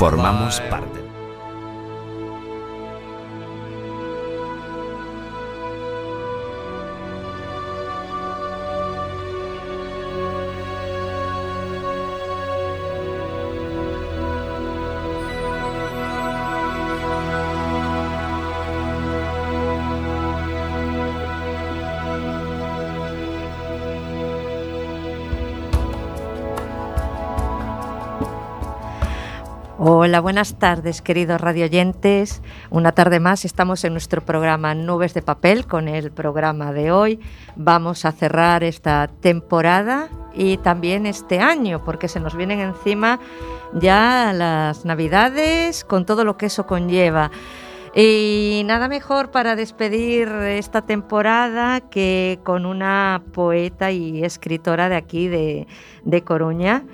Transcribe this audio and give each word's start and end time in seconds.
formamos 0.00 0.62
parte. 0.70 0.99
Hola, 29.92 30.20
buenas 30.20 30.56
tardes, 30.56 31.02
queridos 31.02 31.40
radioyentes. 31.40 32.42
Una 32.70 32.92
tarde 32.92 33.18
más 33.18 33.44
estamos 33.44 33.82
en 33.82 33.92
nuestro 33.92 34.24
programa 34.24 34.72
Nubes 34.72 35.14
de 35.14 35.20
Papel 35.20 35.66
con 35.66 35.88
el 35.88 36.12
programa 36.12 36.72
de 36.72 36.92
hoy. 36.92 37.18
Vamos 37.56 38.04
a 38.04 38.12
cerrar 38.12 38.62
esta 38.62 39.10
temporada 39.20 40.08
y 40.32 40.58
también 40.58 41.06
este 41.06 41.40
año 41.40 41.82
porque 41.84 42.06
se 42.06 42.20
nos 42.20 42.36
vienen 42.36 42.60
encima 42.60 43.18
ya 43.72 44.32
las 44.32 44.84
Navidades 44.84 45.82
con 45.82 46.06
todo 46.06 46.24
lo 46.24 46.36
que 46.36 46.46
eso 46.46 46.68
conlleva. 46.68 47.32
Y 47.92 48.62
nada 48.66 48.86
mejor 48.86 49.32
para 49.32 49.56
despedir 49.56 50.28
esta 50.28 50.82
temporada 50.82 51.80
que 51.80 52.38
con 52.44 52.64
una 52.64 53.24
poeta 53.32 53.90
y 53.90 54.22
escritora 54.22 54.88
de 54.88 54.94
aquí 54.94 55.26
de, 55.26 55.66
de 56.04 56.22
Coruña 56.22 56.84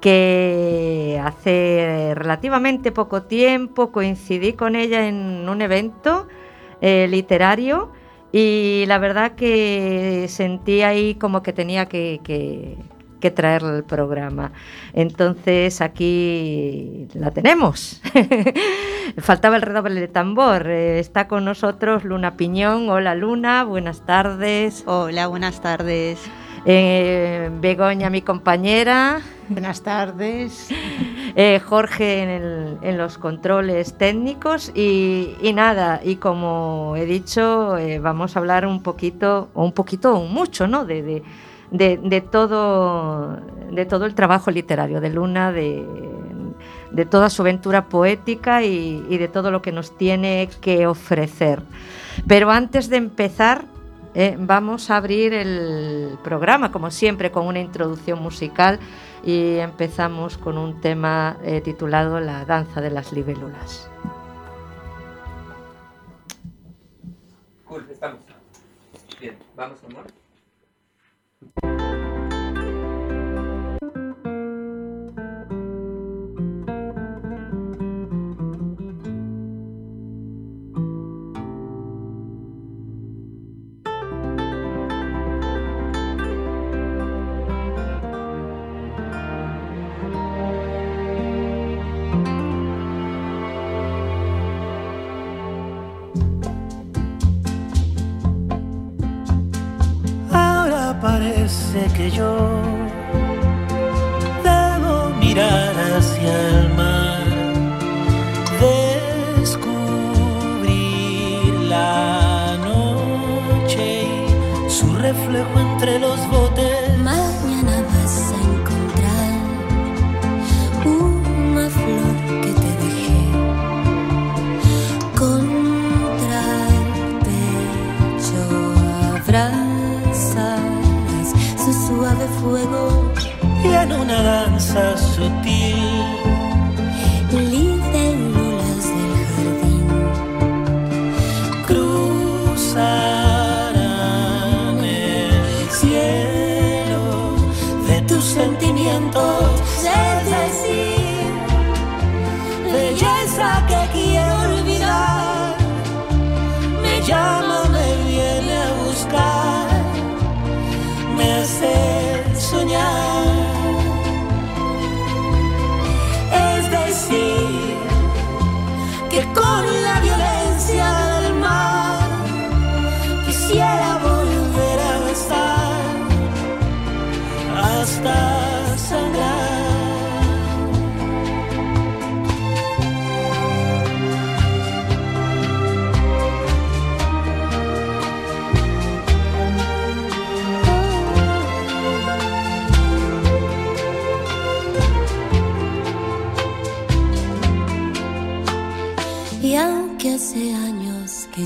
que 0.00 1.20
hace 1.24 2.12
relativamente 2.14 2.92
poco 2.92 3.22
tiempo 3.22 3.92
coincidí 3.92 4.52
con 4.52 4.76
ella 4.76 5.06
en 5.06 5.48
un 5.48 5.62
evento 5.62 6.28
eh, 6.80 7.06
literario 7.08 7.90
y 8.32 8.84
la 8.86 8.98
verdad 8.98 9.32
que 9.32 10.26
sentí 10.28 10.82
ahí 10.82 11.14
como 11.14 11.42
que 11.42 11.52
tenía 11.52 11.86
que, 11.86 12.20
que, 12.22 12.76
traerle 13.34 13.70
al 13.70 13.84
programa. 13.84 14.52
Entonces 14.92 15.80
aquí 15.80 17.08
la 17.12 17.32
tenemos. 17.32 18.00
Faltaba 19.18 19.56
el 19.56 19.62
redoble 19.62 20.00
de 20.00 20.06
tambor. 20.06 20.68
Eh, 20.68 21.00
está 21.00 21.26
con 21.26 21.44
nosotros 21.44 22.04
Luna 22.04 22.36
Piñón. 22.36 22.88
Hola 22.88 23.16
Luna, 23.16 23.64
buenas 23.64 24.06
tardes. 24.06 24.84
Hola, 24.86 25.26
buenas 25.26 25.60
tardes. 25.60 26.20
Eh, 26.68 27.48
Begoña, 27.60 28.10
mi 28.10 28.22
compañera. 28.22 29.20
Buenas 29.48 29.82
tardes. 29.82 30.68
Eh, 31.38 31.60
Jorge 31.60 32.78
en, 32.80 32.96
los 32.96 33.18
controles 33.18 33.98
técnicos 33.98 34.72
y, 34.74 35.36
nada, 35.54 36.00
y 36.02 36.16
como 36.16 36.94
he 36.96 37.04
dicho, 37.04 37.76
eh, 37.76 37.98
vamos 37.98 38.34
a 38.34 38.38
hablar 38.38 38.64
un 38.64 38.82
poquito, 38.82 39.50
o 39.52 39.62
un 39.62 39.72
poquito 39.72 40.14
o 40.14 40.24
mucho, 40.24 40.66
¿no? 40.66 40.86
De, 40.86 41.22
todo, 42.32 43.38
de 43.70 43.84
todo 43.84 44.06
el 44.06 44.14
trabajo 44.14 44.50
literario 44.50 45.02
de 45.02 45.10
Luna, 45.10 45.52
de, 45.52 45.84
toda 47.10 47.28
su 47.28 47.42
aventura 47.42 47.84
poética 47.84 48.62
y 48.62 49.18
de 49.18 49.28
todo 49.28 49.50
lo 49.50 49.60
que 49.60 49.72
nos 49.72 49.94
tiene 49.98 50.48
que 50.62 50.86
ofrecer. 50.86 51.60
Pero 52.26 52.50
antes 52.50 52.88
de 52.88 52.96
empezar, 52.96 53.66
eh, 54.18 54.34
vamos 54.38 54.90
a 54.90 54.96
abrir 54.96 55.34
el 55.34 56.16
programa, 56.24 56.72
como 56.72 56.90
siempre, 56.90 57.30
con 57.30 57.46
una 57.46 57.60
introducción 57.60 58.22
musical 58.22 58.80
y 59.22 59.56
empezamos 59.56 60.38
con 60.38 60.56
un 60.56 60.80
tema 60.80 61.36
eh, 61.44 61.60
titulado 61.60 62.18
La 62.18 62.46
danza 62.46 62.80
de 62.80 62.90
las 62.90 63.12
libélulas. 63.12 63.90
Cool, 67.66 67.86
estamos. 67.90 68.20
Bien, 69.20 69.36
vamos, 69.54 69.80
amor. 69.84 70.06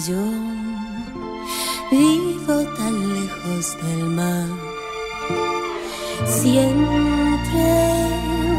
Yo 0.08 0.16
vivo 1.90 2.64
tan 2.76 3.14
lejos 3.14 3.76
del 3.82 4.04
mar. 4.04 4.46
Siempre 6.26 7.66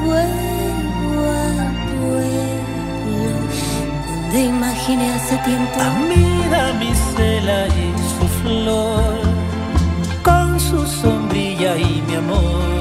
vuelvo 0.06 1.22
al 1.48 1.74
pueblo 1.98 3.30
donde 4.06 4.44
imaginé 4.44 5.14
hace 5.14 5.38
tiempo. 5.38 5.80
Amida 5.80 6.74
mi 6.80 6.94
cela 7.16 7.68
y 7.68 7.94
su 8.12 8.28
flor, 8.44 9.20
con 10.24 10.60
su 10.60 10.86
sombrilla 10.86 11.76
y 11.78 12.04
mi 12.08 12.16
amor. 12.16 12.81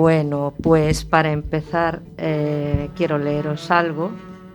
Bueno, 0.00 0.54
pues 0.62 1.04
para 1.04 1.30
empezar 1.30 2.00
eh, 2.16 2.88
quiero 2.96 3.18
leeros 3.18 3.70
algo. 3.70 4.10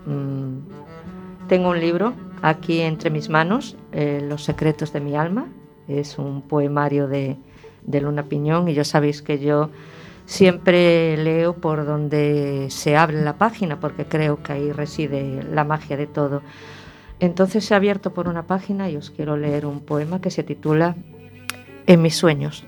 Mm, 0.07 1.47
tengo 1.47 1.69
un 1.69 1.80
libro 1.80 2.13
aquí 2.42 2.81
entre 2.81 3.12
mis 3.12 3.30
manos, 3.30 3.77
eh, 3.92 4.25
Los 4.27 4.44
secretos 4.44 4.92
de 4.92 5.01
mi 5.01 5.15
alma. 5.15 5.45
Es 5.88 6.18
un 6.18 6.42
poemario 6.42 7.07
de, 7.07 7.38
de 7.83 8.01
Luna 8.01 8.24
Piñón 8.24 8.69
y 8.69 8.74
ya 8.74 8.83
sabéis 8.83 9.21
que 9.21 9.38
yo 9.38 9.69
siempre 10.25 11.15
leo 11.15 11.53
por 11.53 11.86
donde 11.86 12.65
se 12.71 12.97
abre 12.97 13.21
la 13.21 13.38
página 13.38 13.80
porque 13.80 14.06
creo 14.06 14.42
que 14.42 14.53
ahí 14.53 14.71
reside 14.71 15.44
la 15.44 15.63
magia 15.63 15.95
de 15.95 16.07
todo. 16.07 16.42
Entonces 17.19 17.69
he 17.69 17.75
abierto 17.75 18.15
por 18.15 18.27
una 18.27 18.47
página 18.47 18.89
y 18.89 18.97
os 18.97 19.12
quiero 19.12 19.38
leer 19.38 19.68
un 19.68 19.81
poema 19.81 20.21
que 20.21 20.31
se 20.31 20.42
titula 20.42 20.95
En 21.86 22.01
mis 22.01 22.15
sueños. 22.15 22.65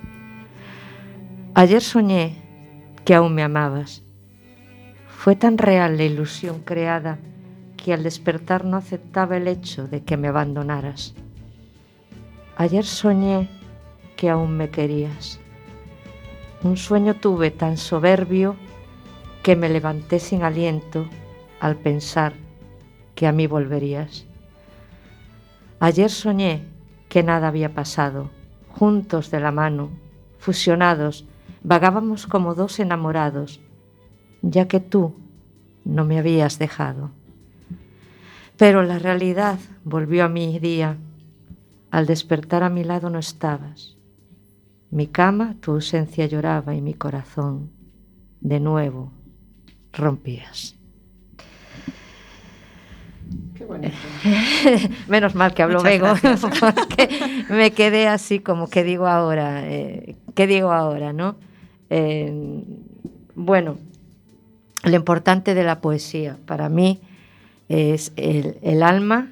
Ayer 1.55 1.81
soñé 1.81 2.45
que 3.07 3.15
aún 3.15 3.35
me 3.35 3.41
amabas. 3.41 4.03
Fue 5.07 5.37
tan 5.37 5.57
real 5.57 5.95
la 5.95 6.03
ilusión 6.03 6.59
creada 6.59 7.19
que 7.77 7.93
al 7.93 8.03
despertar 8.03 8.65
no 8.65 8.75
aceptaba 8.75 9.37
el 9.37 9.47
hecho 9.47 9.87
de 9.87 10.03
que 10.03 10.17
me 10.17 10.27
abandonaras. 10.27 11.15
Ayer 12.57 12.83
soñé 12.83 13.47
que 14.17 14.29
aún 14.29 14.57
me 14.57 14.71
querías. 14.71 15.39
Un 16.63 16.75
sueño 16.75 17.13
tuve 17.13 17.49
tan 17.49 17.77
soberbio 17.77 18.57
que 19.41 19.55
me 19.55 19.69
levanté 19.69 20.19
sin 20.19 20.43
aliento 20.43 21.07
al 21.61 21.77
pensar 21.77 22.33
que 23.15 23.25
a 23.25 23.31
mí 23.31 23.47
volverías. 23.47 24.25
Ayer 25.79 26.09
soñé 26.09 26.65
que 27.07 27.23
nada 27.23 27.47
había 27.47 27.73
pasado, 27.73 28.31
juntos 28.67 29.31
de 29.31 29.39
la 29.39 29.53
mano, 29.53 29.91
fusionados, 30.39 31.23
vagábamos 31.63 32.27
como 32.27 32.55
dos 32.55 32.79
enamorados, 32.79 33.59
ya 34.41 34.67
que 34.67 34.79
tú 34.79 35.15
no 35.83 36.05
me 36.05 36.19
habías 36.19 36.59
dejado. 36.59 37.11
Pero 38.57 38.83
la 38.83 38.99
realidad 38.99 39.59
volvió 39.83 40.25
a 40.25 40.29
mi 40.29 40.59
día. 40.59 40.97
Al 41.91 42.05
despertar 42.05 42.63
a 42.63 42.69
mi 42.69 42.83
lado 42.83 43.09
no 43.09 43.19
estabas. 43.19 43.97
Mi 44.89 45.07
cama, 45.07 45.55
tu 45.59 45.71
ausencia 45.71 46.25
lloraba 46.25 46.75
y 46.75 46.81
mi 46.81 46.93
corazón 46.93 47.71
de 48.41 48.59
nuevo 48.59 49.11
rompías. 49.93 50.76
Bonito. 53.67 53.95
Menos 55.07 55.35
mal 55.35 55.53
que 55.53 55.63
hablo 55.63 55.81
gracias. 55.81 56.41
porque 56.59 57.09
me 57.49 57.71
quedé 57.71 58.07
así 58.07 58.39
como, 58.39 58.69
¿qué 58.69 58.83
digo 58.83 59.07
ahora? 59.07 59.67
Eh, 59.67 60.15
¿Qué 60.35 60.47
digo 60.47 60.71
ahora, 60.71 61.13
no? 61.13 61.35
Eh, 61.89 62.63
bueno, 63.35 63.77
lo 64.83 64.95
importante 64.95 65.53
de 65.53 65.63
la 65.63 65.81
poesía 65.81 66.37
para 66.45 66.69
mí 66.69 66.99
es 67.69 68.13
el, 68.15 68.57
el 68.61 68.83
alma 68.83 69.29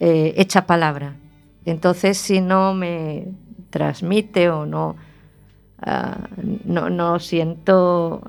eh, 0.00 0.34
hecha 0.36 0.66
palabra. 0.66 1.16
Entonces, 1.64 2.18
si 2.18 2.40
no 2.40 2.74
me 2.74 3.28
transmite 3.70 4.48
o 4.50 4.66
no, 4.66 4.96
ah, 5.80 6.28
no, 6.64 6.90
no 6.90 7.18
siento 7.18 8.22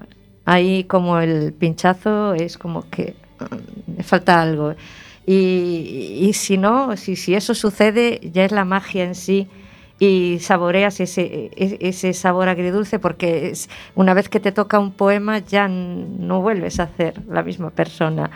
ahí 0.46 0.86
como 0.86 1.20
el 1.20 1.54
pinchazo, 1.54 2.34
es 2.34 2.58
como 2.58 2.90
que 2.90 3.16
me 3.86 4.04
falta 4.04 4.42
algo. 4.42 4.76
Y, 5.26 6.20
y 6.22 6.34
si 6.34 6.58
no, 6.58 6.96
si, 6.96 7.16
si 7.16 7.36
eso 7.36 7.54
sucede, 7.54 8.20
ya 8.32 8.46
es 8.46 8.52
la 8.52 8.66
magia 8.66 9.04
en 9.04 9.16
sí 9.16 9.48
y 10.00 10.38
saboreas 10.40 11.00
ese, 11.00 11.50
ese 11.56 12.14
sabor 12.14 12.50
agridulce 12.50 13.00
porque 13.00 13.50
es, 13.50 13.70
una 13.96 14.14
vez 14.14 14.30
que 14.30 14.40
te 14.40 14.52
toca 14.52 14.80
un 14.80 14.92
poema 14.92 15.40
ya 15.40 15.68
no 15.68 16.42
vuelves 16.42 16.80
a 16.80 16.88
ser 16.88 17.22
la 17.28 17.44
misma 17.44 17.72
persona. 17.72 18.30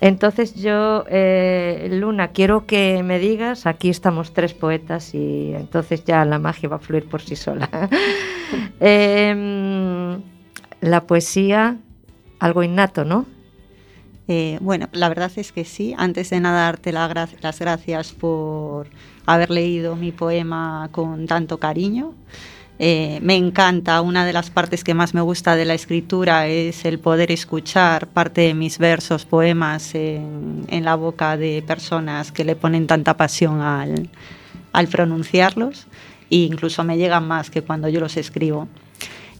Entonces 0.00 0.54
yo, 0.54 1.04
eh, 1.08 1.88
Luna, 1.90 2.28
quiero 2.28 2.66
que 2.66 3.02
me 3.02 3.18
digas, 3.18 3.66
aquí 3.66 3.90
estamos 3.90 4.32
tres 4.32 4.52
poetas 4.54 5.14
y 5.14 5.52
entonces 5.54 6.04
ya 6.04 6.24
la 6.24 6.38
magia 6.38 6.68
va 6.68 6.76
a 6.76 6.80
fluir 6.80 7.08
por 7.08 7.20
sí 7.20 7.36
sola. 7.36 7.68
Em, 8.80 10.20
la 10.80 11.00
poesía, 11.06 11.76
algo 12.38 12.62
innato, 12.62 13.04
¿no? 13.04 13.26
Eh, 14.26 14.58
bueno, 14.60 14.88
la 14.92 15.08
verdad 15.08 15.30
es 15.36 15.52
que 15.52 15.64
sí. 15.64 15.94
Antes 15.98 16.30
de 16.30 16.40
nada, 16.40 16.62
darte 16.62 16.92
la 16.92 17.08
gra- 17.08 17.28
las 17.42 17.58
gracias 17.58 18.12
por 18.12 18.88
haber 19.26 19.50
leído 19.50 19.96
mi 19.96 20.12
poema 20.12 20.88
con 20.92 21.26
tanto 21.26 21.58
cariño. 21.58 22.14
Eh, 22.78 23.20
me 23.22 23.36
encanta, 23.36 24.00
una 24.00 24.26
de 24.26 24.32
las 24.32 24.50
partes 24.50 24.82
que 24.82 24.94
más 24.94 25.14
me 25.14 25.20
gusta 25.20 25.54
de 25.54 25.64
la 25.64 25.74
escritura 25.74 26.48
es 26.48 26.84
el 26.84 26.98
poder 26.98 27.30
escuchar 27.30 28.08
parte 28.08 28.40
de 28.40 28.54
mis 28.54 28.78
versos, 28.78 29.24
poemas 29.24 29.94
en, 29.94 30.64
la 30.68 30.96
boca 30.96 31.36
de 31.36 31.62
personas 31.64 32.32
que 32.32 32.44
le 32.44 32.56
ponen 32.56 32.88
tanta 32.88 33.16
pasión 33.16 33.60
al, 33.60 34.08
al 34.72 34.88
pronunciarlos 34.88 35.86
e 36.30 36.36
incluso 36.38 36.82
me 36.82 36.96
llegan 36.96 37.28
más 37.28 37.48
que 37.48 37.62
cuando 37.62 37.88
yo 37.88 38.00
los 38.00 38.16
escribo. 38.16 38.66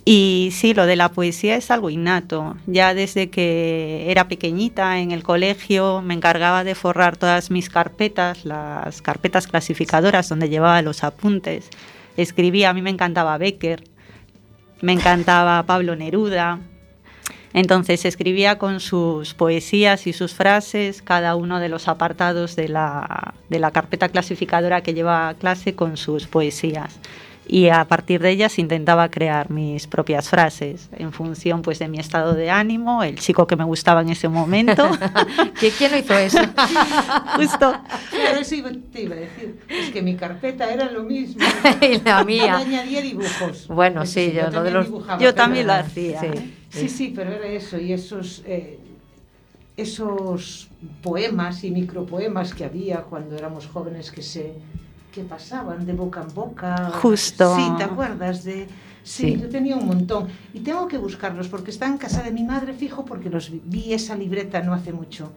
Y 0.07 0.51
sí, 0.53 0.75
lo 0.75 0.85
de 0.85 0.97
la 0.97 1.13
poesía 1.13 1.57
es 1.57 1.71
algo 1.71 1.89
innato. 1.89 2.57
Ya 2.67 2.93
desde 2.93 3.31
que 3.31 4.11
era 4.11 4.29
pequeñita 4.29 4.99
en 4.99 5.13
el 5.13 5.23
colegio 5.23 6.03
me 6.03 6.13
encargaba 6.13 6.63
de 6.63 6.75
forrar 6.75 7.17
todas 7.17 7.51
mis 7.51 7.71
carpetas, 7.71 8.45
las 8.45 9.01
carpetas 9.01 9.47
clasificadoras 9.47 10.29
donde 10.29 10.51
llevaba 10.51 10.83
los 10.83 11.05
apuntes. 11.05 11.71
Escribía, 12.19 12.71
a 12.71 12.75
mí 12.75 12.83
me 12.83 12.91
encantaba 12.91 13.39
Becker, 13.39 13.83
me 14.83 14.93
encantaba 14.93 15.63
Pablo 15.63 15.97
Neruda. 15.97 16.61
Entonces 17.55 18.05
escribía 18.05 18.59
con 18.59 18.81
sus 18.81 19.33
poesías 19.33 20.07
y 20.07 20.13
sus 20.13 20.35
frases 20.35 21.01
cada 21.01 21.35
uno 21.35 21.61
de 21.61 21.71
los 21.71 21.89
apartados 21.89 22.57
de 22.57 22.69
la, 22.69 23.35
de 23.49 23.59
la 23.59 23.71
carpeta 23.71 24.11
clasificadora 24.11 24.83
que 24.83 24.93
llevaba 24.93 25.29
a 25.31 25.35
clase 25.35 25.75
con 25.75 25.97
sus 25.97 26.27
poesías 26.27 26.99
y 27.47 27.69
a 27.69 27.85
partir 27.85 28.21
de 28.23 28.31
ellas 28.31 28.59
intentaba 28.59 29.11
crear 29.11 29.51
mis 29.51 29.87
propias 29.87 30.29
frases 30.29 30.89
en 30.93 31.13
función 31.13 31.63
pues 31.63 31.79
de 31.79 31.89
mi 31.89 31.99
estado 31.99 32.35
de 32.35 32.51
ánimo, 32.51 33.03
el 33.03 33.19
chico 33.19 33.47
que 33.47 33.55
me 33.57 33.65
gustaba 33.65 34.01
en 34.01 34.09
ese 34.09 34.29
momento. 34.29 34.89
¿Qui- 35.61 35.73
¿Quién 35.77 35.93
lo 35.93 35.99
hizo 35.99 36.15
eso? 36.17 36.39
Justo. 37.37 37.73
Claro, 38.11 38.39
eso 38.41 38.55
iba- 38.55 38.71
te 38.93 39.03
iba 39.03 39.15
a 39.15 39.19
decir. 39.19 39.61
Es 39.69 39.91
que 39.91 40.01
mi 40.03 40.17
carpeta 40.17 40.73
era 40.73 40.91
lo 40.91 41.03
mismo. 41.03 41.45
y 41.83 42.01
la 42.01 42.21
Yo 42.21 42.25
mía. 42.27 42.57
añadía 42.57 43.03
dibujos. 43.03 43.69
Bueno, 43.69 44.03
Es 44.03 44.11
sí, 44.11 44.33
yo 44.35 44.43
lo 44.43 44.47
de 44.47 44.53
también 44.53 44.75
los- 44.75 44.87
dibujaba, 44.87 45.15
Yo 45.19 45.29
pero- 45.29 45.35
también 45.35 45.67
lo 45.67 45.73
hacía. 45.75 46.21
Sí. 46.21 46.55
Sí, 46.71 46.89
sí, 46.89 47.13
pero 47.15 47.31
era 47.33 47.47
eso. 47.47 47.79
Y 47.79 47.93
esos, 47.93 48.43
eh, 48.47 48.79
esos 49.77 50.69
poemas 51.03 51.65
y 51.65 51.71
micropoemas 51.71 52.55
que 52.55 52.65
había 52.65 53.03
cuando 53.03 53.37
éramos 53.37 53.67
jóvenes 53.67 54.11
que 54.11 54.23
se, 54.23 54.55
que 55.15 55.23
pasaban 55.23 55.87
de 55.87 55.93
boca 55.93 56.23
en 56.27 56.35
boca. 56.35 56.91
Justo. 57.01 57.55
Sí, 57.57 57.73
¿te 57.79 57.85
acuerdas 57.85 58.45
de...? 58.45 58.67
Sí, 59.03 59.35
Sí. 59.35 59.39
yo 59.41 59.51
tenía 59.51 59.77
un 59.77 59.87
montón. 59.87 60.29
Y 60.55 60.61
tengo 60.61 60.89
que 60.89 60.97
buscarlos 60.97 61.49
porque 61.49 61.71
está 61.71 61.87
en 61.87 61.99
casa 61.99 62.23
de 62.23 62.31
mi 62.33 62.43
madre 62.43 62.73
fijo 62.73 63.05
porque 63.05 63.29
los 63.29 63.51
vi, 63.51 63.61
vi 63.65 63.93
esa 63.93 64.17
libreta 64.17 64.63
no 64.63 64.73
hace 64.73 64.95
mucho. 64.95 65.31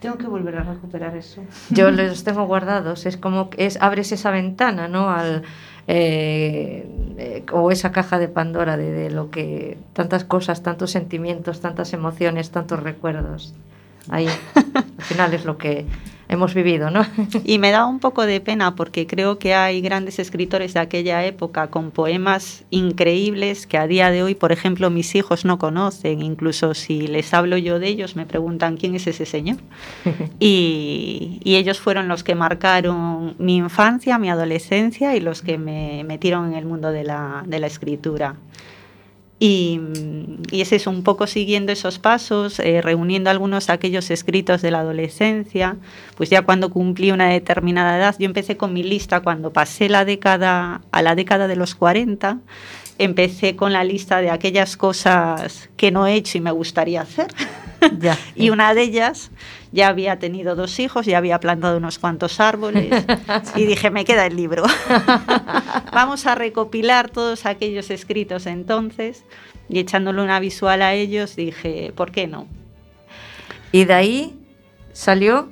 Tengo 0.00 0.16
que 0.16 0.26
volver 0.26 0.56
a 0.56 0.62
recuperar 0.62 1.14
eso. 1.14 1.42
Yo 1.68 1.90
los 1.90 2.24
tengo 2.24 2.46
guardados. 2.46 3.04
Es 3.04 3.18
como 3.18 3.50
que 3.50 3.66
es, 3.66 3.76
abres 3.82 4.12
esa 4.12 4.30
ventana, 4.30 4.88
¿no? 4.88 5.10
Al, 5.10 5.42
eh, 5.86 6.88
eh, 7.18 7.44
o 7.52 7.70
esa 7.70 7.92
caja 7.92 8.18
de 8.18 8.28
Pandora 8.28 8.78
de, 8.78 8.90
de 8.90 9.10
lo 9.10 9.30
que 9.30 9.76
tantas 9.92 10.24
cosas, 10.24 10.62
tantos 10.62 10.90
sentimientos, 10.90 11.60
tantas 11.60 11.92
emociones, 11.92 12.50
tantos 12.50 12.82
recuerdos. 12.82 13.52
Ahí, 14.08 14.26
al 14.54 15.04
final 15.04 15.34
es 15.34 15.44
lo 15.44 15.58
que 15.58 15.84
hemos 16.30 16.54
vivido, 16.54 16.90
¿no? 16.90 17.04
Y 17.44 17.58
me 17.58 17.72
da 17.72 17.86
un 17.86 17.98
poco 17.98 18.24
de 18.24 18.40
pena 18.40 18.76
porque 18.76 19.06
creo 19.06 19.38
que 19.38 19.54
hay 19.54 19.80
grandes 19.80 20.18
escritores 20.18 20.74
de 20.74 20.80
aquella 20.80 21.24
época 21.24 21.66
con 21.66 21.90
poemas 21.90 22.64
increíbles 22.70 23.66
que 23.66 23.76
a 23.76 23.86
día 23.86 24.10
de 24.10 24.22
hoy, 24.22 24.34
por 24.34 24.52
ejemplo, 24.52 24.90
mis 24.90 25.14
hijos 25.16 25.44
no 25.44 25.58
conocen. 25.58 26.22
Incluso 26.22 26.74
si 26.74 27.08
les 27.08 27.34
hablo 27.34 27.56
yo 27.58 27.80
de 27.80 27.88
ellos, 27.88 28.14
me 28.14 28.26
preguntan 28.26 28.76
quién 28.76 28.94
es 28.94 29.06
ese 29.06 29.26
señor. 29.26 29.58
Y, 30.42 31.40
y 31.44 31.56
ellos 31.56 31.80
fueron 31.80 32.08
los 32.08 32.22
que 32.24 32.34
marcaron 32.34 33.34
mi 33.38 33.56
infancia, 33.56 34.18
mi 34.18 34.30
adolescencia 34.30 35.14
y 35.16 35.20
los 35.20 35.42
que 35.42 35.58
me 35.58 36.04
metieron 36.04 36.52
en 36.52 36.54
el 36.54 36.64
mundo 36.64 36.92
de 36.92 37.04
la, 37.04 37.42
de 37.46 37.58
la 37.58 37.66
escritura. 37.66 38.36
Y, 39.42 39.80
y 40.50 40.60
es 40.60 40.70
eso, 40.72 40.90
un 40.90 41.02
poco 41.02 41.26
siguiendo 41.26 41.72
esos 41.72 41.98
pasos, 41.98 42.60
eh, 42.60 42.82
reuniendo 42.82 43.30
algunos 43.30 43.70
aquellos 43.70 44.10
escritos 44.10 44.60
de 44.60 44.70
la 44.70 44.80
adolescencia, 44.80 45.78
pues 46.14 46.28
ya 46.28 46.42
cuando 46.42 46.68
cumplí 46.68 47.10
una 47.10 47.30
determinada 47.30 47.96
edad, 47.96 48.16
yo 48.18 48.26
empecé 48.26 48.58
con 48.58 48.74
mi 48.74 48.82
lista 48.82 49.20
cuando 49.20 49.50
pasé 49.50 49.88
la 49.88 50.04
década, 50.04 50.82
a 50.92 51.00
la 51.02 51.14
década 51.14 51.48
de 51.48 51.56
los 51.56 51.74
40, 51.74 52.38
empecé 52.98 53.56
con 53.56 53.72
la 53.72 53.82
lista 53.82 54.20
de 54.20 54.28
aquellas 54.28 54.76
cosas 54.76 55.70
que 55.78 55.90
no 55.90 56.06
he 56.06 56.16
hecho 56.16 56.36
y 56.36 56.42
me 56.42 56.50
gustaría 56.50 57.00
hacer. 57.00 57.28
ya. 57.98 58.18
Y 58.34 58.50
una 58.50 58.74
de 58.74 58.82
ellas, 58.82 59.30
ya 59.72 59.88
había 59.88 60.18
tenido 60.18 60.56
dos 60.56 60.78
hijos, 60.78 61.06
ya 61.06 61.18
había 61.18 61.40
plantado 61.40 61.76
unos 61.76 61.98
cuantos 61.98 62.40
árboles 62.40 63.04
y 63.56 63.66
dije, 63.66 63.90
me 63.90 64.04
queda 64.04 64.26
el 64.26 64.36
libro. 64.36 64.64
Vamos 65.92 66.26
a 66.26 66.34
recopilar 66.34 67.10
todos 67.10 67.46
aquellos 67.46 67.90
escritos 67.90 68.46
entonces 68.46 69.24
y 69.68 69.78
echándole 69.78 70.22
una 70.22 70.40
visual 70.40 70.82
a 70.82 70.94
ellos 70.94 71.36
dije, 71.36 71.92
¿por 71.94 72.10
qué 72.10 72.26
no? 72.26 72.46
Y 73.72 73.84
de 73.84 73.94
ahí 73.94 74.38
salió 74.92 75.48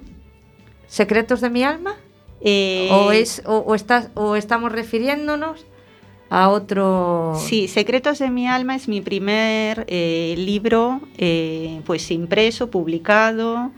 Secretos 0.88 1.42
de 1.42 1.50
mi 1.50 1.62
alma. 1.62 1.96
Eh, 2.40 2.88
o, 2.90 3.12
es, 3.12 3.42
o, 3.44 3.58
o 3.58 3.74
estás, 3.74 4.10
o 4.14 4.36
estamos 4.36 4.72
refiriéndonos 4.72 5.66
a 6.30 6.48
otro... 6.48 7.34
Sí, 7.38 7.68
Secretos 7.68 8.18
de 8.18 8.30
mi 8.30 8.46
alma 8.48 8.74
es 8.74 8.88
mi 8.88 9.00
primer 9.00 9.84
eh, 9.88 10.34
libro 10.36 11.00
eh, 11.16 11.80
pues 11.86 12.10
impreso, 12.10 12.70
publicado 12.70 13.70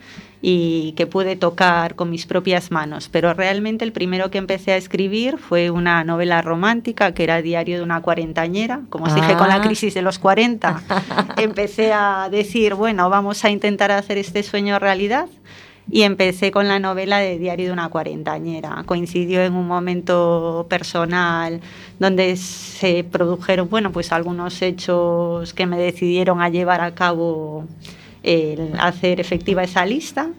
y 0.43 0.93
que 0.97 1.07
pude 1.07 1.37
tocar 1.37 1.97
con 1.97 2.09
mis 2.09 2.25
propias 2.27 2.71
manos. 2.71 3.09
Pero 3.11 3.35
realmente 3.35 3.85
el 3.85 3.93
primero 3.93 4.31
que 4.31 4.39
empecé 4.39 4.73
a 4.73 4.77
escribir 4.79 5.37
fue 5.37 5.71
una 5.71 6.03
novela 6.03 6.41
romántica 6.41 7.13
que 7.13 7.25
era 7.25 7.43
Diario 7.43 7.77
de 7.77 7.83
una 7.83 8.01
cuarentañera. 8.01 8.81
Como 8.89 9.05
os 9.05 9.15
dije 9.15 9.35
con 9.37 9.49
la 9.49 9.57
Ah. 9.57 9.61
crisis 9.61 9.93
de 9.93 10.01
los 10.03 10.19
40, 10.19 10.83
empecé 11.37 11.93
a 11.93 12.29
decir, 12.31 12.75
bueno, 12.75 13.11
vamos 13.11 13.45
a 13.45 13.51
intentar 13.51 13.91
hacer 13.93 14.17
este 14.17 14.43
sueño 14.43 14.79
realidad. 14.79 15.29
Y 15.91 16.03
empecé 16.03 16.51
con 16.51 16.69
la 16.69 16.79
novela 16.79 17.19
de 17.19 17.39
Diario 17.39 17.67
de 17.67 17.73
una 17.73 17.89
cuarentañera. 17.89 18.83
Coincidió 18.87 19.43
en 19.43 19.55
un 19.55 19.67
momento 19.67 20.67
personal 20.69 21.61
donde 21.99 22.37
se 22.37 23.05
produjeron, 23.05 23.69
bueno, 23.69 23.91
pues 23.91 24.13
algunos 24.13 24.63
hechos 24.63 25.53
que 25.53 25.67
me 25.67 25.79
decidieron 25.79 26.41
a 26.41 26.49
llevar 26.49 26.81
a 26.81 26.95
cabo 26.95 27.67
el 28.23 28.73
hacer 28.79 29.21
efectiva 29.21 29.65
esa 29.65 29.85
lista 29.85 30.31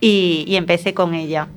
y, 0.00 0.44
y 0.46 0.56
empecé 0.56 0.92
con 0.92 1.14
ella. 1.14 1.48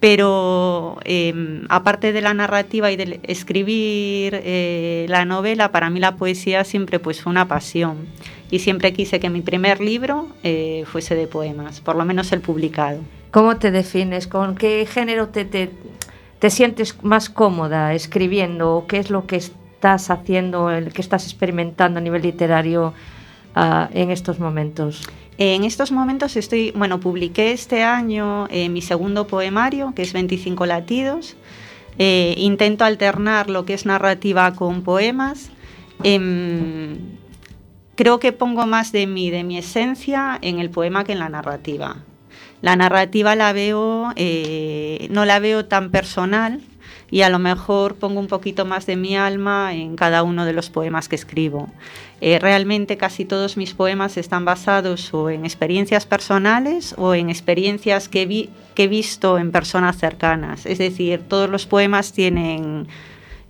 Pero 0.00 0.98
eh, 1.04 1.62
aparte 1.68 2.14
de 2.14 2.22
la 2.22 2.32
narrativa 2.32 2.90
y 2.90 2.96
de 2.96 3.20
escribir 3.22 4.40
eh, 4.42 5.04
la 5.10 5.26
novela, 5.26 5.70
para 5.72 5.90
mí 5.90 6.00
la 6.00 6.16
poesía 6.16 6.64
siempre 6.64 6.98
pues, 6.98 7.20
fue 7.20 7.30
una 7.30 7.46
pasión. 7.46 8.06
Y 8.50 8.58
siempre 8.58 8.92
quise 8.92 9.20
que 9.20 9.30
mi 9.30 9.42
primer 9.42 9.80
libro 9.80 10.28
eh, 10.42 10.84
fuese 10.86 11.14
de 11.14 11.26
poemas, 11.26 11.80
por 11.80 11.96
lo 11.96 12.04
menos 12.04 12.32
el 12.32 12.40
publicado. 12.40 13.00
¿Cómo 13.30 13.56
te 13.58 13.70
defines? 13.70 14.26
¿Con 14.26 14.56
qué 14.56 14.86
género 14.86 15.28
te, 15.28 15.44
te, 15.44 15.70
te 16.40 16.50
sientes 16.50 17.02
más 17.02 17.30
cómoda 17.30 17.94
escribiendo? 17.94 18.76
¿O 18.76 18.86
qué 18.86 18.98
es 18.98 19.10
lo 19.10 19.26
que 19.26 19.36
estás 19.36 20.10
haciendo, 20.10 20.70
el 20.70 20.92
que 20.92 21.00
estás 21.00 21.24
experimentando 21.24 21.98
a 21.98 22.02
nivel 22.02 22.22
literario 22.22 22.92
ah, 23.54 23.88
en 23.94 24.10
estos 24.10 24.40
momentos? 24.40 25.08
En 25.38 25.64
estos 25.64 25.92
momentos 25.92 26.36
estoy, 26.36 26.72
bueno, 26.72 27.00
publiqué 27.00 27.52
este 27.52 27.82
año 27.82 28.46
eh, 28.50 28.68
mi 28.68 28.82
segundo 28.82 29.26
poemario, 29.26 29.94
que 29.94 30.02
es 30.02 30.12
25 30.12 30.66
latidos. 30.66 31.36
Eh, 31.98 32.34
intento 32.36 32.84
alternar 32.84 33.48
lo 33.48 33.64
que 33.64 33.74
es 33.74 33.86
narrativa 33.86 34.52
con 34.54 34.82
poemas. 34.82 35.50
Em, 36.02 37.19
creo 38.00 38.18
que 38.18 38.32
pongo 38.32 38.66
más 38.66 38.92
de 38.92 39.06
mí, 39.06 39.28
de 39.28 39.44
mi 39.44 39.58
esencia, 39.58 40.38
en 40.40 40.58
el 40.58 40.70
poema 40.70 41.04
que 41.04 41.12
en 41.12 41.18
la 41.18 41.28
narrativa. 41.28 41.98
La 42.62 42.74
narrativa 42.74 43.36
la 43.36 43.52
veo, 43.52 44.14
eh, 44.16 45.06
no 45.10 45.26
la 45.26 45.38
veo 45.38 45.66
tan 45.66 45.90
personal 45.90 46.62
y 47.10 47.20
a 47.20 47.28
lo 47.28 47.38
mejor 47.38 47.96
pongo 47.96 48.18
un 48.18 48.26
poquito 48.26 48.64
más 48.64 48.86
de 48.86 48.96
mi 48.96 49.18
alma 49.18 49.74
en 49.74 49.96
cada 49.96 50.22
uno 50.22 50.46
de 50.46 50.54
los 50.54 50.70
poemas 50.70 51.10
que 51.10 51.16
escribo. 51.16 51.68
Eh, 52.22 52.38
realmente 52.38 52.96
casi 52.96 53.26
todos 53.26 53.58
mis 53.58 53.74
poemas 53.74 54.16
están 54.16 54.46
basados 54.46 55.12
o 55.12 55.28
en 55.28 55.44
experiencias 55.44 56.06
personales 56.06 56.94
o 56.96 57.12
en 57.12 57.28
experiencias 57.28 58.08
que, 58.08 58.24
vi, 58.24 58.48
que 58.74 58.84
he 58.84 58.88
visto 58.88 59.36
en 59.36 59.52
personas 59.52 59.98
cercanas. 59.98 60.64
Es 60.64 60.78
decir, 60.78 61.20
todos 61.28 61.50
los 61.50 61.66
poemas 61.66 62.14
tienen, 62.14 62.88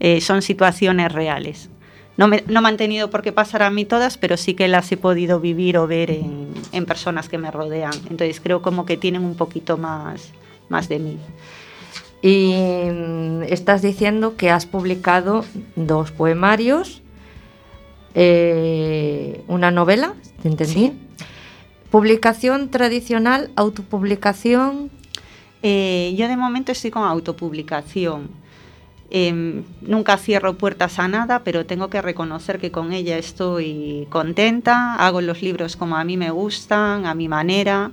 eh, 0.00 0.21
son 0.21 0.42
situaciones 0.42 1.12
reales. 1.12 1.71
No 2.21 2.29
me, 2.29 2.45
no 2.49 2.61
me, 2.61 2.69
han 2.69 2.77
tenido 2.77 3.09
por 3.09 3.23
qué 3.23 3.33
pasar 3.33 3.62
a 3.62 3.71
mí 3.71 3.87
todas, 3.87 4.19
pero 4.19 4.37
sí 4.37 4.53
que 4.53 4.69
las 4.69 4.93
he 4.93 4.99
podido 4.99 5.41
vivir 5.41 5.79
o 5.79 5.87
ver 5.87 6.11
en, 6.11 6.53
en 6.71 6.85
personas 6.85 7.31
que 7.31 7.39
me 7.39 7.50
rodean. 7.50 7.95
Entonces 8.11 8.41
creo 8.41 8.61
como 8.61 8.85
que 8.85 8.99
tienen 8.99 9.25
un 9.25 9.37
poquito 9.37 9.79
más, 9.79 10.31
más 10.69 10.91
de 10.91 10.99
mí. 10.99 11.19
Y 12.21 12.53
mm, 12.53 13.45
estás 13.45 13.81
diciendo 13.81 14.37
que 14.37 14.50
has 14.50 14.67
publicado 14.67 15.47
dos 15.77 16.11
poemarios, 16.11 17.00
eh, 18.15 19.43
una 19.49 19.71
novela, 19.71 20.12
¿te 20.43 20.49
entendí? 20.49 20.75
Sí. 20.75 20.99
Publicación 21.91 22.69
tradicional, 22.69 23.50
autopublicación. 23.57 24.91
Eh, 25.62 26.15
yo 26.19 26.29
de 26.29 26.37
momento 26.37 26.71
estoy 26.73 26.91
con 26.91 27.05
autopublicación. 27.05 28.29
Eh, 29.12 29.62
nunca 29.81 30.17
cierro 30.17 30.55
puertas 30.55 30.99
a 31.00 31.09
nada, 31.09 31.43
pero 31.43 31.67
tengo 31.67 31.90
que 31.90 32.00
reconocer 32.00 32.61
que 32.61 32.71
con 32.71 32.93
ella 32.93 33.19
estoy 33.19 34.07
contenta, 34.09 34.95
hago 34.95 35.21
los 35.21 35.43
libros 35.43 35.76
como 35.76 35.97
a 35.97 36.05
mí 36.05 36.17
me 36.17 36.31
gustan, 36.31 37.07
a 37.07 37.14
mi 37.14 37.26
manera. 37.26 37.90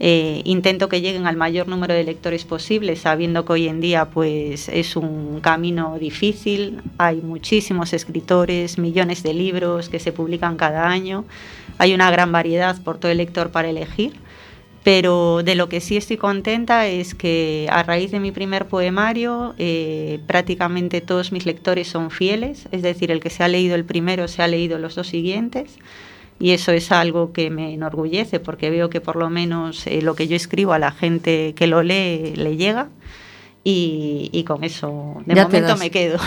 Eh, 0.00 0.42
intento 0.44 0.88
que 0.88 1.00
lleguen 1.00 1.26
al 1.26 1.36
mayor 1.36 1.68
número 1.68 1.94
de 1.94 2.02
lectores 2.02 2.44
posible, 2.44 2.96
sabiendo 2.96 3.44
que 3.44 3.52
hoy 3.52 3.68
en 3.68 3.80
día 3.80 4.06
pues, 4.06 4.68
es 4.68 4.96
un 4.96 5.40
camino 5.40 5.98
difícil. 5.98 6.82
Hay 6.98 7.20
muchísimos 7.20 7.92
escritores, 7.92 8.78
millones 8.78 9.22
de 9.22 9.34
libros 9.34 9.88
que 9.88 10.00
se 10.00 10.12
publican 10.12 10.56
cada 10.56 10.88
año. 10.88 11.24
Hay 11.78 11.94
una 11.94 12.10
gran 12.10 12.32
variedad 12.32 12.80
por 12.82 12.98
todo 12.98 13.12
el 13.12 13.18
lector 13.18 13.50
para 13.50 13.68
elegir. 13.68 14.14
Pero 14.84 15.42
de 15.42 15.54
lo 15.54 15.68
que 15.70 15.80
sí 15.80 15.96
estoy 15.96 16.18
contenta 16.18 16.86
es 16.86 17.14
que 17.14 17.66
a 17.70 17.82
raíz 17.82 18.10
de 18.10 18.20
mi 18.20 18.32
primer 18.32 18.66
poemario 18.66 19.54
eh, 19.58 20.20
prácticamente 20.26 21.00
todos 21.00 21.32
mis 21.32 21.46
lectores 21.46 21.88
son 21.88 22.10
fieles, 22.10 22.68
es 22.70 22.82
decir, 22.82 23.10
el 23.10 23.20
que 23.20 23.30
se 23.30 23.42
ha 23.42 23.48
leído 23.48 23.74
el 23.76 23.84
primero 23.86 24.28
se 24.28 24.42
ha 24.42 24.46
leído 24.46 24.78
los 24.78 24.94
dos 24.94 25.06
siguientes 25.08 25.78
y 26.38 26.50
eso 26.50 26.70
es 26.72 26.92
algo 26.92 27.32
que 27.32 27.48
me 27.48 27.72
enorgullece 27.72 28.40
porque 28.40 28.68
veo 28.68 28.90
que 28.90 29.00
por 29.00 29.16
lo 29.16 29.30
menos 29.30 29.86
eh, 29.86 30.02
lo 30.02 30.14
que 30.14 30.28
yo 30.28 30.36
escribo 30.36 30.74
a 30.74 30.78
la 30.78 30.90
gente 30.92 31.54
que 31.56 31.66
lo 31.66 31.82
lee 31.82 32.34
le 32.36 32.56
llega 32.58 32.88
y, 33.62 34.28
y 34.32 34.44
con 34.44 34.64
eso 34.64 35.22
de 35.24 35.34
Ya 35.34 35.44
momento 35.44 35.76
me 35.78 35.90
quedo. 35.90 36.18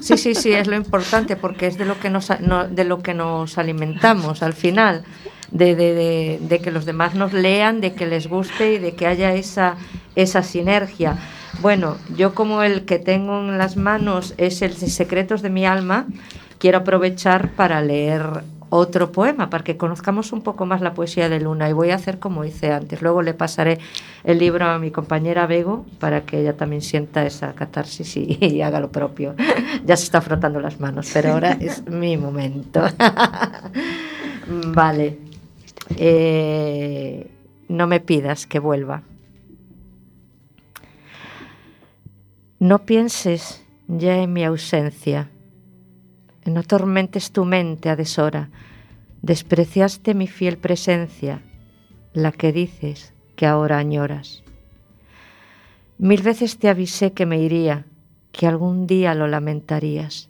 Sí, 0.00 0.16
sí, 0.16 0.34
sí, 0.36 0.52
es 0.52 0.68
lo 0.68 0.76
importante 0.84 1.34
porque 1.36 1.66
es 1.66 1.76
de 1.78 1.84
lo 1.86 1.98
que 1.98 2.10
nos, 2.10 2.30
no- 2.40 2.68
de 2.68 2.84
lo 2.84 3.02
que 3.02 3.14
nos 3.14 3.58
alimentamos 3.58 4.42
al 4.44 4.52
final, 4.52 5.02
de, 5.50 5.74
de- 5.74 6.38
de- 6.40 6.58
que 6.60 6.70
los 6.70 6.84
demás 6.84 7.14
nos 7.14 7.32
lean, 7.32 7.80
de 7.80 7.92
que 7.94 8.06
les 8.06 8.28
guste 8.28 8.74
y 8.74 8.78
de 8.78 8.94
que 8.94 9.06
haya 9.06 9.34
esa, 9.34 9.76
esa 10.14 10.42
sinergia. 10.42 11.16
Bueno, 11.60 11.96
yo 12.16 12.34
como 12.34 12.62
el 12.62 12.84
que 12.84 12.98
tengo 12.98 13.38
en 13.40 13.58
las 13.58 13.76
manos 13.76 14.34
es 14.38 14.60
el 14.62 14.74
Secretos 14.74 15.42
de 15.42 15.50
mi 15.50 15.64
alma, 15.66 16.06
quiero 16.58 16.78
aprovechar 16.78 17.50
para 17.52 17.80
leer 17.80 18.22
otro 18.68 19.12
poema 19.12 19.48
para 19.48 19.62
que 19.62 19.76
conozcamos 19.76 20.32
un 20.32 20.42
poco 20.42 20.66
más 20.66 20.80
la 20.80 20.92
poesía 20.92 21.28
de 21.28 21.38
Luna 21.38 21.70
y 21.70 21.72
voy 21.72 21.90
a 21.90 21.94
hacer 21.94 22.18
como 22.18 22.44
hice 22.44 22.72
antes. 22.72 23.00
Luego 23.00 23.22
le 23.22 23.32
pasaré 23.32 23.78
el 24.24 24.38
libro 24.38 24.66
a 24.66 24.78
mi 24.80 24.90
compañera 24.90 25.46
Bego 25.46 25.86
para 26.00 26.22
que 26.22 26.40
ella 26.40 26.56
también 26.56 26.82
sienta 26.82 27.24
esa 27.24 27.52
catarsis 27.54 28.16
y, 28.16 28.36
y 28.44 28.62
haga 28.62 28.80
lo 28.80 28.90
propio. 28.90 29.34
ya 29.84 29.96
se 29.96 30.04
está 30.04 30.20
frotando 30.20 30.58
las 30.60 30.80
manos, 30.80 31.08
pero 31.14 31.32
ahora 31.32 31.52
es 31.60 31.86
mi 31.86 32.16
momento. 32.16 32.82
vale. 34.74 35.25
Eh, 35.96 37.30
no 37.68 37.86
me 37.86 38.00
pidas 38.00 38.46
que 38.46 38.58
vuelva. 38.58 39.02
No 42.58 42.84
pienses 42.84 43.64
ya 43.86 44.16
en 44.16 44.32
mi 44.32 44.44
ausencia 44.44 45.30
no 46.50 46.60
atormentes 46.60 47.32
tu 47.32 47.44
mente 47.44 47.88
a 47.90 47.96
deshora. 47.96 48.50
Despreciaste 49.22 50.14
mi 50.14 50.26
fiel 50.26 50.58
presencia, 50.58 51.42
la 52.12 52.32
que 52.32 52.52
dices 52.52 53.12
que 53.34 53.46
ahora 53.46 53.78
añoras. 53.78 54.42
Mil 55.98 56.22
veces 56.22 56.58
te 56.58 56.68
avisé 56.68 57.12
que 57.12 57.26
me 57.26 57.40
iría, 57.40 57.86
que 58.32 58.46
algún 58.46 58.86
día 58.86 59.14
lo 59.14 59.26
lamentarías. 59.26 60.28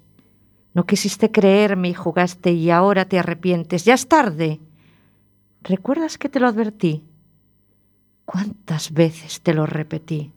No 0.75 0.85
quisiste 0.85 1.31
creerme 1.31 1.89
y 1.89 1.95
jugaste 1.95 2.53
y 2.53 2.71
ahora 2.71 3.07
te 3.07 3.19
arrepientes. 3.19 3.85
Ya 3.85 3.95
es 3.95 4.09
tarde. 4.09 4.61
¿Recuerdas 5.69 6.17
que 6.17 6.29
te 6.29 6.39
lo 6.39 6.47
advertí? 6.47 7.03
¿Cuántas 8.25 8.93
veces 8.93 9.41
te 9.41 9.53
lo 9.53 9.67
repetí? 9.67 10.33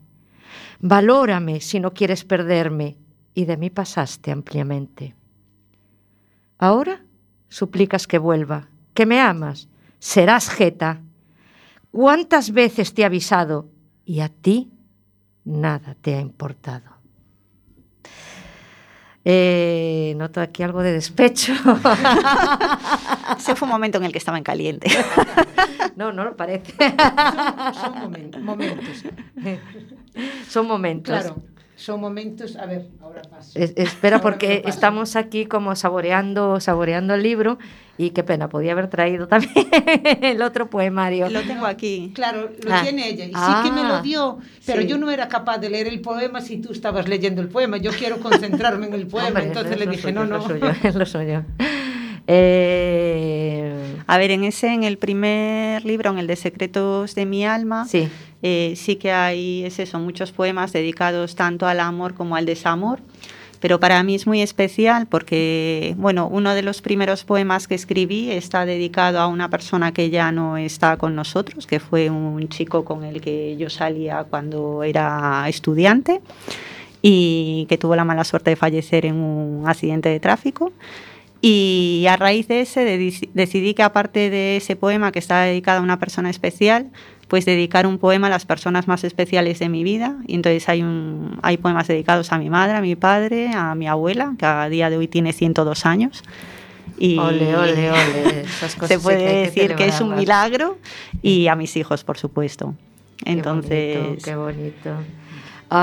Valórame 0.79 1.61
si 1.61 1.79
no 1.79 1.93
quieres 1.93 2.25
perderme. 2.25 2.97
Y 3.35 3.45
de 3.45 3.55
mí 3.55 3.69
pasaste 3.69 4.31
ampliamente. 4.31 5.15
Ahora 6.57 7.05
suplicas 7.47 8.07
que 8.07 8.17
vuelva, 8.17 8.69
que 8.95 9.05
me 9.05 9.21
amas, 9.21 9.69
serás 9.99 10.49
jeta. 10.49 11.01
¿Cuántas 11.91 12.51
veces 12.51 12.93
te 12.93 13.03
he 13.03 13.05
avisado 13.05 13.69
y 14.05 14.21
a 14.21 14.29
ti 14.29 14.71
nada 15.45 15.95
te 16.01 16.15
ha 16.15 16.21
importado? 16.21 16.98
Eh, 19.25 20.13
noto 20.17 20.41
aquí 20.41 20.63
algo 20.63 20.81
de 20.81 20.93
despecho. 20.93 21.53
Ese 23.37 23.55
fue 23.55 23.65
un 23.65 23.71
momento 23.71 23.97
en 23.97 24.05
el 24.05 24.11
que 24.11 24.17
estaba 24.17 24.37
en 24.37 24.43
caliente. 24.43 24.89
no, 25.95 26.11
no 26.11 26.23
lo 26.23 26.35
parece. 26.35 26.73
Son, 26.77 27.73
son 27.75 27.99
momentos. 27.99 28.41
momentos. 28.41 29.03
Son 30.47 30.67
momentos. 30.67 31.21
Claro. 31.21 31.43
Son 31.79 32.01
momentos, 32.01 32.55
a 32.57 32.65
ver, 32.65 32.87
ahora 33.01 33.21
paso. 33.23 33.57
Es, 33.57 33.73
espera, 33.75 34.17
Ahora 34.17 34.23
porque 34.23 34.63
estamos 34.65 35.15
aquí 35.15 35.45
como 35.45 35.75
saboreando, 35.75 36.59
saboreando 36.59 37.13
el 37.13 37.23
libro 37.23 37.57
y 37.97 38.11
qué 38.11 38.23
pena, 38.23 38.49
podía 38.49 38.71
haber 38.73 38.89
traído 38.89 39.27
también 39.27 39.51
el 40.21 40.41
otro 40.41 40.69
poemario. 40.69 41.29
Lo 41.29 41.41
tengo 41.43 41.65
aquí. 41.65 42.11
Claro, 42.13 42.49
lo 42.63 42.73
Ah. 42.73 42.81
tiene 42.83 43.07
ella. 43.09 43.25
Y 43.25 43.31
Ah. 43.33 43.61
sí 43.63 43.69
que 43.69 43.75
me 43.75 43.87
lo 43.87 44.01
dio, 44.01 44.39
pero 44.65 44.81
Sí. 44.81 44.87
yo 44.87 44.97
no 44.97 45.09
era 45.11 45.27
capaz 45.27 45.57
de 45.59 45.69
leer 45.69 45.87
el 45.87 46.01
poema 46.01 46.41
si 46.41 46.57
tú 46.57 46.71
estabas 46.71 47.07
leyendo 47.07 47.41
el 47.41 47.47
poema. 47.49 47.77
Yo 47.77 47.91
quiero 47.91 48.19
concentrarme 48.19 48.87
en 48.87 48.93
el 48.93 49.07
poema. 49.07 49.27
Hombre, 49.29 49.43
entonces 49.45 49.73
es 49.73 49.79
le 49.79 49.87
dije, 49.87 50.01
suyo, 50.09 50.13
no, 50.15 50.23
es 50.23 50.29
no. 50.29 50.37
Lo 50.37 50.43
suyo, 50.47 50.71
es 50.83 50.95
lo 50.95 51.05
suyo. 51.05 51.43
Eh, 52.31 53.95
A 54.07 54.17
ver, 54.19 54.29
en 54.31 54.43
ese, 54.43 54.67
en 54.73 54.83
el 54.83 54.97
primer 54.97 55.83
libro, 55.85 56.11
en 56.11 56.19
el 56.19 56.27
de 56.27 56.35
Secretos 56.35 57.15
de 57.15 57.25
mi 57.25 57.43
alma, 57.45 57.85
sí, 57.87 58.07
eh, 58.41 58.73
sí 58.75 58.95
que 58.95 59.11
hay, 59.11 59.65
es 59.65 59.93
muchos 59.95 60.31
poemas 60.31 60.73
dedicados 60.73 61.35
tanto 61.35 61.67
al 61.67 61.79
amor 61.79 62.13
como 62.13 62.35
al 62.35 62.45
desamor. 62.45 62.99
Pero 63.59 63.79
para 63.79 64.01
mí 64.03 64.15
es 64.15 64.25
muy 64.25 64.41
especial 64.41 65.05
porque, 65.07 65.93
bueno, 65.97 66.29
uno 66.31 66.55
de 66.55 66.61
los 66.61 66.81
primeros 66.81 67.25
poemas 67.25 67.67
que 67.67 67.75
escribí 67.75 68.31
está 68.31 68.65
dedicado 68.65 69.19
a 69.19 69.27
una 69.27 69.49
persona 69.49 69.91
que 69.91 70.09
ya 70.09 70.31
no 70.31 70.55
está 70.55 70.95
con 70.95 71.13
nosotros, 71.13 71.67
que 71.67 71.81
fue 71.81 72.09
un 72.09 72.47
chico 72.47 72.85
con 72.85 73.03
el 73.03 73.19
que 73.19 73.57
yo 73.57 73.69
salía 73.69 74.23
cuando 74.23 74.83
era 74.83 75.43
estudiante 75.49 76.21
y 77.01 77.65
que 77.67 77.77
tuvo 77.77 77.97
la 77.97 78.05
mala 78.05 78.23
suerte 78.23 78.51
de 78.51 78.55
fallecer 78.55 79.05
en 79.05 79.15
un 79.15 79.67
accidente 79.67 80.07
de 80.07 80.21
tráfico. 80.21 80.71
Y 81.41 82.05
a 82.09 82.17
raíz 82.17 82.47
de 82.47 82.61
ese 82.61 82.81
decidí 83.33 83.73
que 83.73 83.83
aparte 83.83 84.29
de 84.29 84.57
ese 84.57 84.75
poema 84.75 85.11
que 85.11 85.19
está 85.19 85.41
dedicado 85.41 85.79
a 85.79 85.83
una 85.83 85.97
persona 85.97 86.29
especial, 86.29 86.91
pues 87.29 87.45
dedicar 87.45 87.87
un 87.87 87.97
poema 87.97 88.27
a 88.27 88.29
las 88.29 88.45
personas 88.45 88.87
más 88.87 89.03
especiales 89.03 89.59
de 89.59 89.69
mi 89.69 89.83
vida. 89.83 90.17
Y 90.27 90.35
entonces 90.35 90.67
hay, 90.67 90.81
un, 90.81 91.39
hay 91.41 91.57
poemas 91.57 91.87
dedicados 91.87 92.33
a 92.33 92.39
mi 92.39 92.49
madre, 92.49 92.75
a 92.75 92.81
mi 92.81 92.95
padre, 92.95 93.49
a 93.53 93.75
mi 93.75 93.87
abuela, 93.87 94.33
que 94.37 94.45
a 94.45 94.67
día 94.67 94.89
de 94.89 94.97
hoy 94.97 95.07
tiene 95.07 95.31
102 95.31 95.85
años. 95.85 96.23
Y 96.97 97.17
ole, 97.17 97.55
ole, 97.55 97.91
ole. 97.91 98.41
Esas 98.41 98.75
cosas 98.75 98.89
se 98.89 98.99
puede 98.99 99.19
que 99.19 99.27
hay 99.27 99.33
que 99.33 99.45
decir 99.45 99.75
que 99.75 99.85
es 99.85 100.01
un 100.01 100.15
milagro. 100.15 100.77
Y 101.21 101.47
a 101.47 101.55
mis 101.55 101.77
hijos, 101.77 102.03
por 102.03 102.17
supuesto. 102.17 102.73
Qué 103.23 103.31
Entonces, 103.31 103.97
bonito, 103.97 104.25
qué 104.25 104.35
bonito. 104.35 104.89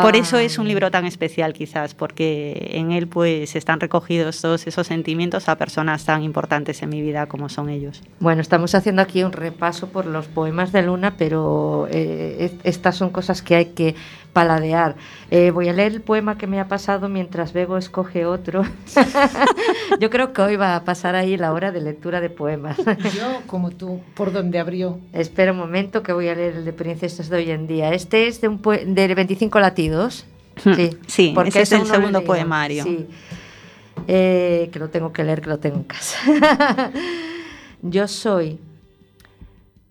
Por 0.03 0.16
eso 0.16 0.38
es 0.38 0.59
un 0.59 0.66
libro 0.66 0.90
tan 0.90 1.05
especial 1.07 1.53
quizás, 1.53 1.94
porque 1.94 2.70
en 2.72 2.90
él 2.92 3.07
pues 3.07 3.55
están 3.57 3.79
recogidos 3.81 4.40
todos 4.40 4.66
esos 4.66 4.87
sentimientos 4.87 5.49
a 5.49 5.57
personas 5.57 6.05
tan 6.05 6.22
importantes 6.22 6.83
en 6.83 6.88
mi 6.90 7.03
vida 7.03 7.27
como 7.27 7.49
son 7.49 7.68
ellos. 7.68 8.03
Bueno, 8.20 8.40
estamos 8.42 8.75
haciendo 8.75 9.03
aquí 9.03 9.22
un 9.22 9.33
repaso 9.33 9.88
por 9.88 10.07
los 10.07 10.27
poemas 10.27 10.72
de 10.72 10.83
Luna, 10.83 11.14
pero 11.16 11.87
eh, 11.90 12.37
es- 12.40 12.53
estas 12.64 12.96
son 12.96 13.11
cosas 13.11 13.42
que 13.42 13.55
hay 13.57 13.66
que 13.66 13.94
paladear. 14.37 14.96
Eh, 15.31 15.51
voy 15.51 15.70
a 15.70 15.72
leer 15.72 15.92
el 15.92 16.03
poema 16.03 16.37
que 16.37 16.46
me 16.46 16.61
ha 16.61 16.68
pasado 16.68 17.09
mientras 17.09 17.55
Bego 17.55 17.79
escoge 17.79 18.27
otro. 18.27 18.64
Yo 20.01 20.11
creo 20.11 20.35
que 20.35 20.42
hoy 20.42 20.57
va 20.57 20.77
a 20.77 20.85
pasar 20.85 21.14
ahí 21.14 21.38
la 21.38 21.55
hora 21.55 21.72
de 21.72 21.81
lectura 21.81 22.20
de 22.20 22.29
poemas. 22.29 22.77
Yo, 22.77 23.40
como 23.46 23.70
tú, 23.70 24.03
por 24.14 24.33
donde 24.35 24.59
abrió. 24.59 25.01
Espera 25.14 25.53
un 25.53 25.59
momento 25.59 26.03
que 26.03 26.12
voy 26.12 26.29
a 26.29 26.35
leer 26.35 26.57
el 26.57 26.64
de 26.66 26.75
Princesas 26.75 27.31
de 27.31 27.38
hoy 27.38 27.51
en 27.51 27.66
día. 27.66 27.94
Este 27.94 28.27
es 28.27 28.42
de, 28.42 28.49
un 28.49 28.61
de 28.61 29.14
25 29.14 29.59
latidos. 29.59 30.27
Sí, 30.62 30.90
Sí, 31.07 31.35
ese 31.46 31.62
es 31.62 31.72
el 31.72 31.87
segundo 31.87 32.18
leído. 32.18 32.25
poemario. 32.25 32.85
Sí. 32.85 33.07
Eh, 34.07 34.68
que 34.70 34.79
lo 34.79 34.90
tengo 34.90 35.14
que 35.14 35.25
leer, 35.25 35.40
que 35.40 35.49
lo 35.49 35.59
tengo 35.61 35.77
en 35.77 35.85
casa. 35.85 36.18
Yo 37.81 38.07
soy 38.07 38.61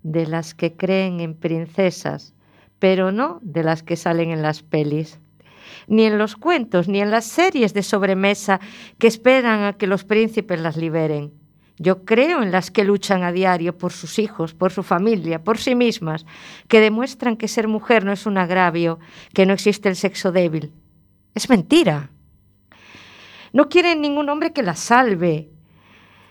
de 0.03 0.27
las 0.27 0.53
que 0.53 0.73
creen 0.73 1.19
en 1.19 1.33
princesas, 1.33 2.34
pero 2.85 3.11
no 3.11 3.39
de 3.41 3.63
las 3.63 3.81
que 3.81 3.95
salen 3.95 4.29
en 4.29 4.43
las 4.43 4.61
pelis, 4.61 5.19
ni 5.87 6.03
en 6.03 6.19
los 6.19 6.35
cuentos, 6.35 6.87
ni 6.87 7.01
en 7.01 7.09
las 7.09 7.25
series 7.25 7.73
de 7.73 7.81
sobremesa 7.81 8.59
que 8.99 9.07
esperan 9.07 9.63
a 9.63 9.73
que 9.73 9.87
los 9.87 10.03
príncipes 10.03 10.61
las 10.61 10.77
liberen. 10.77 11.33
Yo 11.79 12.05
creo 12.05 12.43
en 12.43 12.51
las 12.51 12.69
que 12.69 12.83
luchan 12.83 13.23
a 13.23 13.31
diario 13.31 13.75
por 13.75 13.91
sus 13.91 14.19
hijos, 14.19 14.53
por 14.53 14.71
su 14.71 14.83
familia, 14.83 15.43
por 15.43 15.57
sí 15.57 15.73
mismas, 15.73 16.27
que 16.67 16.79
demuestran 16.79 17.37
que 17.37 17.47
ser 17.47 17.67
mujer 17.67 18.05
no 18.05 18.11
es 18.11 18.27
un 18.27 18.37
agravio, 18.37 18.99
que 19.33 19.47
no 19.47 19.53
existe 19.53 19.89
el 19.89 19.95
sexo 19.95 20.31
débil. 20.31 20.71
Es 21.33 21.49
mentira. 21.49 22.11
No 23.51 23.67
quieren 23.67 23.99
ningún 23.99 24.29
hombre 24.29 24.53
que 24.53 24.61
las 24.61 24.77
salve, 24.77 25.49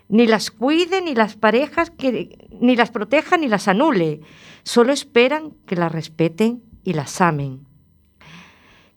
ni 0.09 0.27
las 0.27 0.51
cuide, 0.51 1.01
ni 1.03 1.14
las 1.14 1.35
parejas 1.37 1.90
que 1.90 2.49
ni 2.61 2.77
las 2.77 2.90
proteja, 2.90 3.37
ni 3.37 3.49
las 3.49 3.69
anule. 3.69 4.21
Solo 4.62 4.93
esperan 4.93 5.53
que 5.67 5.77
las 5.77 5.90
respeten 5.93 6.62
y 6.85 6.93
las 6.95 7.21
amen. 7.21 7.61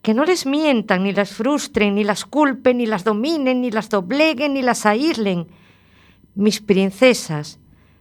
Que 0.02 0.14
no 0.14 0.24
les 0.24 0.46
mientan, 0.46 1.02
ni 1.02 1.12
las 1.12 1.30
frustren, 1.34 1.94
ni 1.96 2.04
las 2.04 2.24
culpen, 2.24 2.78
ni 2.78 2.86
las 2.86 3.04
dominen, 3.04 3.60
ni 3.60 3.70
las 3.70 3.88
dobleguen, 3.90 4.54
ni 4.54 4.62
las 4.62 4.86
aíslen. 4.86 5.48
Mis 6.34 6.60
princesas 6.60 7.58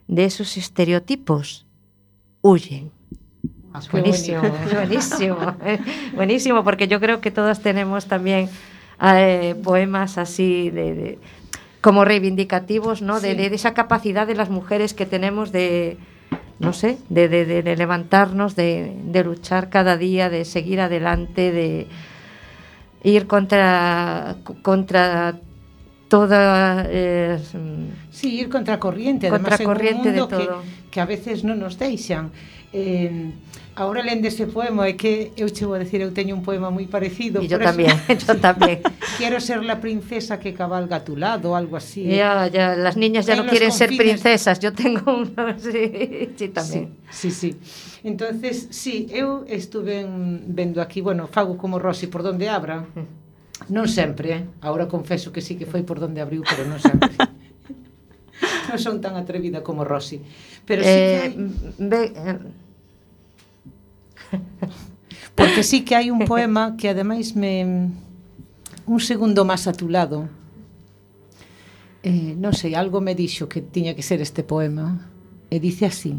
de 0.07 0.25
esos 0.25 0.55
estereotipos 0.57 1.65
huyen. 2.41 2.91
Ah, 3.73 3.81
Buenísimo, 3.91 4.41
buenísimo, 4.73 5.55
eh, 5.65 5.79
buenísimo, 6.15 6.63
porque 6.63 6.87
yo 6.87 6.99
creo 6.99 7.19
que 7.19 7.31
todas 7.31 7.61
tenemos 7.61 8.05
también 8.07 8.49
eh, 9.01 9.55
poemas 9.63 10.17
así 10.17 10.69
de, 10.69 10.93
de- 10.95 11.19
como 11.81 12.05
reivindicativos, 12.05 13.01
¿no? 13.01 13.19
De, 13.19 13.31
Sí. 13.31 13.37
de- 13.37 13.49
de 13.49 13.55
esa 13.55 13.73
capacidad 13.73 14.25
de 14.27 14.35
las 14.35 14.49
mujeres 14.49 14.93
que 14.93 15.05
tenemos 15.05 15.51
de, 15.51 15.97
no 16.59 16.73
sé, 16.73 16.97
de, 17.09 17.29
de- 17.29 17.45
de- 17.45 17.61
de 17.63 17.75
levantarnos, 17.77 18.55
de, 18.55 18.93
luchar 19.23 19.69
cada 19.69 19.95
día, 19.97 20.29
de 20.29 20.43
seguir 20.45 20.79
adelante, 20.81 21.51
de 21.51 21.87
ir 23.03 23.27
contra 23.27 24.35
contra 24.63 25.39
toda 26.09 26.85
eh, 26.89 27.37
Sí, 28.11 28.39
ir 28.39 28.49
contracorriente, 28.49 29.27
además 29.27 29.51
Contracorriente 29.51 30.09
en 30.09 30.15
de 30.15 30.21
un 30.23 30.29
mundo 30.29 30.45
todo. 30.45 30.61
que, 30.63 30.89
que 30.91 30.99
a 31.01 31.05
veces 31.05 31.43
non 31.43 31.59
nos 31.61 31.77
deixan. 31.77 32.31
Eh, 32.73 33.31
ahora 33.75 34.03
lendo 34.03 34.27
ese 34.27 34.45
poema, 34.47 34.87
é 34.87 34.93
que 34.93 35.31
eu 35.37 35.47
che 35.47 35.63
vou 35.63 35.75
a 35.75 35.79
decir, 35.79 36.01
eu 36.01 36.11
teño 36.11 36.35
un 36.35 36.43
poema 36.43 36.67
moi 36.69 36.85
parecido. 36.87 37.39
E 37.39 37.47
yo 37.47 37.57
tamén, 37.59 37.95
eso, 38.11 38.33
yo 38.33 38.35
tamén. 38.43 38.83
Quiero 39.15 39.39
ser 39.39 39.63
la 39.63 39.79
princesa 39.79 40.37
que 40.37 40.51
cabalga 40.51 40.99
a 40.99 41.03
tu 41.07 41.15
lado, 41.15 41.55
algo 41.55 41.79
así. 41.79 42.03
Ya, 42.03 42.47
ya, 42.51 42.75
las 42.75 42.97
niñas 42.99 43.25
ya 43.25 43.39
en 43.39 43.45
no 43.45 43.49
quieren 43.49 43.71
confines. 43.71 43.77
ser 43.77 43.89
princesas, 43.95 44.59
yo 44.59 44.73
tengo 44.75 45.05
uno, 45.23 45.55
sí, 45.55 46.35
sí 46.35 46.47
tamén. 46.51 46.99
Sí, 47.09 47.31
sí, 47.31 47.31
sí. 47.31 47.49
Entonces, 48.03 48.67
sí, 48.71 49.07
eu 49.11 49.47
estuve 49.47 50.01
en, 50.03 50.43
vendo 50.51 50.81
aquí, 50.81 50.99
bueno, 51.01 51.27
fago 51.27 51.57
como 51.57 51.79
Rosy 51.79 52.07
por 52.07 52.23
donde 52.23 52.49
abra, 52.49 52.83
mm. 52.83 53.27
Non 53.73 53.89
sempre, 53.89 54.37
eh? 54.37 54.43
Ahora 54.61 54.85
confeso 54.85 55.33
que 55.33 55.41
sí 55.41 55.57
que 55.57 55.65
foi 55.65 55.81
por 55.81 55.97
donde 55.97 56.21
abriu, 56.21 56.45
pero 56.45 56.61
non 56.69 56.77
sempre. 56.77 57.09
non 58.69 58.77
son 58.79 59.01
tan 59.01 59.15
atrevida 59.17 59.63
como 59.65 59.83
Rosy. 59.83 60.21
Pero 60.67 60.83
sí 60.83 60.99
que 61.01 61.15
Eh, 61.17 61.21
hai, 61.23 61.31
ve- 61.79 62.13
eh, 62.13 62.39
porque 65.35 65.63
sí 65.63 65.83
que 65.85 65.95
hai 65.95 66.09
un 66.11 66.25
poema 66.25 66.75
que 66.77 66.89
ademais 66.89 67.35
me 67.35 67.91
un 68.87 68.99
segundo 69.03 69.43
máis 69.45 69.67
a 69.67 69.73
tu 69.75 69.87
lado. 69.89 70.29
Eh, 72.03 72.35
non 72.39 72.53
sei, 72.55 72.71
algo 72.77 73.01
me 73.03 73.15
dixo 73.17 73.49
que 73.51 73.59
tiña 73.61 73.93
que 73.97 74.05
ser 74.05 74.21
este 74.21 74.43
poema. 74.43 75.09
E 75.49 75.59
dice 75.59 75.85
así: 75.87 76.15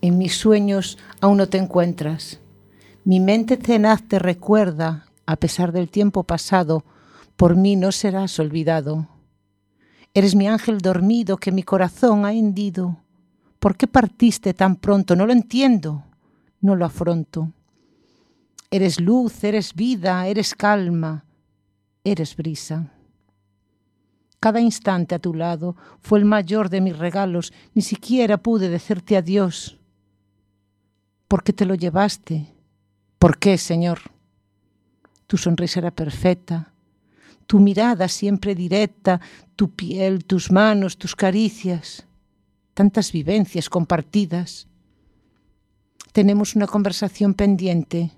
En 0.00 0.18
mis 0.18 0.36
sueños 0.36 0.98
aún 1.20 1.38
no 1.40 1.48
te 1.48 1.58
encuentras. 1.58 2.40
Mi 3.04 3.20
mente 3.20 3.56
tenaz 3.56 4.00
te 4.08 4.18
recuerda, 4.18 5.04
a 5.28 5.36
pesar 5.36 5.72
del 5.72 5.88
tiempo 5.92 6.24
pasado, 6.24 6.84
por 7.36 7.56
mí 7.56 7.76
no 7.76 7.92
serás 7.92 8.38
olvidado. 8.40 9.08
Eres 10.14 10.36
mi 10.36 10.46
ángel 10.46 10.78
dormido 10.78 11.36
que 11.36 11.50
mi 11.50 11.64
corazón 11.64 12.24
ha 12.24 12.32
hendido. 12.32 12.98
¿Por 13.58 13.76
qué 13.76 13.88
partiste 13.88 14.54
tan 14.54 14.76
pronto? 14.76 15.16
No 15.16 15.26
lo 15.26 15.32
entiendo, 15.32 16.04
no 16.60 16.76
lo 16.76 16.84
afronto. 16.84 17.50
Eres 18.70 19.00
luz, 19.00 19.42
eres 19.42 19.74
vida, 19.74 20.26
eres 20.28 20.54
calma, 20.54 21.24
eres 22.04 22.36
brisa. 22.36 22.92
Cada 24.38 24.60
instante 24.60 25.14
a 25.14 25.18
tu 25.18 25.34
lado 25.34 25.74
fue 26.00 26.18
el 26.18 26.26
mayor 26.26 26.68
de 26.68 26.80
mis 26.80 26.96
regalos, 26.96 27.52
ni 27.72 27.82
siquiera 27.82 28.36
pude 28.36 28.68
decirte 28.68 29.16
adiós. 29.16 29.78
¿Por 31.26 31.42
qué 31.42 31.52
te 31.52 31.64
lo 31.64 31.74
llevaste? 31.74 32.54
¿Por 33.18 33.38
qué, 33.38 33.58
Señor? 33.58 34.00
Tu 35.26 35.38
sonrisa 35.38 35.80
era 35.80 35.90
perfecta, 35.90 36.73
tu 37.46 37.60
mirada 37.60 38.08
siempre 38.08 38.54
directa, 38.54 39.20
tu 39.56 39.70
piel, 39.70 40.24
tus 40.24 40.50
manos, 40.50 40.96
tus 40.96 41.14
caricias, 41.14 42.06
tantas 42.74 43.12
vivencias 43.12 43.68
compartidas. 43.68 44.66
Tenemos 46.12 46.56
una 46.56 46.66
conversación 46.66 47.34
pendiente 47.34 48.12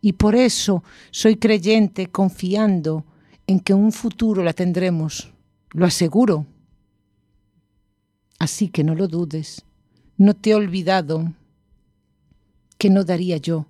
y 0.00 0.12
por 0.12 0.34
eso 0.34 0.82
soy 1.10 1.36
creyente 1.36 2.08
confiando 2.08 3.04
en 3.46 3.60
que 3.60 3.74
un 3.74 3.92
futuro 3.92 4.44
la 4.44 4.52
tendremos, 4.52 5.32
lo 5.70 5.86
aseguro. 5.86 6.46
Así 8.38 8.68
que 8.68 8.84
no 8.84 8.94
lo 8.94 9.08
dudes, 9.08 9.64
no 10.16 10.34
te 10.34 10.50
he 10.50 10.54
olvidado 10.54 11.32
que 12.76 12.90
no 12.90 13.04
daría 13.04 13.38
yo 13.38 13.66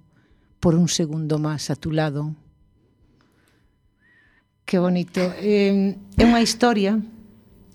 por 0.60 0.74
un 0.74 0.88
segundo 0.88 1.38
más 1.38 1.70
a 1.70 1.76
tu 1.76 1.92
lado. 1.92 2.34
Que 4.68 4.78
bonito. 4.78 5.32
Eh, 5.40 5.96
é 5.96 6.24
unha 6.28 6.44
historia, 6.44 7.00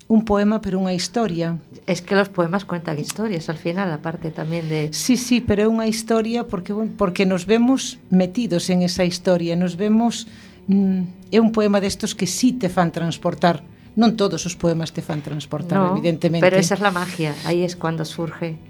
un 0.06 0.22
poema, 0.30 0.62
pero 0.62 0.78
unha 0.78 0.94
historia. 0.94 1.58
Es 1.90 2.06
que 2.06 2.14
los 2.14 2.30
poemas 2.30 2.70
cuentan 2.70 3.02
historias 3.02 3.50
al 3.50 3.58
final, 3.58 3.90
aparte 3.90 4.30
tamén 4.30 4.70
de... 4.70 4.94
Sí, 4.94 5.18
sí, 5.18 5.42
pero 5.42 5.66
é 5.66 5.68
unha 5.74 5.90
historia 5.90 6.46
porque, 6.46 6.70
porque 6.94 7.26
nos 7.26 7.50
vemos 7.50 7.98
metidos 8.14 8.70
en 8.70 8.86
esa 8.86 9.10
historia, 9.10 9.58
nos 9.58 9.74
vemos... 9.74 10.30
Mm, 10.70 11.34
é 11.34 11.42
un 11.42 11.50
poema 11.50 11.82
destos 11.82 12.14
que 12.14 12.30
sí 12.30 12.54
te 12.54 12.70
fan 12.70 12.94
transportar. 12.94 13.66
Non 13.98 14.14
todos 14.14 14.46
os 14.46 14.54
poemas 14.54 14.94
te 14.94 15.02
fan 15.02 15.26
transportar, 15.26 15.82
no, 15.82 15.98
evidentemente. 15.98 16.46
Pero 16.46 16.62
esa 16.62 16.78
es 16.78 16.82
la 16.86 16.94
magia, 16.94 17.34
aí 17.50 17.66
es 17.66 17.74
cuando 17.74 18.06
surge 18.06 18.62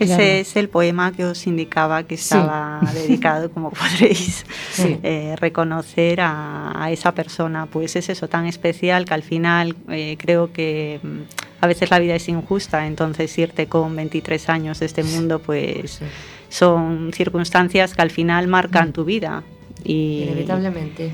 Ese 0.00 0.06
Claro. 0.14 0.22
es 0.22 0.56
el 0.56 0.68
poema 0.68 1.12
que 1.12 1.24
os 1.24 1.46
indicaba 1.46 2.02
que 2.04 2.14
estaba 2.14 2.80
dedicado, 2.94 3.50
como 3.50 3.70
podréis 3.72 4.44
Sí. 4.72 4.98
eh, 5.02 5.34
reconocer 5.38 6.20
a, 6.20 6.72
a 6.84 6.90
esa 6.92 7.12
persona. 7.12 7.66
Pues 7.66 7.96
es 7.96 8.08
eso 8.08 8.28
tan 8.28 8.46
especial 8.46 9.04
que 9.04 9.14
al 9.14 9.22
final 9.22 9.74
eh, 9.88 10.16
creo 10.18 10.52
que 10.52 11.00
mm, 11.02 11.18
a 11.60 11.66
veces 11.66 11.90
la 11.90 11.98
vida 11.98 12.14
es 12.14 12.28
injusta, 12.28 12.86
entonces 12.86 13.36
irte 13.38 13.66
con 13.66 13.96
23 13.96 14.48
años 14.48 14.78
de 14.80 14.86
este 14.86 15.02
mundo, 15.02 15.40
pues 15.40 15.92
Sí, 15.94 16.04
son 16.48 17.10
circunstancias 17.12 17.94
que 17.94 18.02
al 18.02 18.10
final 18.10 18.46
marcan 18.46 18.92
tu 18.92 19.04
vida. 19.04 19.42
Y, 19.84 20.22
inevitablemente. 20.24 21.12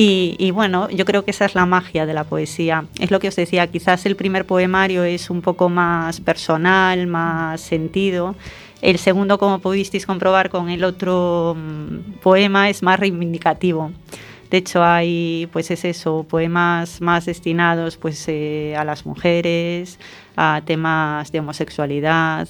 Y, 0.00 0.52
bueno, 0.52 0.88
yo 0.90 1.04
creo 1.04 1.24
que 1.24 1.32
esa 1.32 1.44
es 1.44 1.56
la 1.56 1.66
magia 1.66 2.06
de 2.06 2.14
la 2.14 2.22
poesía. 2.22 2.84
Es 3.00 3.10
lo 3.10 3.18
que 3.18 3.26
os 3.26 3.34
decía, 3.34 3.66
quizás 3.66 4.06
el 4.06 4.14
primer 4.14 4.44
poemario 4.44 5.02
es 5.02 5.28
un 5.28 5.42
poco 5.42 5.68
más 5.68 6.20
personal, 6.20 7.08
más 7.08 7.60
sentido. 7.60 8.36
El 8.80 8.98
segundo, 8.98 9.38
como 9.40 9.58
pudisteis 9.58 10.06
comprobar 10.06 10.50
con 10.50 10.70
el 10.70 10.84
otro 10.84 11.56
mm, 11.58 12.20
poema, 12.22 12.70
es 12.70 12.80
más 12.84 13.00
reivindicativo. 13.00 13.90
De 14.52 14.58
hecho, 14.58 14.84
hay, 14.84 15.48
pues 15.52 15.68
es 15.72 15.84
eso, 15.84 16.24
poemas 16.28 17.00
más 17.00 17.26
destinados 17.26 17.96
pues, 17.96 18.24
eh, 18.28 18.76
a 18.78 18.84
las 18.84 19.04
mujeres, 19.04 19.98
a 20.36 20.62
temas 20.64 21.32
de 21.32 21.40
homosexualidad. 21.40 22.48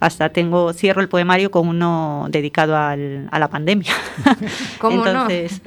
Hasta 0.00 0.30
tengo, 0.30 0.72
cierro 0.72 1.02
el 1.02 1.08
poemario 1.10 1.50
con 1.50 1.68
uno 1.68 2.26
dedicado 2.30 2.74
al- 2.76 3.28
a 3.30 3.38
la 3.38 3.48
pandemia. 3.48 3.92
¿Cómo 4.78 5.04
no? 5.04 5.06
Entonces, 5.06 5.60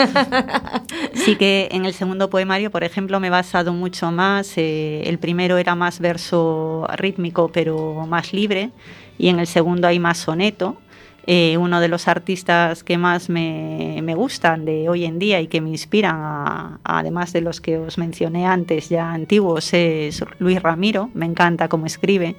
sí 1.14 1.36
que 1.36 1.70
en 1.72 1.86
el 1.86 1.94
segundo 1.94 2.30
poemario, 2.30 2.72
por 2.72 2.84
ejemplo, 2.84 3.20
me 3.20 3.28
he 3.28 3.30
basado 3.30 3.74
mucho 3.74 4.12
más. 4.12 4.54
eh, 4.58 5.04
el 5.06 5.20
primero 5.20 5.58
era 5.58 5.76
más 5.76 6.00
verso 6.00 6.88
rítmico, 6.98 7.50
pero 7.54 8.06
más 8.08 8.34
libre, 8.34 8.72
y 9.18 9.28
en 9.30 9.40
el 9.40 9.48
segundo 9.48 9.88
hay 9.88 10.00
más 10.00 10.18
soneto. 10.18 10.78
Eh, 11.26 11.56
uno 11.58 11.80
de 11.80 11.88
los 11.88 12.10
artistas 12.10 12.84
que 12.84 12.98
más 12.98 13.30
me, 13.30 14.02
me 14.04 14.14
gustan 14.14 14.66
de 14.66 14.90
hoy 14.90 15.06
en 15.06 15.20
día 15.20 15.40
y 15.40 15.48
que 15.48 15.62
me 15.62 15.70
inspiran, 15.70 16.16
a- 16.18 16.80
además 16.84 17.32
de 17.34 17.42
los 17.42 17.62
que 17.62 17.78
os 17.78 17.98
mencioné 17.98 18.46
antes, 18.46 18.90
ya 18.90 19.12
antiguos, 19.14 19.74
es 19.74 20.24
Luis 20.40 20.62
Ramiro. 20.62 21.12
Me 21.14 21.26
encanta 21.26 21.70
cómo 21.70 21.86
escribe. 21.86 22.36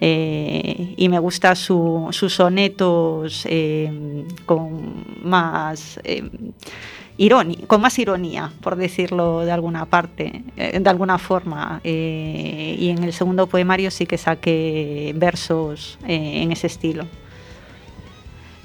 Eh, 0.00 0.94
y 0.96 1.08
me 1.08 1.18
gusta 1.18 1.54
su- 1.54 2.08
sus 2.10 2.34
sonetos 2.34 3.44
eh, 3.48 4.24
con 4.46 5.04
más 5.22 6.00
eh, 6.04 6.22
ironi- 7.18 7.66
con 7.66 7.82
más 7.82 7.98
ironía, 7.98 8.50
por 8.62 8.76
decirlo 8.76 9.40
de 9.40 9.52
alguna 9.52 9.84
parte, 9.84 10.42
eh, 10.56 10.80
de 10.80 10.90
alguna 10.90 11.18
forma. 11.18 11.80
Eh, 11.84 12.76
y 12.78 12.88
en 12.88 13.04
el 13.04 13.12
segundo 13.12 13.46
poemario 13.46 13.90
sí 13.90 14.06
que 14.06 14.16
saqué 14.16 15.12
versos 15.16 15.98
en 16.06 16.50
ese 16.50 16.66
estilo. 16.68 17.04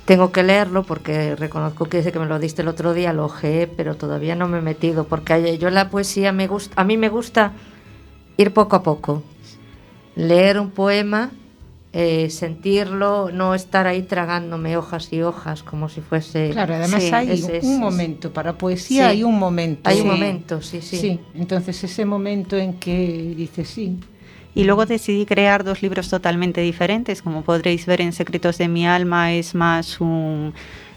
Tengo 0.05 0.31
que 0.31 0.43
leerlo 0.43 0.83
porque 0.83 1.35
reconozco 1.35 1.85
que 1.85 1.97
desde 1.97 2.11
que 2.11 2.19
me 2.19 2.27
lo 2.27 2.37
diste 2.37 2.61
el 2.61 2.67
otro 2.67 2.93
día 2.93 3.11
lo 3.11 3.25
ojeé, 3.25 3.65
pero 3.67 3.95
todavía 3.95 4.35
no 4.35 4.47
me 4.47 4.59
he 4.59 4.61
metido 4.61 5.05
porque 5.05 5.57
yo 5.57 5.69
la 5.71 5.89
poesía 5.89 6.31
me 6.31 6.47
gusta, 6.47 6.79
a 6.79 6.85
mí 6.85 6.95
me 6.95 7.09
gusta 7.09 7.53
ir 8.37 8.53
poco 8.53 8.75
a 8.75 8.83
poco, 8.83 9.23
leer 10.15 10.59
un 10.59 10.71
poema, 10.71 11.31
eh, 11.93 12.29
sentirlo, 12.29 13.29
no 13.31 13.55
estar 13.55 13.87
ahí 13.87 14.01
tragándome 14.01 14.75
hojas 14.75 15.13
y 15.13 15.21
hojas 15.21 15.63
como 15.63 15.87
si 15.87 16.01
fuese. 16.01 16.49
Claro, 16.51 16.75
además 16.75 17.01
Sí, 17.03 17.09
hay 17.13 17.31
es- 17.31 17.43
un 17.43 17.51
es- 17.55 17.63
momento, 17.65 18.33
para 18.33 18.57
poesía 18.57 19.05
Sí. 19.05 19.09
hay 19.11 19.23
un 19.23 19.37
momento. 19.39 19.89
Hay 19.89 19.97
un 20.01 20.03
Sí. 20.03 20.09
momento, 20.09 20.61
sí, 20.61 20.81
sí. 20.81 20.97
Sí, 20.97 21.19
entonces 21.35 21.81
ese 21.83 22.03
momento 22.05 22.57
en 22.57 22.73
que 22.73 23.33
dices 23.37 23.69
sí. 23.69 23.97
Y 24.53 24.63
luego 24.63 24.85
decidí 24.85 25.25
crear 25.25 25.63
dos 25.65 25.81
libros 25.81 26.09
totalmente 26.09 26.61
diferentes. 26.61 27.21
Como 27.21 27.41
podréis 27.43 27.85
ver 27.85 27.99
en 27.99 28.13
Secretos 28.13 28.57
de 28.57 28.69
mi 28.69 28.87
alma 28.87 29.33
es 29.33 29.53
más 29.53 29.99
un, 29.99 30.53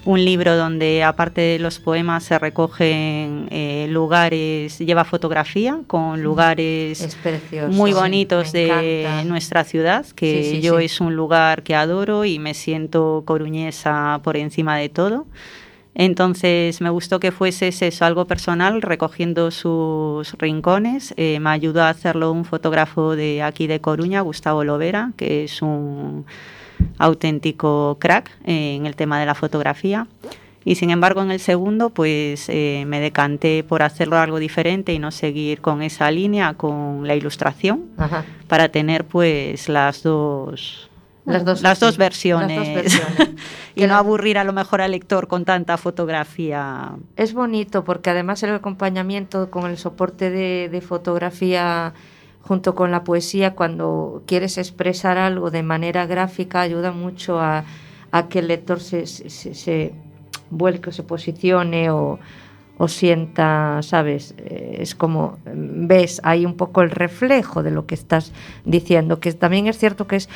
un 0.09 0.25
libro 0.25 0.57
donde 0.57 1.05
aparte 1.05 1.41
de 1.43 1.59
los 1.59 1.81
poemas 1.81 2.25
se 2.25 2.39
recogen 2.39 3.47
eh, 3.51 3.87
lugares, 3.91 4.79
lleva 4.79 5.05
fotografía 5.05 5.81
con 5.87 6.23
lugares 6.23 7.03
Es 7.03 7.15
precioso. 7.15 7.69
muy 7.73 7.93
bonitos 7.93 8.53
de 8.53 8.69
encanta. 9.03 9.25
nuestra 9.25 9.65
ciudad, 9.65 10.07
que 10.15 10.43
Sí, 10.45 10.51
sí, 10.57 10.61
yo 10.63 10.79
sí. 10.79 10.87
es 10.87 11.01
un 11.03 11.15
lugar 11.15 11.63
que 11.63 11.75
adoro 11.75 12.25
y 12.25 12.39
me 12.39 12.55
siento 12.55 13.23
coruñesa 13.27 14.21
por 14.25 14.39
encima 14.39 14.79
de 14.79 14.89
todo. 14.89 15.27
Entonces 15.95 16.81
me 16.81 16.91
gustó 16.91 17.19
que 17.21 17.33
fuese 17.33 17.69
eso, 17.69 18.05
algo 18.05 18.25
personal, 18.27 18.81
recogiendo 18.83 19.51
sus 19.51 20.33
rincones. 20.39 21.13
Eh, 21.17 21.39
me 21.41 21.51
ayudó 21.51 21.83
a 21.83 21.89
hacerlo 21.91 22.31
un 22.33 22.45
fotógrafo 22.45 23.17
de 23.17 23.43
aquí 23.43 23.67
de 23.67 23.81
Coruña, 23.81 24.21
Gustavo 24.21 24.63
Lovera, 24.65 25.13
que 25.17 25.45
es 25.45 25.61
un 25.61 26.25
auténtico 26.99 27.97
crack 28.01 28.31
eh, 28.45 28.75
en 28.77 28.87
el 28.87 28.97
tema 28.97 29.19
de 29.21 29.27
la 29.27 29.35
fotografía. 29.35 30.07
Y 30.65 30.75
sin 30.75 30.91
embargo, 30.91 31.23
en 31.23 31.31
el 31.31 31.41
segundo, 31.41 31.91
pues 31.91 32.49
eh, 32.49 32.85
me 32.87 33.01
decanté 33.01 33.65
por 33.65 33.83
hacerlo 33.83 34.19
algo 34.19 34.39
diferente 34.39 34.93
y 34.93 34.99
no 34.99 35.11
seguir 35.11 35.61
con 35.61 35.83
esa 35.83 36.11
línea, 36.11 36.55
con 36.55 37.07
la 37.07 37.15
ilustración, 37.15 37.87
Ajá. 37.97 38.25
para 38.49 38.69
tener 38.69 39.05
pues 39.05 39.69
las 39.69 40.03
dos 40.03 40.91
Las 41.25 41.45
dos, 41.45 41.63
las 41.63 41.81
dos 41.81 41.97
versiones, 41.97 42.57
las 42.59 42.67
dos 42.67 42.75
versiones. 42.83 43.29
y 43.77 43.87
no 43.87 43.95
aburrir 43.95 44.37
a 44.37 44.45
lo 44.45 44.53
mejor 44.53 44.83
al 44.83 44.91
lector 44.91 45.27
con 45.27 45.45
tanta 45.47 45.79
fotografía. 45.79 46.91
Es 47.17 47.33
bonito 47.33 47.85
porque 47.85 48.11
además 48.11 48.43
el 48.43 48.53
acompañamiento 48.53 49.51
con 49.51 49.71
el 49.71 49.79
soporte 49.79 50.29
de, 50.29 50.69
de 50.69 50.81
fotografía 50.81 51.95
junto 52.49 52.75
con 52.75 52.91
la 52.91 53.05
poesía, 53.05 53.55
cuando 53.55 54.23
quieres 54.27 54.57
expresar 54.59 55.19
algo 55.19 55.51
de 55.51 55.63
manera 55.63 56.07
gráfica, 56.07 56.63
ayuda 56.63 56.91
mucho 56.93 57.39
a, 57.39 57.65
a 58.11 58.29
que 58.29 58.39
el 58.41 58.49
lector 58.49 58.81
se, 58.81 59.07
se, 59.07 59.29
se- 59.29 59.55
se 59.55 59.93
vuelque 60.51 60.89
o 60.89 60.93
se 60.93 61.03
posicione 61.03 61.91
o, 61.91 62.19
o 62.79 62.89
sienta, 62.89 63.81
¿sabes? 63.83 64.35
Eh, 64.39 64.79
es 64.81 64.95
como 64.95 65.39
ves 65.45 66.21
ahí 66.25 66.47
un 66.47 66.55
poco 66.55 66.81
el 66.81 66.91
reflejo 66.91 67.63
de 67.63 67.71
lo 67.71 67.85
que 67.87 67.95
estás 67.95 68.33
diciendo, 68.65 69.21
que 69.21 69.31
también 69.35 69.67
es 69.67 69.77
cierto 69.77 70.07
que 70.07 70.17
es 70.17 70.29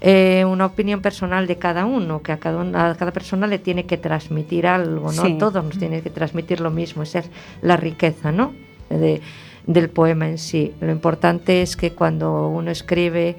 eh, 0.00 0.44
una 0.44 0.66
opinión 0.66 1.00
personal 1.02 1.46
de 1.46 1.56
cada 1.56 1.86
uno, 1.86 2.20
que 2.20 2.32
a 2.32 2.38
cada, 2.38 2.90
a 2.90 2.94
cada 2.96 3.12
persona 3.12 3.46
le 3.46 3.60
tiene 3.60 3.86
que 3.86 3.96
transmitir 3.96 4.66
algo, 4.66 5.12
¿no? 5.12 5.22
Sí. 5.22 5.36
Todos 5.38 5.62
nos 5.64 5.78
tiene 5.78 6.02
que 6.02 6.10
transmitir 6.10 6.60
lo 6.60 6.70
mismo, 6.72 7.04
esa 7.04 7.20
es 7.20 7.30
la 7.62 7.76
riqueza, 7.76 8.32
¿no? 8.32 8.52
De, 8.90 9.20
del 9.66 9.88
poema 9.90 10.28
en 10.28 10.38
sí. 10.38 10.72
Lo 10.80 10.90
importante 10.92 11.62
es 11.62 11.76
que 11.76 11.92
cuando 11.92 12.48
uno 12.48 12.70
escribe 12.70 13.36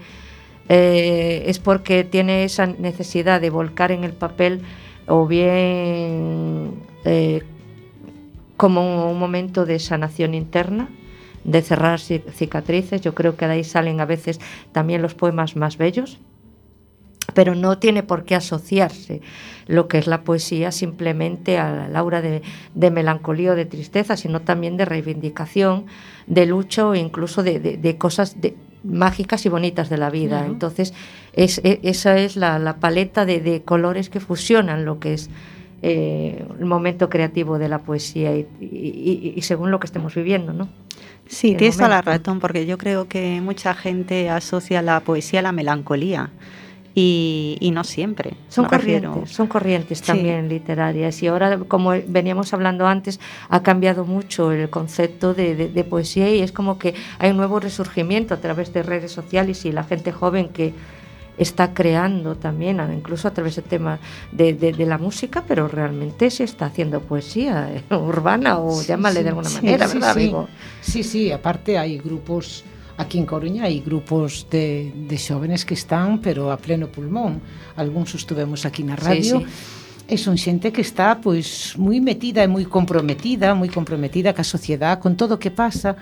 eh, 0.69 1.43
es 1.45 1.59
porque 1.59 2.03
tiene 2.03 2.43
esa 2.43 2.65
necesidad 2.65 3.39
de 3.41 3.49
volcar 3.51 3.91
en 3.91 4.03
el 4.03 4.13
papel 4.13 4.61
o 5.07 5.27
bien 5.27 6.73
eh, 7.03 7.43
como 8.57 9.11
un 9.11 9.19
momento 9.19 9.65
de 9.65 9.77
sanación 9.79 10.33
interna, 10.33 10.89
de 11.43 11.61
cerrar 11.61 11.99
ci- 11.99 12.23
cicatrices. 12.31 13.01
Yo 13.01 13.13
creo 13.13 13.35
que 13.35 13.45
de 13.45 13.53
ahí 13.53 13.63
salen 13.63 13.99
a 14.01 14.05
veces 14.05 14.39
también 14.71 15.01
los 15.01 15.13
poemas 15.13 15.55
más 15.55 15.77
bellos, 15.77 16.17
pero 17.35 17.53
no 17.53 17.77
tiene 17.77 18.01
por 18.01 18.23
qué 18.23 18.33
asociarse 18.33 19.21
lo 19.67 19.87
que 19.87 19.99
es 19.99 20.07
la 20.07 20.21
poesía 20.23 20.71
simplemente 20.71 21.59
a 21.59 21.87
la 21.87 21.99
aura 21.99 22.21
de, 22.21 22.41
de 22.73 22.89
melancolía 22.91 23.51
o 23.51 23.55
de 23.55 23.65
tristeza, 23.65 24.17
sino 24.17 24.41
también 24.41 24.77
de 24.77 24.85
reivindicación, 24.85 25.85
de 26.25 26.45
lucha 26.47 26.87
o 26.87 26.95
incluso 26.95 27.43
de, 27.43 27.59
de- 27.59 27.77
de 27.77 27.97
cosas 27.97 28.41
de- 28.41 28.55
mágicas 28.83 29.45
y 29.45 29.49
bonitas 29.49 29.89
de 29.89 29.97
la 29.97 30.09
vida. 30.11 30.45
Entonces, 30.45 30.93
es, 31.33 31.59
e- 31.63 31.79
esa 31.83 32.17
es 32.19 32.35
la, 32.35 32.59
la 32.59 32.75
paleta 32.77 33.25
de, 33.25 33.39
de 33.41 33.63
colores 33.63 34.09
que 34.09 34.19
fusionan 34.19 34.85
lo 34.85 34.99
que 34.99 35.13
es 35.15 35.29
eh, 35.81 36.45
el 36.59 36.65
momento 36.65 37.09
creativo 37.09 37.57
de 37.59 37.67
la 37.69 37.79
poesía 37.79 38.35
y, 38.35 38.47
y- 38.61 38.65
y- 38.65 39.33
y 39.35 39.41
según 39.41 39.71
lo 39.71 39.79
que 39.79 39.85
estemos 39.87 40.13
viviendo, 40.15 40.53
¿no? 40.53 40.69
Sí, 41.27 41.55
tienes 41.57 41.77
toda 41.77 41.89
la 41.89 42.01
razón, 42.03 42.39
porque 42.39 42.67
yo 42.67 42.77
creo 42.77 43.07
que 43.07 43.41
mucha 43.41 43.73
gente 43.73 44.29
asocia 44.29 44.83
la 44.83 44.99
poesía 44.99 45.39
a 45.39 45.43
la 45.43 45.51
melancolía 45.51 46.29
y, 46.97 47.58
y 47.60 47.71
no 47.71 47.84
siempre. 47.84 48.34
Son 48.47 48.69
refiero. 48.69 49.10
corrientes, 49.12 49.36
son 49.36 49.47
corrientes 49.47 49.99
Sí. 49.99 50.05
también 50.05 50.47
literarias 50.47 51.21
y 51.21 51.27
ahora, 51.27 51.60
como 51.67 51.89
veníamos 52.08 52.53
hablando 52.53 52.88
antes, 52.88 53.19
ha 53.49 53.62
cambiado 53.62 54.05
mucho 54.05 54.51
el 54.53 54.69
concepto 54.69 55.34
de, 55.34 55.55
de- 55.55 55.67
de 55.69 55.84
poesía 55.84 56.34
y 56.34 56.39
es 56.41 56.51
como 56.53 56.79
que 56.79 56.95
hay 57.19 57.31
un 57.31 57.38
nuevo 57.38 57.60
resurgimiento 57.60 58.34
a 58.34 58.38
través 58.38 58.71
de 58.73 58.81
redes 58.81 59.12
sociales 59.12 59.65
y 59.65 59.73
la 59.73 59.84
gente 59.84 60.13
joven 60.13 60.47
que 60.49 60.73
está 61.38 61.73
creando 61.73 62.36
también, 62.36 62.79
a- 62.79 62.93
incluso 62.93 63.27
a 63.27 63.31
través 63.31 63.58
de 63.58 63.62
temas 63.62 63.99
de, 64.31 64.53
de- 64.53 64.71
de 64.71 64.86
la 64.86 64.97
música, 64.97 65.43
pero 65.45 65.67
realmente 65.67 66.31
se 66.31 66.45
está 66.45 66.67
haciendo 66.67 67.01
poesía 67.01 67.71
eh, 67.75 67.84
urbana 67.93 68.58
o 68.60 68.71
Sí, 68.79 68.88
llámale 68.88 69.17
sí, 69.17 69.23
de 69.23 69.29
alguna 69.29 69.49
sí, 69.49 69.55
manera, 69.58 69.88
sí, 69.89 69.93
¿verdad, 69.95 70.13
sí. 70.13 70.19
amigo? 70.21 70.47
Sí, 70.79 71.03
sí, 71.03 71.31
aparte 71.34 71.77
hai 71.77 71.97
grupos 71.99 72.63
Aquí 72.97 73.19
en 73.19 73.27
Coruña 73.27 73.67
hai 73.67 73.84
grupos 73.84 74.47
de, 74.47 74.95
de 74.95 75.17
xóvenes 75.19 75.67
que 75.67 75.75
están, 75.75 76.23
pero 76.23 76.47
a 76.47 76.55
pleno 76.55 76.88
pulmón. 76.88 77.43
Algúns 77.75 78.15
estuvemos 78.15 78.63
aquí 78.63 78.88
na 78.88 78.95
radio. 78.95 79.43
Sí, 79.43 79.47
sí. 79.47 79.84
E 80.05 80.21
son 80.21 80.38
xente 80.38 80.69
que 80.69 80.86
está 80.86 81.17
pois 81.17 81.73
moi 81.81 81.97
metida 81.97 82.45
e 82.45 82.47
moi 82.47 82.63
comprometida, 82.69 83.58
moi 83.58 83.67
comprometida 83.73 84.38
ca 84.38 84.45
sociedade, 84.45 85.01
con 85.01 85.17
todo 85.17 85.36
o 85.36 85.41
que 85.41 85.49
pasa, 85.49 85.97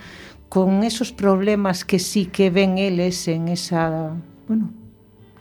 con 0.51 0.83
esos 0.83 1.09
problemas 1.15 1.81
que 1.81 1.97
sí 1.97 2.27
que 2.27 2.51
ven 2.51 2.77
eles 2.77 3.25
en 3.31 3.47
esa, 3.47 4.13
bueno, 4.45 4.69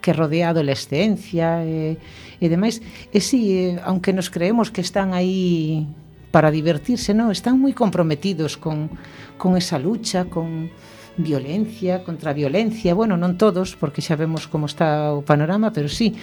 que 0.01 0.15
rodea 0.15 0.49
a 0.49 0.57
adolescencia 0.57 1.67
e, 1.67 1.99
e 2.41 2.47
demais. 2.49 2.81
E 3.13 3.21
si, 3.21 3.29
sí, 3.29 3.77
aunque 3.85 4.15
nos 4.15 4.33
creemos 4.33 4.73
que 4.73 4.81
están 4.81 5.13
aí 5.13 5.85
para 6.33 6.49
divertirse, 6.55 7.13
non, 7.13 7.29
están 7.29 7.59
moi 7.59 7.75
comprometidos 7.77 8.57
con, 8.57 8.89
con 9.37 9.59
esa 9.59 9.77
lucha, 9.77 10.31
con, 10.31 10.73
violencia, 11.17 12.05
contra 12.05 12.33
violencia, 12.33 12.95
bueno, 12.95 13.17
non 13.17 13.37
todos, 13.37 13.77
porque 13.77 14.01
xa 14.01 14.17
vemos 14.17 14.49
como 14.49 14.65
está 14.67 15.13
o 15.13 15.21
panorama, 15.21 15.73
pero 15.73 15.89
sí, 15.89 16.17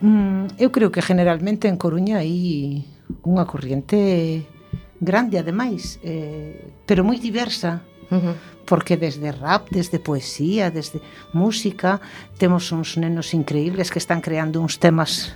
mm, 0.00 0.56
eu 0.56 0.72
creo 0.72 0.88
que 0.88 1.04
generalmente 1.04 1.68
en 1.68 1.76
Coruña 1.76 2.24
hai 2.24 2.84
unha 3.22 3.44
corriente 3.44 4.48
grande, 5.02 5.36
ademais, 5.36 6.00
eh, 6.00 6.72
pero 6.86 7.04
moi 7.04 7.18
diversa, 7.20 7.84
porque 8.68 9.00
desde 9.00 9.32
rap, 9.32 9.72
desde 9.72 9.96
poesía, 9.96 10.68
desde 10.68 11.00
música, 11.32 11.96
temos 12.36 12.68
uns 12.68 13.00
nenos 13.00 13.32
increíbles 13.32 13.88
que 13.88 13.98
están 13.98 14.20
creando 14.20 14.60
uns 14.60 14.76
temas 14.76 15.32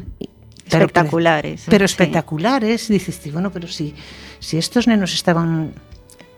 espectaculares. 0.69 1.65
¿eh? 1.65 1.65
Pero, 1.67 1.73
pero 1.73 1.85
espectaculares, 1.85 2.83
sí. 2.83 2.93
dices 2.93 3.19
ti, 3.21 3.31
bueno, 3.31 3.51
pero 3.51 3.69
si 3.69 3.95
si 4.41 4.59
estos 4.59 4.87
nenos 4.87 5.15
estaban 5.15 5.73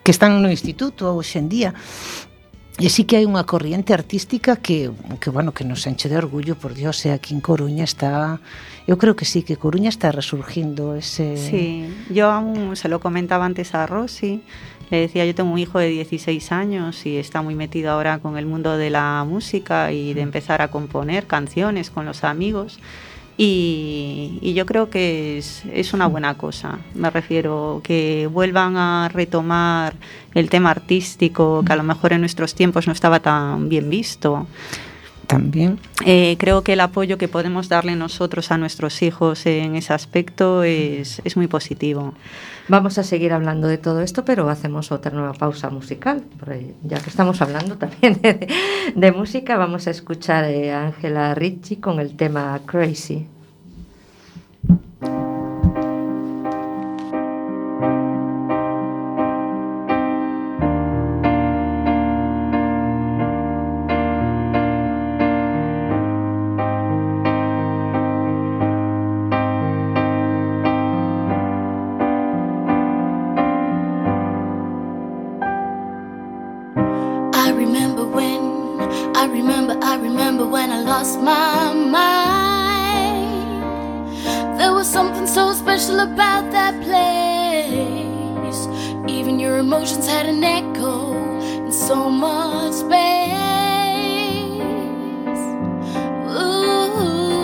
que 0.02 0.10
están 0.10 0.40
no 0.40 0.48
instituto 0.48 1.12
hoxe 1.12 1.38
en 1.38 1.48
día 1.52 1.70
E 2.78 2.86
sí 2.94 3.02
que 3.02 3.18
hai 3.18 3.26
unha 3.26 3.42
corriente 3.42 3.90
artística 3.90 4.54
que, 4.54 4.94
que 5.18 5.34
bueno, 5.34 5.50
que 5.50 5.66
nos 5.66 5.82
enche 5.90 6.06
de 6.06 6.14
orgullo, 6.14 6.54
por 6.54 6.78
Dios, 6.78 7.02
e 7.02 7.10
aquí 7.10 7.34
en 7.34 7.42
Coruña 7.42 7.82
está, 7.82 8.38
eu 8.86 8.94
creo 8.94 9.18
que 9.18 9.26
sí, 9.26 9.42
que 9.42 9.58
Coruña 9.58 9.90
está 9.90 10.14
resurgindo 10.14 10.94
ese... 10.94 11.34
Sí, 11.34 11.90
yo 12.06 12.30
aún 12.30 12.78
se 12.78 12.86
lo 12.86 13.02
comentaba 13.02 13.50
antes 13.50 13.74
a 13.74 13.82
Rosy, 13.90 14.46
le 14.94 15.00
decía, 15.00 15.26
yo 15.26 15.34
tengo 15.34 15.50
un 15.50 15.58
hijo 15.58 15.82
de 15.82 15.88
16 15.88 16.52
años 16.52 17.04
y 17.04 17.16
está 17.18 17.42
muy 17.42 17.58
metido 17.58 17.90
ahora 17.90 18.20
con 18.20 18.38
el 18.38 18.46
mundo 18.46 18.78
de 18.78 18.90
la 18.90 19.26
música 19.26 19.90
y 19.90 20.14
de 20.14 20.22
empezar 20.22 20.62
a 20.62 20.70
componer 20.70 21.26
canciones 21.26 21.90
con 21.90 22.06
los 22.06 22.22
amigos. 22.22 22.78
Y, 23.40 24.40
y 24.42 24.52
yo 24.54 24.66
creo 24.66 24.90
que 24.90 25.38
es, 25.38 25.62
es 25.72 25.94
una 25.94 26.08
buena 26.08 26.36
cosa. 26.36 26.80
Me 26.94 27.08
refiero 27.08 27.80
que 27.84 28.28
vuelvan 28.30 28.76
a 28.76 29.08
retomar 29.08 29.94
el 30.34 30.50
tema 30.50 30.72
artístico, 30.72 31.62
que 31.64 31.72
a 31.72 31.76
lo 31.76 31.84
mejor 31.84 32.12
en 32.12 32.20
nuestros 32.20 32.56
tiempos 32.56 32.88
no 32.88 32.92
estaba 32.92 33.20
tan 33.20 33.68
bien 33.68 33.88
visto. 33.88 34.48
También. 35.28 35.78
Eh, 36.06 36.36
creo 36.38 36.62
que 36.62 36.72
el 36.72 36.80
apoyo 36.80 37.18
que 37.18 37.28
podemos 37.28 37.68
darle 37.68 37.96
nosotros 37.96 38.50
a 38.50 38.56
nuestros 38.56 39.02
hijos 39.02 39.44
en 39.44 39.76
ese 39.76 39.92
aspecto 39.92 40.62
es, 40.62 41.20
es 41.22 41.36
muy 41.36 41.46
positivo. 41.46 42.14
Vamos 42.66 42.96
a 42.96 43.02
seguir 43.02 43.34
hablando 43.34 43.68
de 43.68 43.76
todo 43.76 44.00
esto, 44.00 44.24
pero 44.24 44.48
hacemos 44.48 44.90
otra 44.90 45.10
nueva 45.10 45.34
pausa 45.34 45.68
musical. 45.68 46.24
Ya 46.82 46.98
que 47.00 47.10
estamos 47.10 47.42
hablando 47.42 47.76
también 47.76 48.18
de, 48.22 48.48
de 48.94 49.12
música, 49.12 49.58
vamos 49.58 49.86
a 49.86 49.90
escuchar 49.90 50.44
eh, 50.44 50.72
a 50.72 50.86
Ángela 50.86 51.34
Ricci 51.34 51.76
con 51.76 52.00
el 52.00 52.16
tema 52.16 52.58
Crazy. 52.64 53.26
I 79.20 79.24
remember, 79.24 79.76
I 79.82 79.96
remember 79.96 80.46
when 80.46 80.70
I 80.70 80.80
lost 80.82 81.18
my 81.18 81.74
mind. 81.74 83.00
There 84.60 84.72
was 84.72 84.86
something 84.88 85.26
so 85.26 85.52
special 85.52 85.98
about 85.98 86.52
that 86.52 86.80
place. 86.84 88.68
Even 89.10 89.40
your 89.40 89.58
emotions 89.58 90.06
had 90.06 90.26
an 90.26 90.44
echo 90.44 91.16
in 91.66 91.72
so 91.72 92.08
much 92.08 92.74
space. 92.74 93.00
Ooh. 96.30 97.42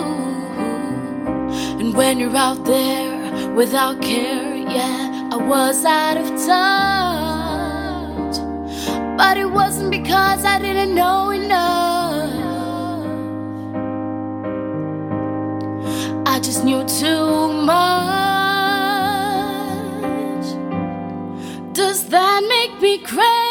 And 1.81 1.93
when 1.93 2.19
you're 2.19 2.37
out 2.37 2.63
there 2.63 3.51
without 3.53 4.01
care, 4.01 4.55
yeah, 4.55 5.29
I 5.29 5.35
was 5.35 5.83
out 5.83 6.15
of 6.15 6.29
touch. 6.47 7.04
But 9.17 9.37
it 9.37 9.49
wasn't 9.49 9.91
because 9.91 10.43
I 10.43 10.59
didn't 10.59 10.93
know 10.93 11.29
enough. 11.29 12.33
I 16.27 16.39
just 16.39 16.65
knew 16.65 16.83
too 16.83 17.53
much. 17.63 17.75
Does 21.71 22.07
that 22.09 22.43
make 22.49 22.81
me 22.81 22.97
crazy? 22.97 23.44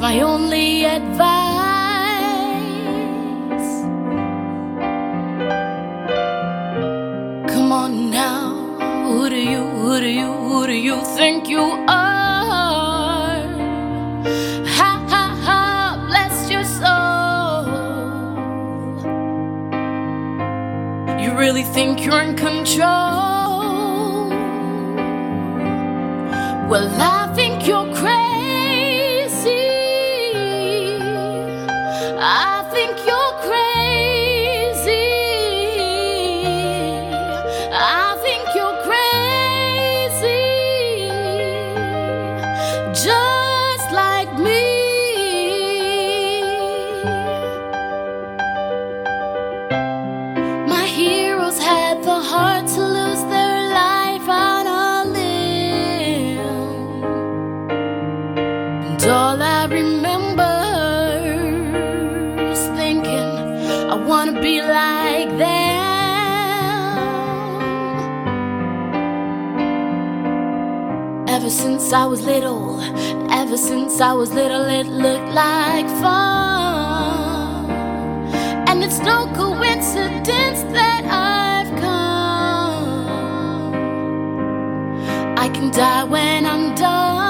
My 0.00 0.20
only 0.22 0.86
advice. 0.86 1.20
Come 7.52 7.70
on 7.70 8.10
now, 8.10 8.54
who 9.06 9.28
do 9.28 9.36
you, 9.36 9.62
who 9.62 10.00
do 10.00 10.08
you, 10.08 10.32
who 10.32 10.66
do 10.66 10.72
you 10.72 11.04
think 11.16 11.50
you 11.50 11.60
are? 11.60 13.44
Ha 14.78 14.90
ha 15.12 15.24
ha, 15.44 16.06
bless 16.08 16.50
your 16.50 16.64
soul. 16.64 17.66
You 21.22 21.38
really 21.38 21.64
think 21.74 22.02
you're 22.06 22.22
in 22.22 22.36
control? 22.36 22.88
Well, 26.70 26.88
I 26.98 27.29
since 71.90 72.02
I 72.02 72.06
was 72.06 72.22
little, 72.22 72.80
ever 73.32 73.56
since 73.56 74.00
I 74.00 74.12
was 74.12 74.32
little, 74.32 74.62
it 74.66 74.86
looked 74.86 75.34
like 75.34 75.88
fun. 76.00 77.68
And 78.68 78.84
it's 78.84 79.00
no 79.00 79.26
coincidence 79.34 80.62
that 80.72 81.04
I've 81.04 81.80
come. 81.80 82.94
I 85.36 85.48
can 85.48 85.72
die 85.72 86.04
when 86.04 86.46
I'm 86.46 86.76
done. 86.76 87.29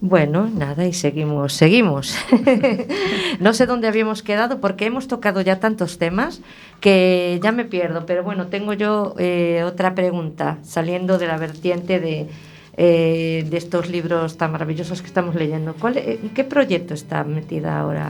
Bueno, 0.00 0.48
nada, 0.52 0.86
y 0.86 0.94
seguimos, 0.94 1.52
seguimos. 1.52 2.16
no 3.38 3.52
sé 3.52 3.66
dónde 3.66 3.86
habíamos 3.86 4.22
quedado 4.22 4.58
porque 4.60 4.86
hemos 4.86 5.06
tocado 5.08 5.42
ya 5.42 5.60
tantos 5.60 5.98
temas 5.98 6.40
que 6.80 7.38
ya 7.42 7.52
me 7.52 7.66
pierdo, 7.66 8.06
pero 8.06 8.24
bueno, 8.24 8.46
tengo 8.46 8.72
yo 8.72 9.14
eh, 9.18 9.62
otra 9.64 9.94
pregunta, 9.94 10.58
saliendo 10.62 11.18
de 11.18 11.26
la 11.26 11.36
vertiente 11.36 12.00
de, 12.00 12.28
eh, 12.82 13.44
de 13.46 13.58
estos 13.58 13.90
libros 13.90 14.38
tan 14.38 14.52
maravillosos 14.52 15.02
que 15.02 15.06
estamos 15.06 15.34
leyendo. 15.34 15.74
¿Cuál, 15.74 15.98
eh, 15.98 16.18
¿En 16.22 16.30
qué 16.30 16.44
proyecto 16.44 16.94
está 16.94 17.24
metida 17.24 17.78
ahora 17.78 18.08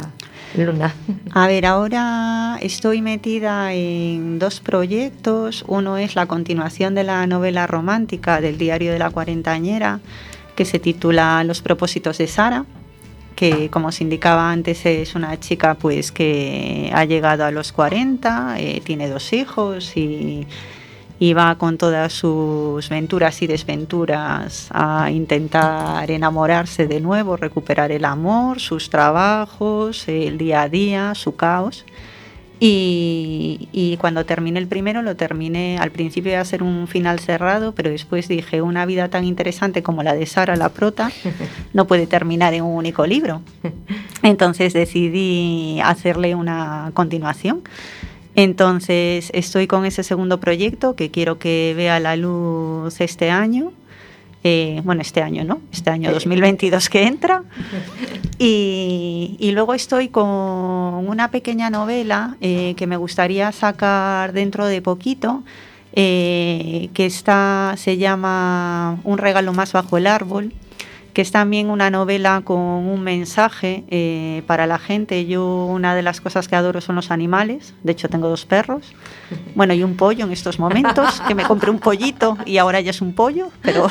Luna? 0.56 0.94
A 1.33 1.48
ver, 1.48 1.66
ahora 1.66 2.56
estoy 2.62 3.02
metida 3.02 3.72
en 3.72 4.38
dos 4.38 4.61
proyectos. 4.61 5.64
Uno 5.66 5.98
es 5.98 6.14
la 6.14 6.26
continuación 6.26 6.94
de 6.94 7.02
la 7.02 7.26
novela 7.26 7.66
romántica 7.66 8.40
del 8.40 8.59
diario 8.59 8.92
de 8.92 9.00
la 9.00 9.11
cuarentañera, 9.11 9.98
que 10.54 10.64
se 10.64 10.78
titula 10.78 11.42
Los 11.42 11.62
propósitos 11.62 12.18
de 12.18 12.28
Sara, 12.28 12.64
que 13.35 13.70
como 13.70 13.88
os 13.88 14.00
indicaba 14.00 14.52
antes 14.52 14.87
es 14.87 15.16
una 15.16 15.40
chica 15.40 15.74
pues 15.74 16.12
que 16.12 16.92
ha 16.94 17.04
llegado 17.06 17.44
a 17.44 17.50
los 17.50 17.72
40, 17.72 18.61
eh, 18.61 18.80
tiene 18.85 19.09
dos 19.09 19.33
hijos 19.33 19.96
y, 19.96 20.46
y 21.20 21.35
va 21.35 21.54
con 21.56 21.76
todas 21.76 22.14
sus 22.14 22.88
venturas 22.88 23.42
y 23.42 23.46
desventuras 23.46 24.68
a 24.70 25.11
intentar 25.11 26.11
enamorarse 26.11 26.87
de 26.87 26.98
nuevo, 26.98 27.37
recuperar 27.37 27.92
el 27.92 28.06
amor, 28.06 28.59
sus 28.59 28.88
trabajos, 28.88 30.09
el 30.09 30.38
día 30.38 30.62
a 30.62 30.68
día, 30.70 31.14
su 31.14 31.37
caos. 31.37 31.85
Y, 32.59 33.68
y 33.70 33.98
cuando 33.98 34.24
terminé 34.24 34.59
el 34.61 34.66
primero, 34.66 35.02
lo 35.02 35.14
terminé, 35.14 35.76
al 35.78 35.90
principio 35.90 36.33
iba 36.33 36.40
a 36.40 36.44
ser 36.46 36.62
un 36.62 36.88
final 36.88 37.20
cerrado, 37.20 37.74
pero 37.74 37.90
después 37.90 38.26
dije, 38.26 38.62
una 38.62 38.87
vida 38.87 39.09
tan 39.09 39.24
interesante 39.24 39.83
como 39.83 40.02
la 40.02 40.14
de 40.14 40.24
Sara, 40.24 40.56
la 40.56 40.70
prota, 40.70 41.11
no 41.74 41.87
puede 41.87 42.06
terminar 42.06 42.54
en 42.54 42.64
un 42.64 42.76
único 42.76 43.06
libro. 43.06 43.42
Entonces 44.22 44.72
decidí 44.72 45.80
hacerle 45.83 46.35
una 46.35 46.92
continuación. 46.94 47.62
Entonces 48.35 49.31
estoy 49.35 49.66
con 49.66 49.85
ese 49.85 50.03
segundo 50.03 50.40
proyecto 50.40 50.95
que 50.95 51.11
quiero 51.11 51.38
que 51.38 51.75
vea 51.77 52.01
la 52.01 52.16
luz 52.16 53.01
este 53.01 53.31
año. 53.31 53.73
Eh, 54.43 54.81
bueno, 54.85 55.03
este 55.03 55.23
año, 55.23 55.45
¿no? 55.45 55.61
Este 55.71 55.90
año 55.90 56.12
2022 56.12 56.88
que 56.88 57.07
entra. 57.07 57.43
Y, 58.43 59.37
y 59.38 59.51
luego 59.51 59.75
estoy 59.75 60.09
con 60.09 60.25
una 60.25 61.31
pequeña 61.31 61.69
novela 61.69 62.38
eh, 62.40 62.73
que 62.79 62.87
me 62.87 62.97
gustaría 62.97 63.53
sacar 63.53 64.33
dentro 64.33 64.64
de 64.64 64.81
poquito, 64.81 65.43
eh, 65.93 66.88
que 66.95 67.05
está, 67.05 67.75
se 67.77 67.99
llama 67.99 68.99
Un 69.05 69.19
regalo 69.19 69.53
más 69.53 69.75
bajo 69.75 69.99
el 69.99 70.07
árbol, 70.07 70.55
que 71.12 71.23
es 71.23 71.31
también 71.31 71.70
una 71.70 71.90
novela 71.90 72.42
con 72.44 72.59
un 72.59 73.03
mensaje 73.03 73.85
eh, 73.88 74.42
para 74.46 74.66
la 74.66 74.79
gente. 74.79 75.27
Yo 75.27 75.66
una 75.66 75.94
de 75.94 76.03
las 76.03 76.20
cosas 76.20 76.49
que 76.49 76.57
adoro 76.57 76.81
son 76.81 76.96
los 76.96 77.11
animales, 77.11 77.75
de 77.83 77.92
hecho 77.92 78.09
tengo 78.09 78.29
dos 78.29 78.46
perros, 78.46 78.92
bueno, 79.55 79.75
y 79.75 79.83
un 79.83 79.96
pollo 79.96 80.25
en 80.25 80.33
estos 80.33 80.59
momentos, 80.59 81.20
que 81.27 81.35
me 81.35 81.44
compré 81.44 81.70
un 81.70 81.79
pollito 81.79 82.37
y 82.46 82.59
ahora 82.59 82.81
ya 82.81 82.90
es 82.90 83.01
un 83.01 83.14
pollo, 83.14 83.51
pero... 83.62 83.88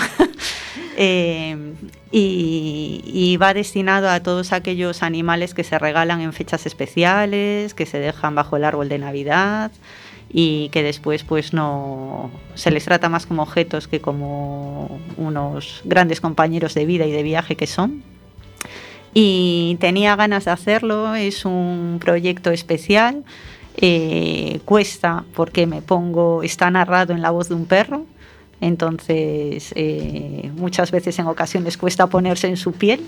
eh, 0.97 1.73
y, 2.11 3.03
y 3.05 3.37
va 3.37 3.53
destinado 3.53 4.09
a 4.09 4.19
todos 4.21 4.51
aquellos 4.51 5.03
animales 5.03 5.53
que 5.53 5.63
se 5.63 5.77
regalan 5.77 6.21
en 6.21 6.33
fechas 6.33 6.65
especiales, 6.65 7.75
que 7.75 7.85
se 7.85 7.99
dejan 7.99 8.33
bajo 8.33 8.57
el 8.57 8.63
árbol 8.63 8.89
de 8.89 8.97
Navidad 8.97 9.71
y 10.31 10.69
que 10.69 10.83
después 10.83 11.23
pues 11.23 11.53
no 11.53 12.29
se 12.53 12.71
les 12.71 12.85
trata 12.85 13.09
más 13.09 13.25
como 13.25 13.41
objetos 13.41 13.87
que 13.87 13.99
como 13.99 14.99
unos 15.17 15.81
grandes 15.85 16.21
compañeros 16.21 16.75
de 16.75 16.85
vida 16.85 17.05
y 17.05 17.11
de 17.11 17.23
viaje 17.23 17.55
que 17.55 17.67
son. 17.67 18.03
Y 19.13 19.77
tenía 19.79 20.15
ganas 20.15 20.45
de 20.45 20.51
hacerlo, 20.51 21.15
es 21.15 21.45
un 21.45 21.97
proyecto 21.99 22.51
especial, 22.51 23.23
eh, 23.77 24.59
cuesta 24.65 25.25
porque 25.33 25.65
me 25.65 25.81
pongo, 25.81 26.43
está 26.43 26.69
narrado 26.69 27.13
en 27.13 27.21
la 27.23 27.31
voz 27.31 27.49
de 27.49 27.55
un 27.55 27.65
perro, 27.65 28.05
entonces 28.61 29.73
eh, 29.75 30.51
muchas 30.55 30.91
veces 30.91 31.17
en 31.17 31.25
ocasiones 31.25 31.77
cuesta 31.77 32.05
ponerse 32.07 32.47
en 32.47 32.57
su 32.57 32.73
piel, 32.73 33.01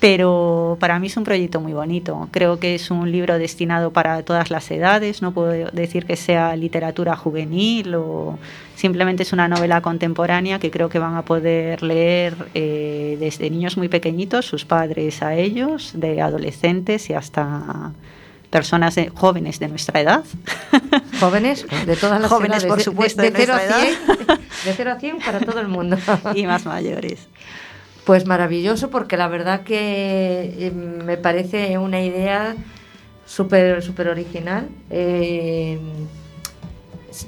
pero 0.00 0.76
para 0.80 0.98
mí 0.98 1.06
es 1.06 1.16
un 1.16 1.24
proyecto 1.24 1.60
muy 1.60 1.72
bonito. 1.72 2.28
Creo 2.30 2.58
que 2.58 2.74
es 2.74 2.90
un 2.90 3.10
libro 3.10 3.38
destinado 3.38 3.90
para 3.92 4.22
todas 4.22 4.50
las 4.50 4.70
edades, 4.70 5.22
no 5.22 5.32
puedo 5.32 5.50
decir 5.72 6.04
que 6.04 6.16
sea 6.16 6.54
literatura 6.56 7.16
juvenil 7.16 7.94
o 7.94 8.38
simplemente 8.76 9.22
es 9.22 9.32
una 9.32 9.48
novela 9.48 9.80
contemporánea 9.80 10.58
que 10.58 10.70
creo 10.70 10.88
que 10.88 10.98
van 10.98 11.16
a 11.16 11.22
poder 11.22 11.82
leer 11.82 12.34
eh, 12.54 13.16
desde 13.18 13.48
niños 13.50 13.76
muy 13.76 13.88
pequeñitos, 13.88 14.46
sus 14.46 14.64
padres 14.64 15.22
a 15.22 15.34
ellos, 15.34 15.92
de 15.94 16.20
adolescentes 16.20 17.08
y 17.08 17.14
hasta 17.14 17.92
personas 18.50 18.94
de- 18.94 19.08
jóvenes 19.08 19.58
de 19.58 19.68
nuestra 19.68 20.00
edad. 20.00 20.22
Jóvenes, 21.20 21.66
de 21.86 21.96
todas 21.96 22.20
las 22.20 22.30
Jóvenes, 22.30 22.58
edades, 22.62 22.66
por 22.72 22.80
supuesto, 22.82 23.22
de, 23.22 23.30
de 23.30 23.38
de 23.38 23.46
0 23.46 23.52
a 23.52 23.56
nuestra 23.56 23.80
100, 23.80 24.38
de 24.64 24.72
0 24.76 24.92
a 24.92 25.00
100 25.00 25.18
para 25.18 25.40
todo 25.40 25.60
el 25.60 25.66
mundo. 25.68 25.96
y 26.36 26.46
más 26.46 26.64
mayores. 26.66 27.26
Pues 28.04 28.26
maravilloso, 28.26 28.90
porque 28.90 29.16
la 29.16 29.28
verdad 29.28 29.62
que 29.62 30.54
eh, 30.58 30.70
me 30.70 31.16
parece 31.16 31.78
una 31.78 32.02
idea 32.02 32.54
súper 33.24 33.82
súper 33.82 34.08
original. 34.08 34.68
Eh, 34.90 35.78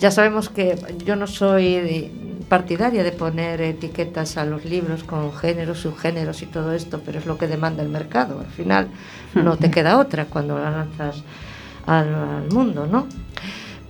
ya 0.00 0.10
sabemos 0.10 0.48
que 0.48 0.76
yo 1.04 1.16
no 1.16 1.26
soy 1.26 2.10
partidaria 2.48 3.02
de 3.02 3.12
poner 3.12 3.60
etiquetas 3.60 4.36
a 4.36 4.44
los 4.44 4.64
libros 4.64 5.04
con 5.04 5.32
géneros, 5.32 5.78
subgéneros 5.78 6.42
y 6.42 6.46
todo 6.46 6.72
esto, 6.72 7.00
pero 7.04 7.18
es 7.18 7.26
lo 7.26 7.38
que 7.38 7.46
demanda 7.46 7.82
el 7.82 7.88
mercado. 7.88 8.40
Al 8.40 8.52
final 8.52 8.88
no 9.34 9.56
te 9.56 9.70
queda 9.70 9.98
otra 9.98 10.26
cuando 10.26 10.58
la 10.58 10.70
lanzas 10.70 11.22
al, 11.86 12.14
al 12.14 12.48
mundo, 12.52 12.86
¿no? 12.86 13.06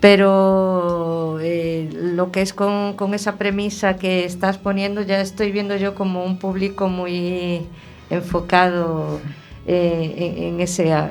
Pero 0.00 1.38
eh, 1.40 1.88
lo 1.92 2.30
que 2.30 2.42
es 2.42 2.52
con, 2.52 2.94
con 2.94 3.14
esa 3.14 3.36
premisa 3.36 3.96
que 3.96 4.24
estás 4.24 4.58
poniendo, 4.58 5.02
ya 5.02 5.20
estoy 5.20 5.52
viendo 5.52 5.76
yo 5.76 5.94
como 5.94 6.24
un 6.24 6.38
público 6.38 6.88
muy 6.88 7.66
enfocado 8.10 9.20
eh, 9.66 10.14
en, 10.36 10.54
en 10.54 10.60
ese 10.60 10.92
ah, 10.92 11.10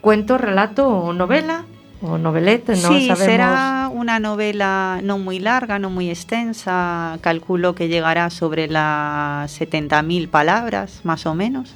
cuento, 0.00 0.38
relato 0.38 0.88
o 0.88 1.12
novela 1.12 1.64
o 2.02 2.18
noveleta, 2.18 2.72
no 2.72 2.88
sí, 2.88 3.06
sabemos. 3.06 3.18
será 3.18 3.90
una 3.92 4.20
novela 4.20 5.00
no 5.02 5.18
muy 5.18 5.38
larga, 5.38 5.78
no 5.78 5.88
muy 5.88 6.10
extensa. 6.10 7.18
Calculo 7.22 7.74
que 7.74 7.88
llegará 7.88 8.28
sobre 8.30 8.68
las 8.68 9.58
70.000 9.60 10.28
palabras, 10.28 11.00
más 11.04 11.26
o 11.26 11.34
menos. 11.34 11.74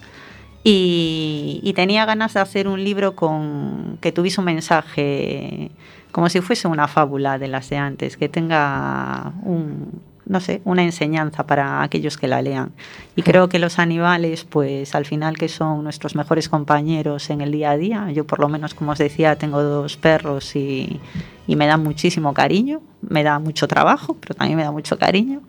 Y, 0.62 1.60
y 1.62 1.72
tenía 1.72 2.04
ganas 2.04 2.34
de 2.34 2.40
hacer 2.40 2.68
un 2.68 2.84
libro 2.84 3.16
con 3.16 3.96
que 4.02 4.12
tuviese 4.12 4.40
un 4.40 4.44
mensaje 4.44 5.70
como 6.12 6.28
si 6.28 6.40
fuese 6.40 6.68
una 6.68 6.88
fábula 6.88 7.38
de 7.38 7.48
las 7.48 7.70
de 7.70 7.76
antes, 7.76 8.16
que 8.16 8.28
tenga 8.28 9.32
un, 9.42 10.00
no 10.30 10.38
sé, 10.38 10.62
una 10.64 10.84
enseñanza 10.84 11.44
para 11.44 11.82
aquellos 11.82 12.16
que 12.16 12.28
la 12.28 12.40
lean. 12.40 12.70
Y 13.16 13.22
creo 13.22 13.48
que 13.48 13.58
los 13.58 13.80
animales, 13.80 14.44
pues 14.44 14.94
al 14.94 15.04
final 15.04 15.36
que 15.36 15.48
son 15.48 15.82
nuestros 15.82 16.14
mejores 16.14 16.48
compañeros 16.48 17.30
en 17.30 17.40
el 17.40 17.50
día 17.50 17.72
a 17.72 17.76
día, 17.76 18.10
yo 18.12 18.24
por 18.24 18.38
lo 18.38 18.48
menos, 18.48 18.72
como 18.72 18.92
os 18.92 18.98
decía, 18.98 19.34
tengo 19.36 19.60
dos 19.60 19.96
perros 19.96 20.54
y, 20.54 21.00
me 21.48 21.66
dan 21.66 21.82
muchísimo 21.82 22.32
cariño, 22.32 22.80
me 23.02 23.24
da 23.24 23.40
mucho 23.40 23.66
trabajo, 23.66 24.16
pero 24.20 24.36
también 24.36 24.56
me 24.56 24.62
da 24.62 24.70
mucho 24.70 24.96
cariño, 24.98 25.40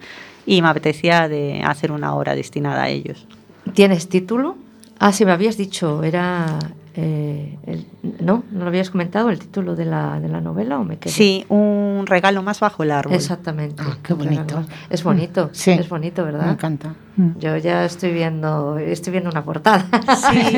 y 0.47 0.64
me 0.64 0.70
apetecía 0.70 1.28
de 1.28 1.62
hacer 1.64 1.91
una 1.91 2.16
obra 2.16 2.34
destinada 2.34 2.84
a 2.84 2.89
ellos. 2.89 3.28
¿Tienes 3.76 4.09
título? 4.09 4.57
Ah, 4.97 5.14
sí, 5.14 5.26
me 5.26 5.32
habías 5.32 5.57
dicho, 5.57 6.01
era... 6.03 6.57
eh, 6.95 7.57
el- 7.65 7.85
¿No? 8.19 8.43
¿No 8.51 8.61
lo 8.63 8.67
habías 8.67 8.89
comentado 8.89 9.29
el 9.29 9.39
título 9.39 9.75
de 9.75 9.85
la, 9.85 10.19
de 10.19 10.27
la 10.27 10.41
novela 10.41 10.79
o 10.79 10.83
me 10.83 10.97
quedé? 10.97 11.13
Sí, 11.13 11.45
un 11.49 12.03
regalo 12.07 12.41
más 12.43 12.59
bajo 12.59 12.83
el 12.83 12.91
árbol. 12.91 13.13
Exactamente. 13.13 13.81
Ah, 13.85 13.97
qué 14.03 14.13
bonito. 14.13 14.63
Es 14.89 15.03
bonito, 15.03 15.49
Sí. 15.53 15.71
es 15.71 15.87
bonito, 15.87 16.23
¿verdad? 16.25 16.45
Me 16.47 16.51
encanta. 16.53 16.95
Mm. 17.15 17.37
Yo 17.39 17.57
ya 17.57 17.85
estoy 17.85 18.11
viendo, 18.11 18.77
estoy 18.77 19.11
viendo 19.11 19.29
una 19.29 19.43
portada. 19.43 19.85
Sí, 20.31 20.41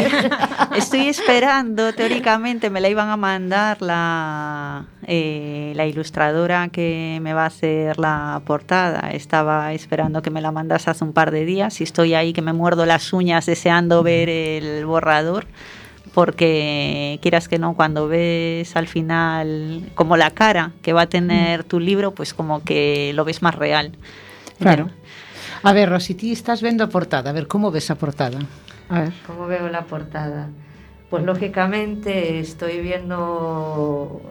estoy 0.77 1.07
esperando, 1.07 1.93
teóricamente 1.93 2.69
me 2.69 2.79
la 2.81 2.89
iban 2.89 3.09
a 3.09 3.17
mandar 3.17 3.81
la, 3.81 4.86
eh, 5.05 5.73
la 5.75 5.86
ilustradora 5.86 6.69
que 6.69 7.19
me 7.21 7.34
va 7.34 7.43
a 7.43 7.47
hacer 7.47 7.99
la 7.99 8.41
portada. 8.45 9.11
Estaba 9.11 9.73
esperando 9.73 10.21
que 10.21 10.29
me 10.31 10.41
la 10.41 10.51
mandase 10.51 10.89
hace 10.89 11.03
un 11.03 11.13
par 11.13 11.31
de 11.31 11.45
días 11.45 11.79
y 11.81 11.84
estoy 11.84 12.13
ahí 12.13 12.34
que 12.34 12.41
me 12.41 12.53
muerdo 12.53 12.86
las 12.86 13.11
uñas 13.13 13.45
deseando 13.45 14.01
ver 14.03 14.29
el 14.29 14.86
borrador. 14.86 15.45
Porque 16.14 17.20
quieras 17.22 17.47
que 17.47 17.57
no, 17.57 17.74
cuando 17.74 18.07
ves 18.07 18.76
al 18.76 18.88
final 18.88 19.89
como 19.95 20.16
la 20.16 20.32
cara 20.32 20.72
que 20.82 20.93
va 20.93 21.03
a 21.03 21.07
tener 21.07 21.64
tu 21.64 21.80
libro, 21.80 22.11
pues 22.11 22.34
como 22.34 22.64
que 22.64 23.11
lo 23.16 23.26
ves 23.26 23.41
más 23.41 23.55
real. 23.55 23.97
Claro. 24.59 24.89
A 25.64 25.74
ver, 25.74 25.89
Rosy, 25.89 26.14
ti 26.14 26.32
estás 26.32 26.61
vendo 26.61 26.84
a 26.84 26.88
portada. 26.88 27.32
A 27.32 27.34
ver, 27.34 27.47
como 27.47 27.72
ves 27.72 27.89
a 27.89 27.95
portada? 27.95 28.39
A 28.89 29.01
ver. 29.01 29.14
¿Cómo 29.26 29.47
veo 29.47 29.70
la 29.70 29.86
portada? 29.86 30.49
Pues 31.09 31.24
lógicamente 31.24 32.39
estoy 32.39 32.80
viendo 32.82 34.22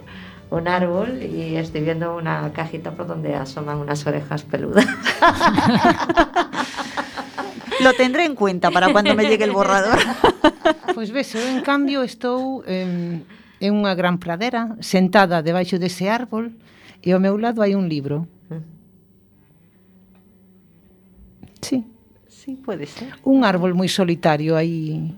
un 0.51 0.69
árbol 0.69 1.23
y 1.23 1.57
estoy 1.57 1.81
viendo 1.81 2.15
una 2.15 2.53
cajita 2.53 2.93
por 2.93 3.07
donde 3.07 3.35
asoman 3.35 3.79
unas 3.79 4.07
orejas 4.07 4.43
peludas. 4.43 4.87
Lo 7.83 7.93
tendré 7.95 8.25
en 8.25 8.35
cuenta 8.35 8.71
para 8.71 8.93
cuando 8.93 9.15
me 9.15 9.25
llegue 9.25 9.45
el 9.45 9.53
borrador. 9.53 9.99
Pois 10.95 11.11
ves, 11.11 11.35
eu 11.35 11.43
en 11.49 11.65
cambio 11.65 12.05
estou 12.07 12.63
en, 12.69 13.25
en 13.59 13.71
unha 13.75 13.97
gran 13.99 14.21
pradera, 14.21 14.77
sentada 14.79 15.43
debaixo 15.43 15.81
dese 15.81 16.07
árbol, 16.07 16.55
e 17.03 17.11
ao 17.11 17.19
meu 17.19 17.35
lado 17.35 17.65
hai 17.65 17.75
un 17.75 17.89
libro. 17.91 18.29
Sí. 21.63 21.83
Sí, 22.29 22.59
pode 22.59 22.87
ser. 22.87 23.15
Un 23.23 23.43
árbol 23.43 23.75
moi 23.75 23.89
solitario 23.89 24.55
aí. 24.55 25.15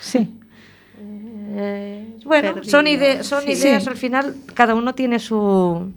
Sí. 0.00 0.26
Eh, 1.50 2.18
bueno, 2.24 2.54
Perdido. 2.54 2.70
son, 2.70 2.86
ide 2.86 3.22
son 3.26 3.42
sí. 3.42 3.52
ideas 3.58 3.82
sí. 3.84 3.90
al 3.90 3.98
final, 3.98 4.24
cada 4.54 4.74
uno 4.74 4.94
tiene 4.94 5.18
su 5.18 5.90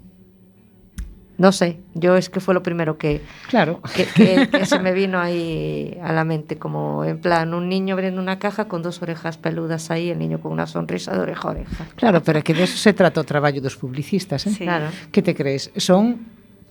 No 1.38 1.52
sé, 1.52 1.80
yo 1.96 2.16
es 2.16 2.30
que 2.30 2.40
fue 2.40 2.54
lo 2.54 2.62
primero 2.62 2.98
que, 3.00 3.22
Claro. 3.50 3.82
que, 3.96 4.06
que- 4.06 4.50
que 4.50 4.66
se 4.68 4.78
me 4.80 4.92
vino 4.94 5.20
ahí 5.20 5.98
a 6.04 6.14
la 6.14 6.24
mente, 6.24 6.58
como 6.58 7.04
en 7.06 7.20
plan 7.20 7.54
un 7.56 7.68
niño 7.70 7.96
abriendo 7.96 8.22
una 8.22 8.38
caja 8.38 8.66
con 8.68 8.84
dos 8.84 9.02
orejas 9.02 9.38
peludas 9.38 9.90
ahí, 9.90 10.10
el 10.10 10.20
niño 10.20 10.40
con 10.40 10.52
una 10.52 10.68
sonrisa 10.68 11.12
de 11.14 11.20
oreja 11.20 11.48
a 11.48 11.52
oreja. 11.52 11.86
Claro, 11.96 12.22
pero 12.22 12.44
que 12.44 12.54
de 12.54 12.64
eso 12.64 12.78
se 12.78 12.94
trata 12.94 13.20
o 13.22 13.24
traballo 13.24 13.62
dos 13.62 13.76
publicistas, 13.78 14.46
eh? 14.46 14.52
Sí. 14.52 14.64
Claro. 14.64 14.86
Que 15.12 15.22
te 15.24 15.34
crees? 15.34 15.72
Son 15.78 16.20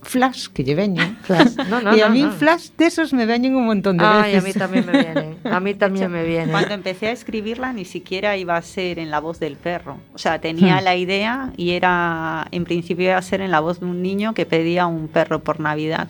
flash 0.03 0.47
que 0.53 0.63
lle 0.63 0.75
veñen. 0.75 1.17
Flash. 1.23 1.55
No, 1.69 1.81
no, 1.81 1.93
e 1.95 2.03
a 2.03 2.09
no, 2.09 2.13
mí 2.13 2.27
flash 2.37 2.69
desos 2.77 3.13
me 3.13 3.25
veñen 3.25 3.55
un 3.55 3.65
montón 3.65 3.97
de 3.97 4.05
Ay, 4.05 4.35
a 4.35 4.41
veces. 4.41 4.43
mí 4.43 4.53
también 4.59 4.85
me 4.85 4.91
vienen, 4.91 5.37
a 5.45 5.59
mí 5.59 5.73
también 5.73 6.11
me 6.11 6.23
vienen. 6.23 6.51
Cuando 6.51 6.73
empecé 6.73 7.07
a 7.07 7.11
escribirla 7.11 7.73
ni 7.73 7.85
siquiera 7.85 8.35
iba 8.37 8.55
a 8.57 8.61
ser 8.61 8.99
en 8.99 9.09
la 9.11 9.19
voz 9.19 9.39
del 9.39 9.55
perro. 9.57 9.97
O 10.13 10.17
sea, 10.17 10.39
tenía 10.39 10.79
Hmm. 10.79 10.83
la 10.83 10.95
idea 10.95 11.53
y 11.57 11.71
era, 11.71 12.47
en 12.51 12.65
principio 12.65 13.05
iba 13.09 13.17
a 13.17 13.21
ser 13.21 13.41
en 13.41 13.51
la 13.51 13.59
voz 13.59 13.79
de 13.79 13.85
un 13.85 14.01
niño 14.01 14.33
que 14.33 14.45
pedía 14.45 14.85
un 14.87 15.07
perro 15.07 15.39
por 15.43 15.59
Navidad. 15.59 16.07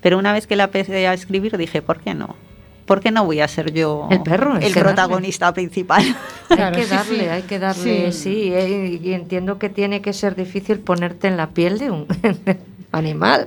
Pero 0.00 0.18
una 0.18 0.32
vez 0.32 0.46
que 0.46 0.56
la 0.56 0.64
empecé 0.64 1.06
a 1.06 1.14
escribir 1.14 1.56
dije, 1.56 1.80
¿por 1.82 2.00
qué 2.00 2.14
no? 2.14 2.36
¿Por 2.84 3.00
qué 3.00 3.10
no 3.10 3.24
voy 3.24 3.40
a 3.40 3.48
ser 3.48 3.72
yo 3.72 4.08
El 4.10 4.22
perro, 4.22 4.56
el 4.56 4.60
que 4.60 4.68
darle. 4.68 4.82
protagonista 4.82 5.54
principal? 5.54 6.04
Claro, 6.48 6.76
hay 6.76 6.82
que 6.82 6.84
sí, 6.84 6.90
darle, 6.90 7.18
sí. 7.24 7.28
hay 7.30 7.42
que 7.42 7.58
darle, 7.58 8.12
Sí. 8.12 8.22
sí, 8.22 8.50
eh, 8.52 9.00
y 9.02 9.12
entiendo 9.14 9.58
que 9.58 9.70
tiene 9.70 10.02
que 10.02 10.12
ser 10.12 10.36
difícil 10.36 10.80
ponerte 10.80 11.28
en 11.28 11.38
la 11.38 11.48
piel 11.48 11.78
de 11.78 11.90
un 11.90 12.06
animal. 12.94 13.46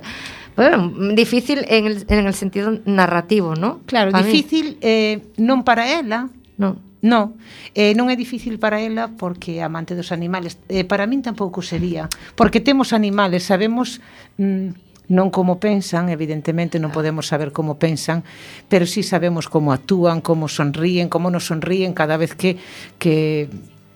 Bueno, 0.58 0.90
mm, 0.90 1.14
difícil 1.14 1.64
en 1.68 1.86
el, 1.86 2.04
en 2.08 2.26
el 2.26 2.34
sentido 2.34 2.80
narrativo, 2.84 3.54
¿no? 3.54 3.80
Claro, 3.86 4.10
a 4.12 4.22
difícil 4.22 4.76
eh, 4.82 5.22
non 5.38 5.62
para 5.62 5.86
ela. 5.86 6.28
Non. 6.58 6.82
No, 6.98 7.38
eh, 7.78 7.94
non 7.94 8.10
é 8.10 8.18
difícil 8.18 8.58
para 8.58 8.82
ela 8.82 9.06
porque 9.14 9.58
é 9.58 9.62
amante 9.62 9.94
dos 9.94 10.10
animales. 10.10 10.58
Eh, 10.66 10.82
para 10.82 11.06
min 11.06 11.22
tampouco 11.22 11.62
sería, 11.62 12.10
porque 12.34 12.58
temos 12.58 12.90
animales, 12.90 13.46
sabemos 13.46 14.02
mm, 14.34 14.74
non 15.14 15.30
como 15.30 15.62
pensan, 15.62 16.10
evidentemente 16.10 16.82
non 16.82 16.90
podemos 16.90 17.30
saber 17.30 17.54
como 17.54 17.78
pensan, 17.78 18.26
pero 18.66 18.82
sí 18.82 19.06
sabemos 19.06 19.46
como 19.46 19.70
actúan, 19.70 20.18
como 20.18 20.50
sonríen, 20.50 21.06
como 21.06 21.30
nos 21.30 21.46
sonríen 21.46 21.94
cada 21.94 22.18
vez 22.18 22.34
que 22.34 22.58
que 22.98 23.46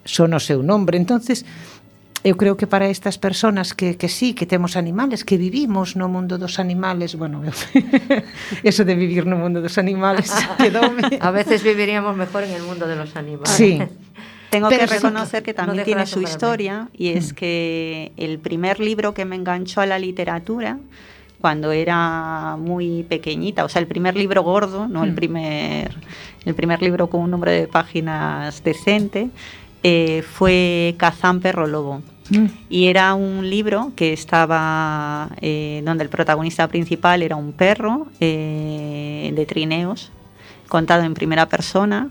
son 0.07 0.31
o 0.35 0.41
seu 0.41 0.63
nombre. 0.63 0.95
Entonces, 0.95 1.43
eu 2.25 2.37
creo 2.37 2.57
que 2.57 2.67
para 2.67 2.87
estas 2.87 3.19
personas 3.19 3.75
que, 3.75 3.97
que 3.97 4.09
sí, 4.09 4.35
que 4.35 4.47
temos 4.47 4.77
animales, 4.77 5.25
que 5.25 5.37
vivimos 5.37 5.97
no 5.97 6.07
mundo 6.09 6.39
dos 6.39 6.59
animales, 6.59 7.17
bueno, 7.19 7.43
eu, 7.43 7.51
eso 8.63 8.85
de 8.85 8.95
vivir 8.95 9.27
no 9.27 9.37
mundo 9.37 9.61
dos 9.61 9.77
animales 9.79 10.31
quedoume. 10.63 11.03
A 11.19 11.31
veces 11.31 11.63
viviríamos 11.63 12.15
mejor 12.17 12.45
en 12.45 12.53
el 12.55 12.63
mundo 12.63 12.87
de 12.87 12.97
los 12.97 13.17
animales. 13.17 13.51
Sí. 13.51 13.83
Tengo 14.51 14.69
Pero 14.69 14.83
que 14.83 14.89
sí, 14.89 14.95
reconocer 14.95 15.43
que 15.43 15.53
no 15.53 15.57
también 15.57 15.77
dejo 15.79 15.87
tiene 15.87 16.07
su 16.07 16.21
historia 16.21 16.89
y 16.93 17.09
es 17.09 17.33
que 17.33 18.13
el 18.19 18.39
primer 18.39 18.81
libro 18.81 19.15
que 19.15 19.25
me 19.25 19.35
enganchó 19.35 19.81
a 19.81 19.87
la 19.87 19.99
literatura 19.99 20.79
cuando 21.41 21.73
era 21.73 22.57
muy 22.59 23.03
pequeñita, 23.09 23.65
o 23.65 23.69
sea, 23.71 23.81
el 23.81 23.89
primer 23.89 24.15
libro 24.15 24.43
gordo, 24.43 24.87
no 24.89 25.05
el 25.05 25.13
Mm. 25.13 25.15
primer 25.15 25.95
el 26.45 26.55
primer 26.55 26.83
libro 26.83 27.09
con 27.09 27.21
un 27.21 27.31
número 27.31 27.51
de 27.51 27.67
páginas 27.67 28.63
decente, 28.63 29.31
eh, 29.83 30.23
fue 30.23 30.95
Kazán 30.99 31.41
Perro 31.41 31.67
Lobo. 31.67 32.03
Mm. 32.31 32.47
Y 32.71 32.87
era 32.87 33.15
un 33.15 33.49
libro 33.49 33.93
que 33.97 34.13
estaba 34.13 35.31
eh, 35.41 35.83
donde 35.85 36.05
el 36.05 36.11
protagonista 36.11 36.69
principal 36.69 37.23
era 37.23 37.37
un 37.37 37.53
perro 37.53 38.07
eh, 38.21 39.33
de 39.35 39.47
trineos, 39.47 40.13
contado 40.69 41.03
en 41.03 41.15
primera 41.15 41.47
persona. 41.47 42.11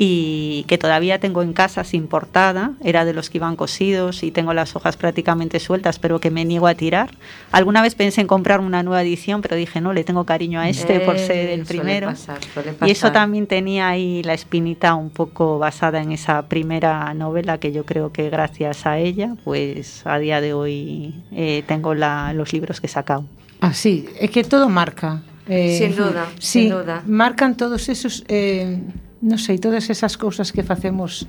Y 0.00 0.64
que 0.68 0.78
todavía 0.78 1.18
tengo 1.18 1.42
en 1.42 1.52
casa 1.52 1.82
sin 1.82 2.06
portada, 2.06 2.72
era 2.84 3.04
de 3.04 3.12
los 3.12 3.30
que 3.30 3.38
iban 3.38 3.56
cosidos 3.56 4.22
y 4.22 4.30
tengo 4.30 4.54
las 4.54 4.76
hojas 4.76 4.96
prácticamente 4.96 5.58
sueltas, 5.58 5.98
pero 5.98 6.20
que 6.20 6.30
me 6.30 6.44
niego 6.44 6.68
a 6.68 6.74
tirar. 6.74 7.10
Alguna 7.50 7.82
vez 7.82 7.96
pensé 7.96 8.20
en 8.20 8.28
comprar 8.28 8.60
una 8.60 8.84
nueva 8.84 9.02
edición, 9.02 9.42
pero 9.42 9.56
dije, 9.56 9.80
no, 9.80 9.92
le 9.92 10.04
tengo 10.04 10.24
cariño 10.24 10.60
a 10.60 10.68
este 10.68 11.00
por 11.00 11.18
ser 11.18 11.48
el 11.50 11.60
Eh, 11.62 11.64
suele 11.64 11.80
primero. 11.82 12.06
pasar, 12.08 12.38
suele 12.54 12.72
pasar. 12.72 12.88
Y 12.88 12.92
eso 12.92 13.10
también 13.10 13.48
tenía 13.48 13.88
ahí 13.88 14.22
la 14.22 14.34
espinita 14.34 14.94
un 14.94 15.10
poco 15.10 15.58
basada 15.58 16.00
en 16.00 16.12
esa 16.12 16.42
primera 16.48 17.12
novela 17.14 17.58
que 17.58 17.72
yo 17.72 17.84
creo 17.84 18.12
que 18.12 18.30
gracias 18.30 18.86
a 18.86 18.98
ella, 18.98 19.34
pues 19.42 20.02
a 20.06 20.18
día 20.20 20.40
de 20.40 20.52
hoy 20.52 21.14
eh, 21.32 21.64
tengo 21.66 21.94
la- 21.94 22.32
los 22.34 22.52
libros 22.52 22.80
que 22.80 22.86
he 22.86 22.90
sacado. 22.90 23.24
Ah, 23.60 23.74
sí, 23.74 24.06
é 24.20 24.28
que 24.28 24.44
todo 24.44 24.68
marca. 24.68 25.22
Eh, 25.48 25.76
Sin 25.76 25.96
duda, 25.96 26.26
sí, 26.38 26.60
sin 26.62 26.70
duda. 26.70 27.02
marcan 27.06 27.56
todos 27.56 27.88
esos, 27.88 28.22
eh, 28.28 28.78
non 29.18 29.38
sei, 29.38 29.58
todas 29.58 29.90
esas 29.90 30.14
cousas 30.14 30.54
que 30.54 30.62
facemos 30.62 31.26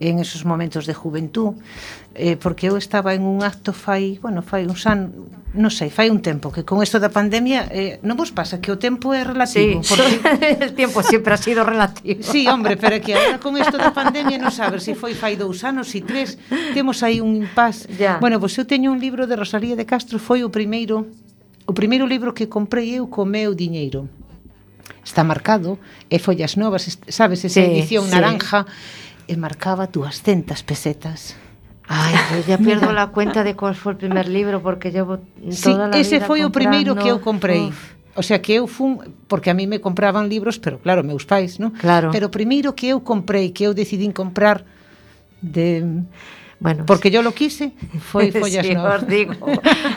en 0.00 0.18
esos 0.18 0.44
momentos 0.44 0.86
de 0.86 0.94
juventud, 0.94 1.54
eh, 2.14 2.36
porque 2.36 2.68
eu 2.68 2.76
estaba 2.76 3.12
en 3.12 3.22
un 3.22 3.44
acto 3.44 3.72
fai, 3.76 4.16
bueno, 4.20 4.40
fai 4.40 4.64
un 4.64 4.76
san, 4.76 5.12
non 5.52 5.68
sei, 5.68 5.92
fai 5.92 6.08
un 6.08 6.24
tempo, 6.24 6.48
que 6.48 6.64
con 6.64 6.80
isto 6.80 6.96
da 6.96 7.12
pandemia, 7.12 7.68
eh, 7.68 8.00
non 8.00 8.16
vos 8.16 8.32
pasa 8.32 8.64
que 8.64 8.72
o 8.72 8.80
tempo 8.80 9.12
é 9.12 9.24
relativo? 9.24 9.84
Sí, 9.84 9.92
porque... 9.92 10.56
el 10.64 10.72
tempo 10.72 11.04
sempre 11.04 11.36
ha 11.36 11.40
sido 11.40 11.64
relativo. 11.68 12.24
Sí, 12.24 12.48
hombre, 12.48 12.80
pero 12.80 12.96
que 13.04 13.12
agora 13.12 13.36
con 13.40 13.56
isto 13.60 13.76
da 13.76 13.92
pandemia 13.92 14.40
non 14.40 14.52
sabes 14.52 14.88
se 14.88 14.96
si 14.96 14.98
foi 14.98 15.12
fai 15.12 15.36
dous 15.36 15.64
anos, 15.68 15.92
se 15.92 16.00
si 16.00 16.00
tres, 16.00 16.40
temos 16.72 17.04
aí 17.04 17.20
un 17.20 17.36
impas. 17.36 17.84
Ya. 18.00 18.16
Bueno, 18.24 18.40
pois 18.40 18.56
eu 18.56 18.64
teño 18.64 18.88
un 18.88 19.00
libro 19.00 19.28
de 19.28 19.36
Rosalía 19.36 19.76
de 19.76 19.84
Castro, 19.84 20.16
foi 20.16 20.40
o 20.44 20.48
primeiro 20.48 21.12
o 21.68 21.72
primeiro 21.76 22.08
libro 22.08 22.32
que 22.32 22.48
comprei 22.48 22.96
eu 22.96 23.06
co 23.06 23.28
meu 23.28 23.52
diñeiro 23.52 24.08
está 25.10 25.26
marcado, 25.26 25.82
e 26.06 26.22
follas 26.22 26.54
novas, 26.54 26.86
sabes, 27.10 27.42
esa 27.42 27.60
sí, 27.60 27.66
edición 27.66 28.06
sí. 28.06 28.14
naranja, 28.14 28.70
e 29.26 29.34
marcaba 29.34 29.90
200 29.90 30.62
pesetas. 30.62 31.34
Ay, 31.90 32.14
eu 32.38 32.42
ya 32.46 32.58
pierdo 32.62 32.86
a 32.94 33.10
cuenta 33.10 33.42
de 33.42 33.58
cuál 33.58 33.74
foi 33.74 33.94
o 33.94 33.98
primer 33.98 34.30
libro 34.30 34.62
porque 34.62 34.94
llevo 34.94 35.18
toda 35.18 35.50
sí, 35.50 35.74
a 35.74 35.98
ese 35.98 36.22
foi 36.22 36.46
o 36.46 36.54
primeiro 36.54 36.94
que 36.94 37.10
eu 37.10 37.18
comprei. 37.18 37.74
Uf. 37.74 37.98
O 38.14 38.22
sea 38.22 38.42
que 38.42 38.58
eu 38.58 38.66
fun, 38.66 38.98
porque 39.26 39.50
a 39.50 39.54
mí 39.54 39.66
me 39.66 39.78
compraban 39.78 40.30
libros, 40.30 40.58
pero 40.58 40.78
claro, 40.78 41.02
meus 41.02 41.26
pais, 41.26 41.58
¿no? 41.58 41.74
Claro. 41.74 42.10
Pero 42.10 42.30
primeiro 42.30 42.74
que 42.74 42.90
eu 42.90 43.02
comprei, 43.02 43.50
que 43.50 43.66
eu 43.66 43.74
decidín 43.74 44.14
comprar 44.14 44.62
de 45.42 46.06
Bueno, 46.60 46.84
porque 46.84 47.10
yo 47.10 47.22
lo 47.22 47.32
quise, 47.32 47.72
foi 48.12 48.30
Follas 48.36 48.66
sí, 48.66 48.74
Novas. 48.74 49.02
os 49.02 49.08
digo, 49.08 49.32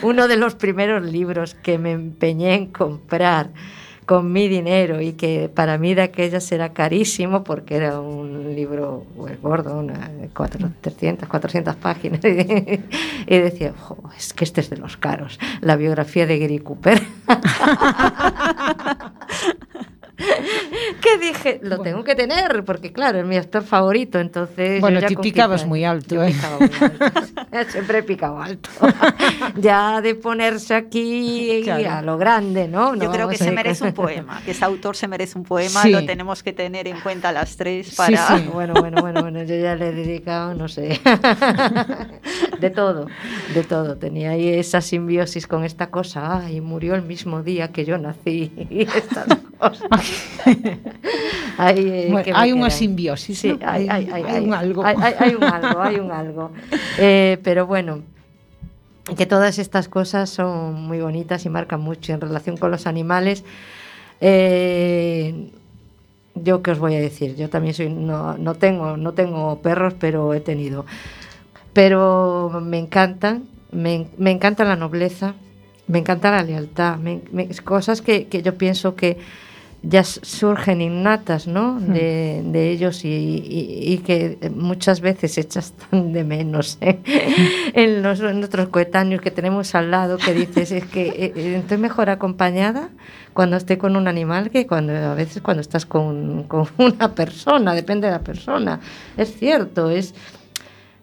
uno 0.02 0.30
de 0.30 0.38
los 0.38 0.56
primeros 0.56 1.04
libros 1.04 1.54
que 1.60 1.78
me 1.78 1.92
empeñé 1.92 2.56
en 2.56 2.72
comprar 2.72 3.52
con 4.06 4.32
mi 4.32 4.48
dinero 4.48 5.02
y 5.02 5.14
que 5.14 5.50
para 5.54 5.78
mí 5.78 5.94
de 5.94 6.04
aquellas 6.04 6.52
era 6.52 6.74
carísimo 6.74 7.44
porque 7.44 7.76
era 7.76 8.00
un 8.00 8.56
libro 8.56 9.06
pues, 9.16 9.42
gordo, 9.42 9.78
una, 9.78 10.10
cuatro, 10.36 10.70
300, 10.82 11.28
400 11.28 11.76
páginas 11.76 12.20
y 12.24 13.38
decía, 13.38 13.74
"Jo, 13.78 13.98
es 14.18 14.34
que 14.34 14.44
este 14.44 14.62
es 14.62 14.70
de 14.70 14.78
los 14.78 14.98
caros, 14.98 15.40
la 15.62 15.76
biografía 15.76 16.26
de 16.26 16.40
Gary 16.40 16.60
Cooper. 16.60 17.02
dije, 21.18 21.60
lo 21.64 21.80
tengo 21.80 22.04
que 22.04 22.16
tener, 22.16 22.64
porque 22.66 22.92
claro, 22.92 23.20
es 23.20 23.26
mi 23.26 23.38
actor 23.38 23.64
favorito, 23.64 24.20
entonces... 24.20 24.80
Bueno, 24.82 25.00
yo 25.00 25.08
ya 25.08 25.16
con 25.16 25.24
picabas 25.24 25.66
muy 25.66 25.84
alto, 25.84 26.16
yo 26.16 26.24
¿eh? 26.24 26.32
picaba 26.34 26.58
muy 26.60 26.70
alto. 26.80 27.24
Siempre 27.72 28.00
he 28.00 28.04
picado 28.04 28.42
alto. 28.42 28.70
ya 29.58 30.02
de 30.02 30.16
ponerse 30.16 30.76
aquí 30.76 31.62
Claro. 31.64 31.90
a 31.92 32.02
lo 32.02 32.18
grande, 32.18 32.68
¿no? 32.68 32.96
Yo 32.96 33.12
creo 33.12 33.28
que 33.30 33.38
se 33.38 33.52
merece 33.52 33.86
un 33.86 33.94
poema, 33.94 34.42
que 34.44 34.52
ese 34.52 34.66
autor 34.66 34.96
se 34.96 35.08
merece 35.08 35.38
un 35.38 35.44
poema, 35.46 35.82
Sí. 35.84 35.92
lo 35.92 36.04
tenemos 36.06 36.44
que 36.44 36.54
tener 36.54 36.88
en 36.88 37.00
cuenta 37.02 37.32
las 37.32 37.56
tres 37.58 37.96
para... 37.96 38.28
sí. 38.38 38.50
Bueno, 38.52 38.74
bueno, 38.80 39.02
bueno, 39.02 39.22
bueno, 39.22 39.44
yo 39.44 39.56
ya 39.56 39.76
le 39.76 39.90
he 39.90 39.92
dedicado, 39.94 40.54
no 40.54 40.68
sé, 40.68 41.00
de 42.60 42.70
todo, 42.70 43.08
de 43.54 43.64
todo. 43.64 43.98
Tenía 43.98 44.32
ahí 44.32 44.48
esa 44.50 44.82
simbiosis 44.82 45.48
con 45.48 45.64
esta 45.64 45.88
cosa, 45.92 46.40
ay, 46.46 46.62
murió 46.62 46.96
el 46.96 47.04
mismo 47.04 47.42
día 47.44 47.70
que 47.70 47.86
yo 47.86 47.98
nací, 47.98 48.52
y 48.70 48.82
estas 48.82 49.28
cosas. 49.58 49.88
Eh, 51.04 52.08
Bueno, 52.10 52.24
que 52.24 52.32
unha 52.56 52.72
quedan. 52.72 52.72
simbiosis, 52.72 53.38
Sí, 53.40 53.52
¿no? 53.54 53.60
hay, 53.68 53.88
hay, 53.92 54.10
hay, 54.10 54.40
un 54.44 54.54
algo. 54.56 54.82
Hay, 54.86 54.96
hay- 54.98 55.16
hay 55.20 55.34
un 55.36 55.44
algo, 55.44 55.80
hay 55.82 55.96
un 56.00 56.12
algo. 56.12 56.52
Eh, 56.98 57.38
pero 57.44 57.68
bueno, 57.68 58.02
que 59.18 59.26
todas 59.26 59.60
estas 59.60 59.90
cosas 59.90 60.30
son 60.30 60.84
muy 60.88 61.00
bonitas 61.02 61.46
y 61.46 61.50
marcan 61.50 61.82
mucho 61.82 62.14
en 62.14 62.22
relación 62.22 62.56
con 62.58 62.72
los 62.72 62.88
animales. 62.88 63.44
Eh, 64.22 65.52
yo 66.36 66.62
qué 66.64 66.72
os 66.72 66.80
voy 66.80 66.96
a 66.96 67.00
decir, 67.00 67.36
yo 67.36 67.50
también 67.50 67.74
soy 67.76 67.90
no, 67.90 68.38
no 68.38 68.56
tengo 68.56 68.98
no 68.98 69.14
tengo 69.14 69.60
perros, 69.62 69.94
pero 70.00 70.34
he 70.34 70.40
tenido. 70.40 70.86
Pero 71.74 72.62
me 72.64 72.78
encantan, 72.80 73.44
me, 73.72 74.08
me 74.18 74.32
encanta 74.32 74.64
la 74.64 74.76
nobleza, 74.76 75.34
me 75.88 76.00
encanta 76.00 76.32
la 76.32 76.44
lealtad, 76.44 76.98
me- 76.98 77.22
me- 77.32 77.50
cosas 77.64 78.02
que, 78.02 78.28
que 78.28 78.42
yo 78.42 78.56
pienso 78.58 78.96
que 78.96 79.18
ya 79.86 80.04
surgen 80.06 80.82
innatas, 80.82 81.46
¿no? 81.46 81.78
De, 81.80 82.42
de 82.46 82.72
ellos 82.72 83.04
y, 83.04 83.10
y- 83.10 83.94
y 83.94 83.98
que 83.98 84.38
muchas 84.56 85.02
veces 85.02 85.38
echas 85.38 85.74
tan 85.74 86.14
de 86.14 86.24
menos 86.24 86.78
¿eh? 86.80 87.00
en, 87.74 88.02
los, 88.02 88.22
en 88.22 88.40
nuestros 88.40 88.70
coetáneos 88.70 89.22
que 89.22 89.30
tenemos 89.30 89.76
al 89.76 89.92
lado 89.92 90.18
que 90.18 90.34
dices 90.34 90.72
es 90.72 90.86
que 90.86 91.08
eh, 91.10 91.34
eh, 91.36 91.56
estoy 91.60 91.78
mejor 91.80 92.10
acompañada 92.10 92.90
cuando 93.34 93.58
esté 93.58 93.78
con 93.78 93.96
un 93.98 94.08
animal 94.08 94.52
que 94.52 94.66
cuando 94.68 94.94
a 94.96 95.16
veces 95.16 95.42
cuando 95.42 95.60
estás 95.60 95.86
con, 95.86 96.44
con 96.44 96.66
una 96.78 97.14
persona, 97.14 97.74
depende 97.76 98.08
de 98.08 98.14
la 98.14 98.20
persona. 98.22 98.80
Es 99.18 99.34
cierto, 99.38 99.90
es 99.90 100.16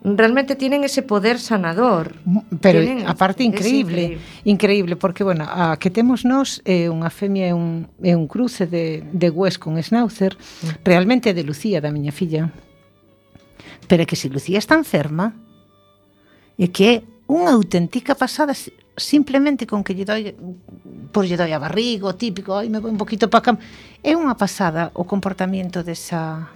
realmente 0.03 0.57
tienen 0.57 0.85
ese 0.85 1.03
poder 1.03 1.39
sanador. 1.39 2.17
Mm, 2.25 2.39
pero 2.61 2.81
tienen, 2.81 3.07
a 3.07 3.15
parte 3.15 3.45
increíble, 3.45 4.03
increíble, 4.03 4.25
increíble, 4.45 4.97
porque 4.97 5.25
bueno, 5.25 5.47
a 5.49 5.77
que 5.77 5.91
temos 5.91 6.25
nós 6.25 6.63
é 6.65 6.87
eh, 6.87 6.93
unha 6.93 7.13
femia 7.13 7.53
e 7.53 7.55
un, 7.55 7.89
é 8.01 8.17
un 8.17 8.25
cruce 8.25 8.65
de, 8.67 9.05
de 9.13 9.29
West 9.29 9.61
con 9.61 9.77
Schnauzer, 9.77 10.37
mm. 10.37 10.85
realmente 10.85 11.35
de 11.35 11.45
Lucía, 11.45 11.81
da 11.81 11.93
miña 11.93 12.13
filla. 12.13 12.49
Pero 13.89 14.03
é 14.03 14.07
que 14.09 14.17
se 14.17 14.33
Lucía 14.33 14.57
está 14.57 14.75
enferma, 14.75 15.37
é 16.57 16.67
que 16.73 16.85
é 16.89 16.95
unha 17.29 17.53
auténtica 17.53 18.17
pasada 18.17 18.57
simplemente 18.97 19.69
con 19.69 19.85
que 19.85 19.95
lle 19.95 20.09
doi 20.09 20.35
por 21.13 21.29
lle 21.29 21.37
doi 21.37 21.53
a 21.53 21.61
barrigo, 21.61 22.17
típico, 22.17 22.57
ai 22.57 22.73
me 22.73 22.81
vou 22.81 22.89
un 22.89 22.99
poquito 22.99 23.29
para 23.29 23.45
cam. 23.45 23.57
É 24.01 24.17
unha 24.17 24.35
pasada 24.35 24.91
o 24.97 25.05
comportamento 25.05 25.85
desa 25.85 26.49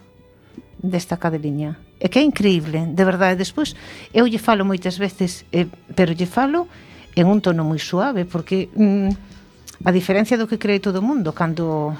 desta 0.80 1.16
cadeliña 1.16 1.80
É 2.04 2.12
que 2.12 2.20
é 2.20 2.22
increíble, 2.22 2.84
de 2.92 3.04
verdade. 3.04 3.40
Despois, 3.40 3.72
eu 4.12 4.28
lle 4.28 4.36
falo 4.36 4.60
moitas 4.60 5.00
veces, 5.00 5.48
eh, 5.48 5.64
pero 5.96 6.12
lle 6.12 6.28
falo 6.28 6.68
en 7.16 7.24
un 7.24 7.40
tono 7.40 7.64
moi 7.64 7.80
suave, 7.80 8.28
porque 8.28 8.68
mm, 8.76 9.88
a 9.88 9.90
diferencia 9.90 10.36
do 10.36 10.44
que 10.44 10.60
cree 10.60 10.84
todo 10.84 11.00
o 11.00 11.06
mundo, 11.08 11.32
cando 11.32 11.96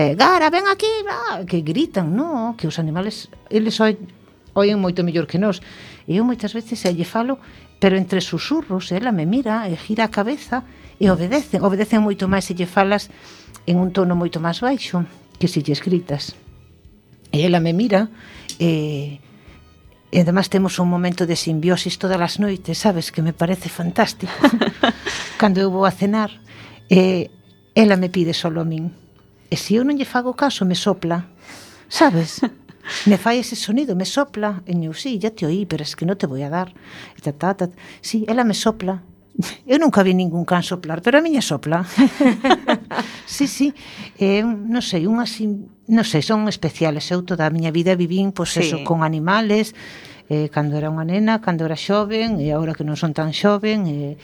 eh, 0.00 0.16
Gara, 0.16 0.48
ven 0.48 0.64
aquí, 0.64 0.88
bla, 1.04 1.44
que 1.44 1.60
gritan, 1.60 2.08
no, 2.16 2.56
que 2.56 2.64
os 2.64 2.80
animales, 2.80 3.28
eles 3.52 3.76
oi, 3.84 4.00
oen 4.56 4.80
moito 4.80 5.04
mellor 5.04 5.28
que 5.28 5.36
nós. 5.36 5.60
E 6.08 6.16
eu 6.16 6.24
moitas 6.24 6.56
veces 6.56 6.80
eh, 6.88 6.96
lle 6.96 7.04
falo, 7.04 7.36
pero 7.76 8.00
entre 8.00 8.24
susurros, 8.24 8.88
ela 8.96 9.12
me 9.12 9.28
mira 9.28 9.68
e 9.68 9.76
gira 9.76 10.08
a 10.08 10.14
cabeza 10.14 10.64
e 10.96 11.04
obedecen, 11.12 11.60
obedecen 11.60 12.00
moito 12.00 12.32
máis 12.32 12.48
se 12.48 12.56
lle 12.56 12.64
falas 12.64 13.12
en 13.68 13.76
un 13.76 13.92
tono 13.92 14.16
moito 14.16 14.40
máis 14.40 14.64
baixo 14.64 15.04
que 15.36 15.52
se 15.52 15.60
lle 15.60 15.76
escritas. 15.76 16.32
E 17.28 17.44
ela 17.44 17.60
me 17.60 17.76
mira 17.76 18.08
eh, 18.58 19.20
E 20.10 20.24
además 20.24 20.48
temos 20.48 20.78
un 20.78 20.88
momento 20.88 21.28
de 21.28 21.36
simbiosis 21.36 22.00
todas 22.00 22.20
as 22.20 22.40
noites, 22.40 22.80
sabes, 22.80 23.12
que 23.12 23.20
me 23.20 23.36
parece 23.36 23.68
fantástico. 23.68 24.32
Cando 25.40 25.60
eu 25.60 25.68
vou 25.68 25.84
a 25.84 25.92
cenar, 25.92 26.32
eh, 26.88 27.28
ela 27.76 28.00
me 28.00 28.08
pide 28.08 28.32
solo 28.32 28.64
a 28.64 28.64
min. 28.64 28.88
E 29.52 29.56
se 29.60 29.76
eu 29.76 29.84
non 29.84 30.00
lle 30.00 30.08
fago 30.08 30.32
caso, 30.32 30.64
me 30.64 30.80
sopla. 30.80 31.28
Sabes? 31.92 32.40
me 33.04 33.20
fai 33.20 33.44
ese 33.44 33.52
sonido, 33.52 33.92
me 33.92 34.08
sopla. 34.08 34.64
E 34.64 34.72
eu, 34.72 34.96
sí, 34.96 35.20
ya 35.20 35.28
te 35.28 35.44
oí, 35.44 35.68
pero 35.68 35.84
es 35.84 35.92
que 35.92 36.08
non 36.08 36.16
te 36.16 36.24
voy 36.24 36.40
a 36.40 36.48
dar. 36.48 36.72
E 37.12 37.20
ta, 37.20 37.36
ta, 37.36 37.52
ta. 37.52 37.68
Sí, 38.00 38.24
ela 38.24 38.48
me 38.48 38.56
sopla. 38.56 39.04
Eu 39.68 39.78
nunca 39.78 40.02
vi 40.02 40.16
ningún 40.16 40.48
can 40.48 40.64
soplar, 40.64 41.04
pero 41.04 41.20
a 41.20 41.22
miña 41.22 41.44
sopla. 41.44 41.84
sí, 43.28 43.46
sí. 43.46 43.76
Eh, 44.16 44.40
non 44.42 44.80
sei, 44.80 45.04
unha 45.04 45.28
sim 45.28 45.68
non 45.88 46.04
sei, 46.04 46.20
son 46.20 46.46
especiales. 46.46 47.08
Eu 47.08 47.24
toda 47.24 47.48
a 47.48 47.52
miña 47.52 47.72
vida 47.72 47.96
vivín, 47.96 48.30
pois 48.36 48.52
sí. 48.52 48.60
eso, 48.60 48.84
con 48.84 49.00
animales, 49.00 49.72
eh, 50.28 50.52
cando 50.52 50.76
era 50.76 50.92
unha 50.92 51.08
nena, 51.08 51.40
cando 51.40 51.64
era 51.64 51.76
xoven, 51.76 52.38
e 52.38 52.52
agora 52.52 52.76
que 52.76 52.84
non 52.84 53.00
son 53.00 53.16
tan 53.16 53.32
xoven, 53.32 53.88
eh, 53.88 54.14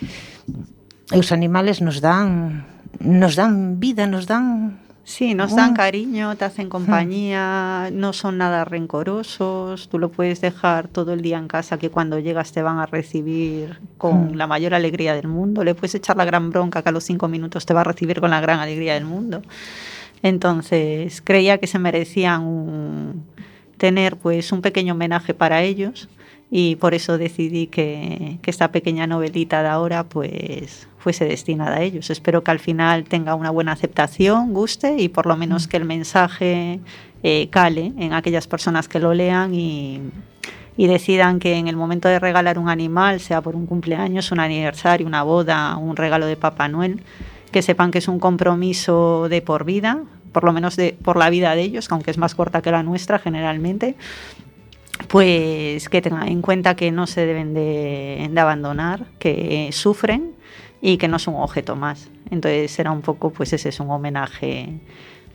e 1.11 1.19
os 1.19 1.33
animales 1.33 1.81
nos 1.81 2.05
dan 2.05 2.69
nos 3.01 3.35
dan 3.35 3.81
vida, 3.81 4.05
nos 4.07 4.29
dan 4.29 4.79
Sí, 5.05 5.35
nos 5.35 5.55
dan 5.55 5.75
cariño, 5.75 6.35
te 6.35 6.47
hacen 6.47 6.69
mm. 6.69 6.71
compañía, 6.71 7.91
no 7.93 8.15
son 8.15 8.39
nada 8.39 8.65
rencorosos, 8.65 9.91
tú 9.91 9.99
lo 9.99 10.11
puedes 10.11 10.41
dejar 10.41 10.89
todo 10.89 11.12
el 11.12 11.21
día 11.21 11.37
en 11.37 11.47
casa 11.47 11.77
que 11.77 11.91
cuando 11.91 12.19
llegas 12.19 12.53
te 12.53 12.62
van 12.62 12.79
a 12.79 12.87
recibir 12.87 13.81
con 13.99 14.33
mm. 14.33 14.35
la 14.35 14.47
mayor 14.47 14.73
alegría 14.73 15.15
del 15.15 15.29
mundo, 15.29 15.62
le 15.62 15.75
puedes 15.75 15.95
echar 15.95 16.17
la 16.17 16.25
gran 16.25 16.49
bronca 16.49 16.83
que 16.83 16.89
a 16.89 16.93
los 16.93 17.05
cinco 17.05 17.29
minutos 17.29 17.67
te 17.67 17.75
va 17.75 17.83
a 17.83 17.85
recibir 17.85 18.19
con 18.19 18.31
la 18.31 18.41
gran 18.41 18.61
alegría 18.61 18.95
del 18.95 19.05
mundo. 19.05 19.43
Entonces, 20.25 21.20
creía 21.20 21.59
que 21.59 21.66
se 21.66 21.79
merecían 21.79 23.25
tener 23.77 24.16
pues 24.16 24.53
un 24.53 24.62
pequeño 24.62 24.95
homenaje 24.95 25.35
para 25.35 25.62
ellos 25.62 26.09
y 26.51 26.77
por 26.77 26.95
eso 26.95 27.18
decidí 27.18 27.66
que, 27.66 28.39
esta 28.47 28.72
pequeña 28.72 29.07
novelita 29.07 29.62
de 29.62 29.68
ahora 29.68 30.05
pues 30.05 30.89
fuese 30.97 31.27
destinada 31.27 31.77
a 31.77 31.83
ellos. 31.83 32.09
Espero 32.09 32.43
que 32.43 32.51
al 32.53 32.59
final 32.59 33.05
tenga 33.05 33.35
una 33.35 33.51
buena 33.51 33.72
aceptación, 33.72 34.55
guste 34.55 34.97
y 34.97 35.11
por 35.11 35.27
lo 35.27 35.37
menos 35.37 35.68
que 35.68 35.77
el 35.77 35.85
mensaje 35.85 36.81
eh, 37.22 37.49
cale 37.51 37.93
en 37.99 38.14
aquellas 38.14 38.47
personas 38.47 38.89
que 38.89 39.01
lo 39.01 39.12
lean 39.12 39.55
y, 39.55 40.01
y 40.79 40.87
decidan 40.87 41.39
que 41.39 41.57
en 41.57 41.68
el 41.68 41.77
momento 41.77 42.09
de 42.09 42.18
regalar 42.18 42.59
un 42.59 42.70
animal, 42.70 43.20
sea 43.20 43.43
por 43.43 43.57
un 43.57 43.66
cumpleaños, 43.66 44.33
un 44.33 44.41
aniversario, 44.41 45.07
una 45.07 45.22
boda, 45.22 45.77
un 45.77 45.97
regalo 45.97 46.25
de 46.25 46.39
Papá 46.39 46.66
Noel, 46.68 47.03
que 47.55 47.63
sepan 47.63 47.93
que 47.93 47.99
es 47.99 48.09
un 48.09 48.19
compromiso 48.19 49.29
de 49.29 49.41
por 49.41 49.65
vida, 49.65 50.03
por 50.33 50.43
lo 50.43 50.53
menos 50.53 50.75
de, 50.75 50.99
por 51.01 51.17
la 51.17 51.31
vida 51.31 51.55
de 51.55 51.63
ellos, 51.63 51.87
aunque 51.93 52.11
es 52.11 52.19
más 52.19 52.35
corta 52.35 52.63
que 52.63 52.73
la 52.73 52.83
nuestra 52.83 53.21
generalmente, 53.21 53.95
pues 55.07 55.89
que 55.89 56.03
tengan 56.03 56.27
en 56.27 56.43
cuenta 56.43 56.75
que 56.75 56.91
no 56.91 57.07
se 57.07 57.25
deben 57.25 57.55
de, 57.55 58.29
abandonar, 58.37 59.07
que 59.21 59.69
sufren 59.71 60.33
y 60.83 60.97
que 60.97 61.07
no 61.07 61.21
son 61.21 61.37
un 61.37 61.43
objeto 61.43 61.77
más. 61.77 62.11
Entonces 62.29 62.73
será 62.73 62.91
un 62.91 63.03
poco, 63.03 63.31
pues 63.31 63.53
ese 63.53 63.69
es 63.69 63.79
un 63.79 63.89
homenaje 63.89 64.81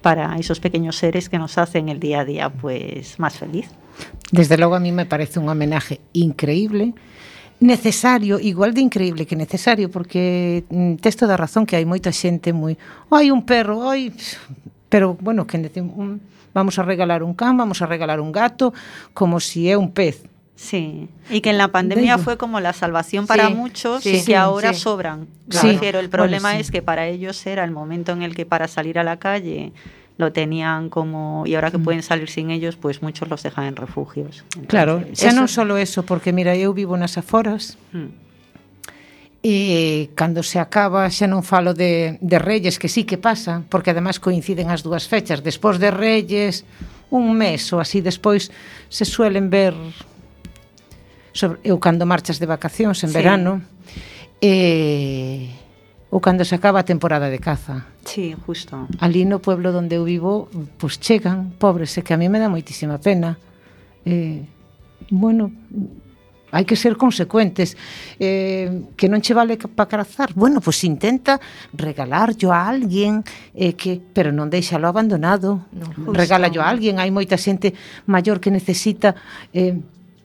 para 0.01 0.35
esos 0.35 0.59
pequeños 0.59 0.97
seres 0.97 1.29
que 1.29 1.39
nos 1.39 1.57
hacen 1.57 1.87
el 1.87 2.01
día 2.01 2.19
a 2.19 2.25
día 2.25 2.49
pues 2.49 3.17
más 3.17 3.37
feliz. 3.37 3.69
Desde 4.33 4.57
logo 4.57 4.75
a 4.75 4.81
mí 4.81 4.91
me 4.91 5.05
parece 5.05 5.39
un 5.39 5.47
homenaje 5.47 6.01
increíble, 6.11 6.95
necesario, 7.59 8.39
igual 8.39 8.73
de 8.73 8.81
increíble 8.81 9.25
que 9.25 9.35
necesario, 9.35 9.91
porque 9.91 10.63
mm, 10.69 10.95
tes 10.95 11.15
toda 11.15 11.35
a 11.35 11.41
razón 11.41 11.65
que 11.65 11.75
hai 11.75 11.83
moita 11.83 12.11
xente 12.15 12.55
moi, 12.55 12.79
hai 13.11 13.31
un 13.31 13.43
perro, 13.43 13.91
hai 13.91 14.15
pero 14.89 15.13
bueno, 15.19 15.45
que 15.45 15.59
vamos 16.53 16.79
a 16.79 16.83
regalar 16.83 17.21
un 17.21 17.33
can, 17.33 17.57
vamos 17.57 17.81
a 17.81 17.85
regalar 17.85 18.19
un 18.19 18.31
gato, 18.31 18.73
como 19.13 19.39
si 19.39 19.69
é 19.69 19.77
un 19.77 19.91
pez. 19.91 20.23
Sí, 20.55 21.07
y 21.29 21.39
que 21.39 21.51
en 21.51 21.57
la 21.57 21.69
pandemia 21.69 22.17
fue 22.17 22.37
como 22.37 22.59
la 22.59 22.73
salvación 22.73 23.27
para 23.27 23.47
sí, 23.47 23.53
muchos 23.53 24.03
sí, 24.03 24.09
y 24.09 24.11
que 24.11 24.19
sí, 24.19 24.33
ahora 24.33 24.73
sobran. 24.73 25.27
Claro. 25.47 25.69
Refiero, 25.69 25.99
el 25.99 26.09
problema 26.09 26.49
bueno, 26.49 26.59
es 26.59 26.69
que 26.69 26.81
para 26.81 27.07
ellos 27.07 27.45
era 27.45 27.63
el 27.63 27.71
momento 27.71 28.11
en 28.11 28.23
el 28.23 28.35
que 28.35 28.45
para 28.45 28.67
salir 28.67 28.99
a 28.99 29.03
la 29.03 29.19
calle 29.19 29.71
lo 30.19 30.33
tenían 30.33 30.89
como 30.89 31.47
y 31.47 31.55
ahora 31.55 31.71
que 31.71 31.77
mm. 31.77 31.83
pueden 31.83 32.03
salir 32.03 32.29
sin 32.29 32.51
ellos, 32.51 32.75
pues 32.75 33.01
muchos 33.01 33.29
los 33.29 33.41
dejan 33.41 33.63
en 33.63 33.77
refugios. 33.77 34.43
Entonces, 34.43 34.67
claro, 34.67 35.01
xa 35.15 35.31
non 35.31 35.47
só 35.47 35.63
eso, 35.79 36.03
porque 36.03 36.35
mira, 36.35 36.59
eu 36.59 36.75
vivo 36.75 36.99
nas 36.99 37.15
aforas. 37.15 37.79
Mm. 37.95 38.11
E 39.39 40.11
cando 40.19 40.43
se 40.43 40.59
acaba 40.59 41.07
xa 41.07 41.23
non 41.23 41.39
falo 41.39 41.71
de, 41.71 42.19
de 42.19 42.35
Reyes 42.35 42.75
que 42.75 42.91
sí 42.91 43.07
que 43.07 43.15
pasa 43.15 43.63
Porque 43.71 43.95
además 43.95 44.19
coinciden 44.19 44.67
as 44.67 44.83
dúas 44.83 45.07
fechas 45.07 45.39
Despois 45.39 45.79
de 45.79 45.95
Reyes 45.95 46.67
un 47.07 47.39
mes 47.39 47.71
ou 47.71 47.79
así 47.79 48.03
despois 48.03 48.51
Se 48.91 49.07
suelen 49.07 49.47
ver 49.47 49.71
sobre, 51.31 51.63
Eu 51.63 51.79
cando 51.79 52.03
marchas 52.03 52.35
de 52.35 52.51
vacacións 52.51 52.99
en 53.07 53.11
sí. 53.11 53.15
verano 53.15 53.63
E 54.43 55.55
ou 56.09 56.19
cando 56.19 56.41
se 56.45 56.57
acaba 56.57 56.81
a 56.81 56.85
temporada 56.85 57.29
de 57.29 57.37
caza. 57.37 57.85
Sí, 58.05 58.33
justo. 58.45 58.89
Ali 58.97 59.25
no 59.29 59.37
pueblo 59.39 59.69
onde 59.77 60.01
eu 60.01 60.05
vivo, 60.05 60.49
pois 60.81 60.97
chegan 60.97 61.53
pobres, 61.61 61.93
e 61.97 62.01
que 62.01 62.13
a 62.13 62.19
mí 62.19 62.25
me 62.29 62.41
dá 62.41 62.49
moitísima 62.49 62.97
pena. 62.97 63.37
Eh, 64.05 64.41
bueno, 65.13 65.53
hai 66.51 66.65
que 66.65 66.75
ser 66.75 66.97
consecuentes 66.97 67.77
eh, 68.17 68.89
que 68.97 69.05
non 69.05 69.21
che 69.21 69.37
vale 69.37 69.57
para 69.57 70.01
cazar 70.01 70.33
bueno, 70.33 70.61
pois 70.61 70.81
pues 70.81 70.89
intenta 70.89 71.37
regalarlo 71.73 72.49
a 72.49 72.65
alguén 72.65 73.21
eh, 73.53 73.77
que, 73.77 74.01
pero 74.01 74.33
non 74.33 74.49
deixalo 74.49 74.89
abandonado 74.89 75.69
no, 75.69 76.09
regálalo 76.09 76.65
a 76.65 76.69
alguén 76.73 76.97
hai 76.97 77.13
moita 77.13 77.37
xente 77.37 77.77
maior 78.09 78.41
que 78.41 78.49
necesita 78.49 79.13
eh, 79.53 79.77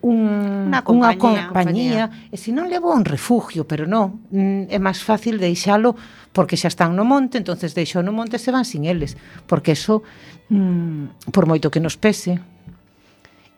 un, 0.05 0.69
unha 0.69 0.85
compañía, 0.85 1.17
unha 1.17 1.45
compañía, 1.49 2.05
e 2.29 2.37
se 2.37 2.53
non 2.53 2.69
levo 2.69 2.93
un 2.93 3.09
refugio, 3.09 3.65
pero 3.65 3.89
non, 3.89 4.21
mm, 4.29 4.69
é 4.69 4.77
máis 4.77 5.01
fácil 5.01 5.41
deixalo 5.41 5.97
porque 6.37 6.61
xa 6.61 6.69
están 6.69 6.93
no 6.93 7.09
monte, 7.09 7.41
entonces 7.41 7.73
deixo 7.73 8.05
no 8.05 8.13
monte 8.13 8.37
se 8.37 8.53
van 8.53 8.69
sin 8.69 8.85
eles, 8.85 9.17
porque 9.49 9.73
eso 9.73 10.05
mm, 10.53 11.33
por 11.33 11.49
moito 11.49 11.73
que 11.73 11.81
nos 11.81 11.97
pese 11.97 12.37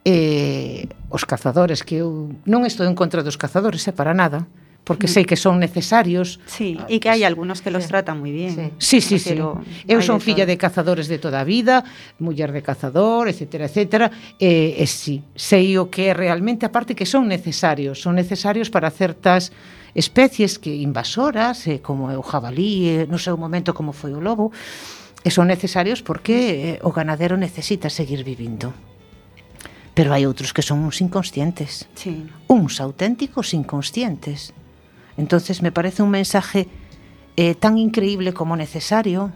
eh, 0.07 0.87
os 1.11 1.27
cazadores 1.27 1.83
que 1.83 1.99
eu 1.99 2.31
non 2.47 2.63
estou 2.63 2.87
en 2.87 2.95
contra 2.95 3.27
dos 3.27 3.35
cazadores, 3.35 3.83
é 3.91 3.93
para 3.93 4.15
nada, 4.15 4.47
porque 4.87 5.11
mm. 5.11 5.15
sei 5.19 5.25
que 5.27 5.35
son 5.35 5.59
necesarios. 5.59 6.39
Sí, 6.47 6.79
e 6.87 7.03
que 7.03 7.11
hai 7.11 7.27
algunos 7.27 7.59
que 7.59 7.75
los 7.75 7.85
sí. 7.85 7.91
tratan 7.91 8.23
moi 8.23 8.31
bien. 8.31 8.79
Sí, 8.79 9.03
sí, 9.03 9.19
sí. 9.19 9.35
sí. 9.35 9.43
Eu 9.91 9.99
son 9.99 10.23
filla 10.23 10.47
de 10.47 10.55
cazadores 10.55 11.11
de 11.11 11.19
toda 11.19 11.43
a 11.43 11.45
vida, 11.45 11.83
muller 12.23 12.55
de 12.55 12.63
cazador, 12.63 13.27
etcétera, 13.27 13.67
etcétera, 13.67 14.07
e, 14.39 14.79
eh, 14.79 14.81
e 14.81 14.87
eh, 14.87 14.89
sí, 14.89 15.27
sei 15.35 15.75
o 15.75 15.91
que 15.91 16.15
realmente, 16.15 16.63
aparte 16.63 16.95
que 16.95 17.03
son 17.03 17.27
necesarios, 17.27 17.99
son 17.99 18.15
necesarios 18.15 18.71
para 18.71 18.95
certas 18.95 19.51
especies 19.99 20.63
que 20.63 20.71
invasoras, 20.71 21.67
eh, 21.67 21.83
como 21.83 22.15
o 22.15 22.23
jabalí, 22.23 22.87
eh, 22.87 23.11
no 23.11 23.19
seu 23.19 23.35
momento 23.35 23.75
como 23.75 23.91
foi 23.91 24.15
o 24.15 24.23
lobo, 24.23 24.55
e 25.27 25.35
son 25.35 25.51
necesarios 25.51 26.07
porque 26.07 26.79
eh, 26.79 26.87
o 26.87 26.95
ganadero 26.95 27.35
necesita 27.35 27.91
seguir 27.91 28.23
vivindo 28.23 28.71
pero 29.97 30.13
hai 30.13 30.29
outros 30.29 30.53
que 30.53 30.61
son 30.61 30.85
uns 30.85 31.01
inconscientes. 31.01 31.89
Sí. 31.97 32.29
Uns 32.53 32.85
auténticos 32.85 33.57
inconscientes. 33.57 34.53
Entonces 35.17 35.63
me 35.63 35.73
parece 35.73 36.03
un 36.03 36.11
mensaje 36.11 36.69
eh, 37.37 37.55
tan 37.55 37.79
increíble 37.79 38.33
como 38.33 38.57
necesario 38.57 39.33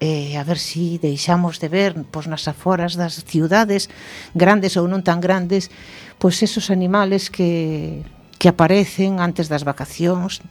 eh, 0.00 0.36
a 0.36 0.44
ver 0.44 0.58
si 0.58 0.98
deixamos 0.98 1.60
de 1.60 1.68
ver 1.68 1.94
pois 2.10 2.26
nas 2.26 2.44
aforas 2.50 2.98
das 2.98 3.22
ciudades 3.24 3.88
grandes 4.34 4.74
ou 4.74 4.90
non 4.90 5.06
tan 5.06 5.22
grandes 5.22 5.70
pois 6.18 6.42
esos 6.42 6.68
animales 6.68 7.30
que, 7.30 8.02
que 8.36 8.50
aparecen 8.50 9.22
antes 9.22 9.46
das 9.46 9.62
vacacións 9.62 10.42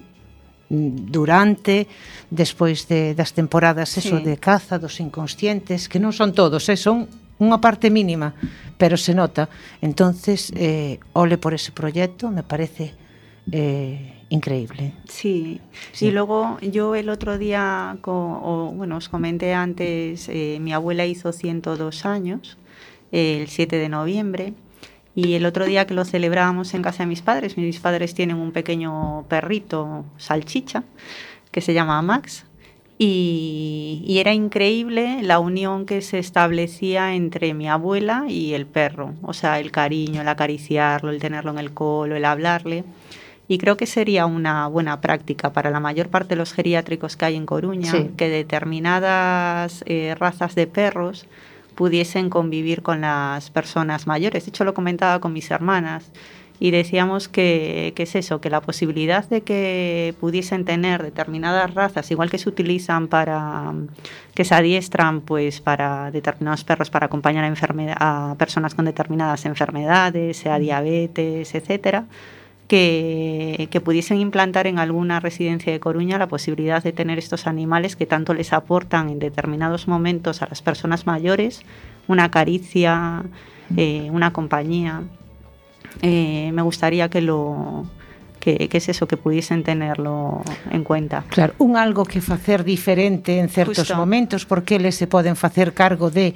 durante, 0.74 1.86
despois 2.32 2.88
de, 2.88 3.14
das 3.14 3.34
temporadas 3.38 3.94
eso 3.98 4.18
sí. 4.18 4.24
de 4.24 4.40
caza 4.42 4.80
dos 4.80 4.98
inconscientes, 4.98 5.86
que 5.86 6.02
non 6.02 6.16
son 6.16 6.34
todos, 6.34 6.66
eh, 6.72 6.80
son 6.80 7.06
unha 7.38 7.60
parte 7.62 7.94
mínima, 7.94 8.34
pero 8.80 8.98
se 8.98 9.14
nota. 9.14 9.52
Entonces, 9.84 10.50
eh, 10.58 10.98
ole 11.14 11.38
por 11.38 11.54
ese 11.54 11.76
proxecto, 11.76 12.34
me 12.34 12.42
parece 12.42 12.96
eh, 13.52 14.23
increíble. 14.34 14.94
Sí. 15.08 15.62
sí. 15.92 16.08
y 16.08 16.12
luego 16.12 16.58
yo 16.62 16.96
el 16.96 17.10
otro 17.10 17.38
día, 17.38 17.98
o, 18.04 18.72
bueno, 18.76 18.98
os 18.98 19.08
comenté 19.08 19.54
antes, 19.54 20.28
eh, 20.28 20.58
mi 20.60 20.74
abuela 20.74 21.06
hizo 21.06 21.32
102 21.32 22.06
años, 22.06 22.58
el 23.12 23.48
7 23.48 23.76
de 23.76 23.90
noviembre, 23.90 24.54
y 25.16 25.34
el 25.34 25.46
otro 25.46 25.66
día 25.66 25.86
que 25.86 25.94
lo 25.94 26.04
celebrábamos 26.04 26.74
en 26.74 26.82
casa 26.82 27.04
de 27.04 27.08
mis 27.08 27.22
padres, 27.22 27.58
mis 27.58 27.80
padres 27.80 28.16
tienen 28.16 28.38
un 28.38 28.52
pequeño 28.52 29.26
perrito, 29.30 30.04
salchicha, 30.18 30.84
que 31.52 31.62
se 31.62 31.76
llama 31.76 32.02
Max, 32.02 32.46
y, 32.98 34.04
y, 34.06 34.20
era 34.20 34.34
increíble 34.34 35.22
la 35.24 35.40
unión 35.40 35.86
que 35.86 36.02
se 36.02 36.20
establecía 36.20 37.16
entre 37.16 37.54
mi 37.54 37.68
abuela 37.68 38.26
y 38.30 38.54
el 38.54 38.66
perro, 38.66 39.14
o 39.22 39.34
sea, 39.34 39.60
el 39.60 39.72
cariño, 39.72 40.22
el 40.22 40.28
acariciarlo, 40.28 41.10
el 41.12 41.20
tenerlo 41.20 41.52
en 41.52 41.60
el 41.60 41.74
colo, 41.74 42.16
el 42.16 42.26
hablarle. 42.26 42.84
Y 43.48 43.58
creo 43.58 43.76
que 43.76 43.86
sería 43.86 44.26
una 44.26 44.68
buena 44.68 45.02
práctica 45.02 45.52
para 45.52 45.70
la 45.70 45.80
mayor 45.80 46.08
parte 46.08 46.30
de 46.30 46.36
los 46.38 46.54
geriátricos 46.54 47.18
que 47.18 47.26
hay 47.26 47.36
en 47.36 47.46
Coruña, 47.46 47.92
sí. 47.92 48.12
que 48.16 48.30
determinadas 48.30 49.84
eh, 49.86 50.16
razas 50.18 50.56
de 50.56 50.66
perros 50.66 51.26
pudiesen 51.76 52.30
convivir 52.30 52.82
con 52.82 53.02
las 53.02 53.50
personas 53.50 54.08
mayores. 54.08 54.46
De 54.46 54.50
hecho, 54.50 54.64
lo 54.64 54.74
comentaba 54.74 55.20
con 55.20 55.34
mis 55.34 55.52
hermanas 55.52 56.12
y 56.60 56.72
decíamos 56.72 57.28
que, 57.28 57.94
que, 57.96 58.04
es 58.04 58.16
eso, 58.16 58.40
que 58.40 58.50
la 58.50 58.62
posibilidad 58.62 59.28
de 59.28 59.42
que 59.42 60.16
pudiesen 60.20 60.64
tener 60.64 61.04
determinadas 61.04 61.74
razas, 61.74 62.10
igual 62.12 62.30
que 62.30 62.38
se 62.38 62.48
utilizan 62.48 63.08
para, 63.08 63.74
que 64.34 64.46
se 64.46 64.56
adiestran 64.56 65.22
pues 65.22 65.60
para 65.60 66.12
determinados 66.12 66.64
perros 66.64 66.90
para 66.90 67.08
acompañar 67.08 67.44
a, 67.44 68.32
a 68.32 68.36
personas 68.36 68.76
con 68.76 68.86
determinadas 68.86 69.46
enfermedades, 69.46 70.38
sea 70.38 70.60
diabetes, 70.60 71.54
etcétera, 71.56 72.06
que, 72.74 73.68
que, 73.70 73.82
pudiesen 73.82 74.18
implantar 74.18 74.66
en 74.66 74.80
alguna 74.80 75.20
residencia 75.20 75.72
de 75.72 75.80
Coruña 75.80 76.18
la 76.18 76.28
posibilidad 76.28 76.82
de 76.82 76.92
tener 76.92 77.20
estos 77.20 77.46
animales 77.46 77.96
que 77.96 78.08
tanto 78.08 78.34
les 78.34 78.52
aportan 78.52 79.10
en 79.10 79.20
determinados 79.20 79.88
momentos 79.88 80.42
a 80.42 80.48
las 80.48 80.64
personas 80.64 81.06
mayores, 81.06 81.62
una 82.08 82.32
caricia, 82.32 83.26
eh, 83.78 84.10
una 84.12 84.34
compañía. 84.34 85.04
Eh, 86.02 86.50
me 86.52 86.64
gustaría 86.64 87.10
que 87.10 87.22
lo 87.22 87.86
que, 88.40 88.68
que 88.68 88.78
es 88.80 88.90
eso, 88.90 89.08
que 89.08 89.18
pudiesen 89.18 89.62
tenerlo 89.62 90.42
en 90.72 90.84
cuenta. 90.84 91.26
Claro, 91.30 91.54
un 91.60 91.78
algo 91.78 92.06
que 92.06 92.22
facer 92.22 92.64
diferente 92.64 93.38
en 93.38 93.50
certos 93.50 93.78
Justo. 93.78 93.96
momentos, 93.96 94.48
porque 94.48 94.78
eles 94.78 94.96
se 94.96 95.06
poden 95.06 95.36
facer 95.36 95.76
cargo 95.76 96.10
de 96.10 96.34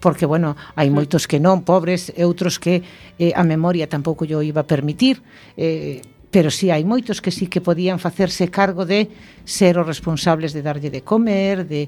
porque, 0.00 0.24
bueno, 0.26 0.56
hai 0.74 0.88
moitos 0.88 1.28
que 1.28 1.38
non, 1.38 1.62
pobres, 1.62 2.08
e 2.16 2.24
outros 2.24 2.56
que 2.56 2.82
eh, 3.20 3.36
a 3.36 3.44
memoria 3.44 3.86
tampouco 3.86 4.24
yo 4.24 4.40
iba 4.40 4.64
a 4.64 4.68
permitir, 4.68 5.20
eh, 5.60 6.00
pero 6.32 6.48
si 6.48 6.66
sí, 6.66 6.74
hai 6.74 6.82
moitos 6.82 7.20
que 7.20 7.30
sí 7.30 7.46
que 7.46 7.60
podían 7.60 8.00
facerse 8.00 8.48
cargo 8.48 8.88
de 8.88 9.12
ser 9.44 9.76
os 9.76 9.86
responsables 9.86 10.56
de 10.56 10.64
darlle 10.64 10.88
de 10.88 11.04
comer, 11.04 11.68
de 11.68 11.86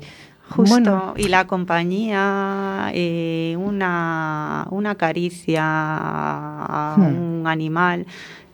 Justo, 0.52 0.74
bueno. 0.74 1.14
y 1.16 1.28
la 1.28 1.46
compañía, 1.46 2.90
eh, 2.92 3.56
una, 3.58 4.66
una 4.70 4.96
caricia 4.96 5.62
a 5.64 6.96
hmm. 6.98 7.02
un 7.02 7.46
animal, 7.46 8.06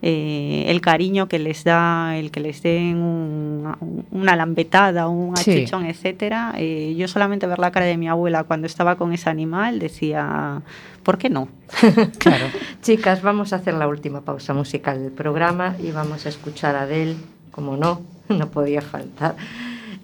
eh, 0.02 0.64
el 0.68 0.80
cariño 0.80 1.26
que 1.28 1.38
les 1.40 1.64
da, 1.64 2.16
el 2.16 2.30
que 2.30 2.40
les 2.40 2.62
den 2.62 2.96
un- 2.98 4.04
una 4.12 4.36
lambetada, 4.36 5.08
un 5.08 5.36
Sí. 5.36 5.50
achuchón, 5.52 5.86
etcétera. 5.86 6.54
eh, 6.56 6.94
yo 6.96 7.08
solamente 7.08 7.46
ver 7.46 7.58
la 7.58 7.70
cara 7.72 7.86
de 7.86 7.96
mi 7.96 8.08
abuela 8.08 8.44
cuando 8.44 8.66
estaba 8.66 8.96
con 8.96 9.12
ese 9.12 9.28
animal 9.28 9.78
decía, 9.80 10.62
¿por 11.02 11.18
qué 11.18 11.30
no? 11.30 11.48
Claro. 12.18 12.46
Chicas, 12.82 13.22
vamos 13.22 13.52
a 13.52 13.56
hacer 13.56 13.74
la 13.74 13.88
última 13.88 14.20
pausa 14.20 14.54
musical 14.54 15.02
del 15.02 15.12
programa 15.12 15.74
y 15.82 15.90
vamos 15.90 16.26
a 16.26 16.28
escuchar 16.28 16.76
a 16.76 16.82
Adele, 16.82 17.16
como 17.50 17.76
no, 17.76 18.02
no 18.28 18.48
podía 18.50 18.80
faltar, 18.82 19.34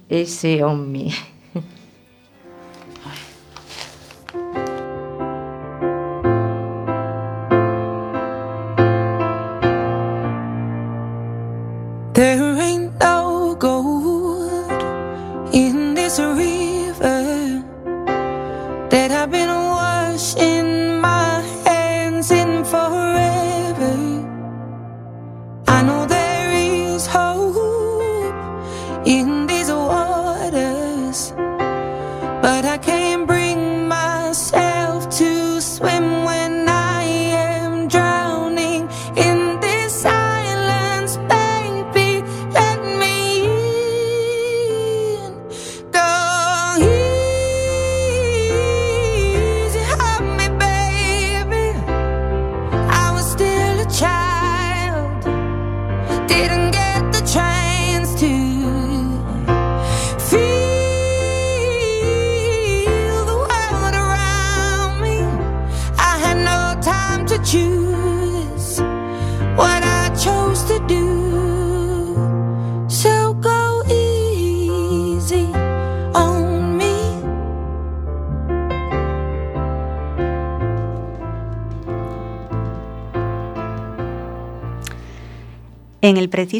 ese 0.08 0.64
on 0.64 0.90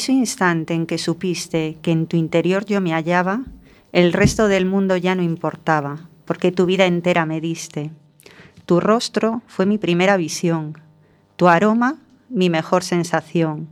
preciso 0.04 0.20
instante 0.20 0.74
en 0.74 0.84
que 0.84 0.98
supiste 0.98 1.78
que 1.80 1.90
en 1.90 2.06
tu 2.06 2.18
interior 2.18 2.66
yo 2.66 2.82
me 2.82 2.92
hallaba, 2.92 3.40
el 3.90 4.12
resto 4.12 4.48
del 4.48 4.66
mundo 4.66 4.98
ya 4.98 5.14
no 5.14 5.22
importaba, 5.22 6.10
porque 6.26 6.52
tu 6.52 6.66
vida 6.66 6.84
entera 6.84 7.24
me 7.24 7.40
diste. 7.40 7.90
Tu 8.66 8.80
rostro 8.80 9.40
fue 9.46 9.64
mi 9.64 9.78
primera 9.78 10.18
visión, 10.18 10.76
tu 11.36 11.48
aroma 11.48 11.96
mi 12.28 12.50
mejor 12.50 12.84
sensación, 12.84 13.66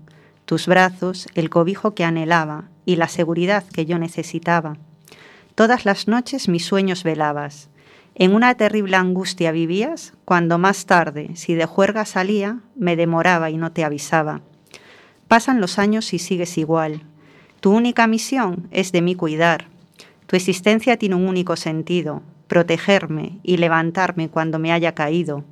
tus 0.47 0.67
brazos 0.67 1.29
el 1.35 1.51
cobijo 1.51 1.95
que 1.95 2.05
anhelaba 2.05 2.71
y 2.87 2.97
la 2.97 3.09
seguridad 3.09 3.65
que 3.65 3.85
yo 3.85 3.99
necesitaba. 3.99 4.79
Todas 5.55 5.85
las 5.85 6.09
noches 6.09 6.49
mis 6.49 6.65
sueños 6.65 7.03
velabas. 7.03 7.69
En 8.15 8.35
una 8.35 8.55
terrible 8.55 8.97
angustia 8.97 9.53
vivías 9.53 10.15
cuando 10.25 10.57
más 10.57 10.87
tarde, 10.87 11.33
si 11.35 11.53
de 11.53 11.67
juerga 11.67 12.07
salía, 12.07 12.61
me 12.75 12.97
demoraba 12.97 13.51
y 13.51 13.59
no 13.59 13.73
te 13.73 13.85
avisaba. 13.85 14.41
Pasan 15.33 15.63
los 15.63 15.79
años 15.79 16.13
y 16.13 16.19
sigues 16.19 16.59
igual. 16.59 17.05
Tu 17.61 17.71
única 17.71 18.07
misión 18.07 18.69
es 18.71 18.93
de 18.93 19.01
mí 19.01 19.15
cuidar. 19.15 19.69
Tu 20.27 20.37
existencia 20.37 20.99
tiene 20.99 21.15
un 21.15 21.27
único 21.27 21.57
sentido, 21.57 22.21
protegerme 22.49 23.39
y 23.43 23.57
levantarme 23.57 24.29
cuando 24.29 24.59
me 24.59 24.73
haya 24.73 24.95
caído. 24.95 25.43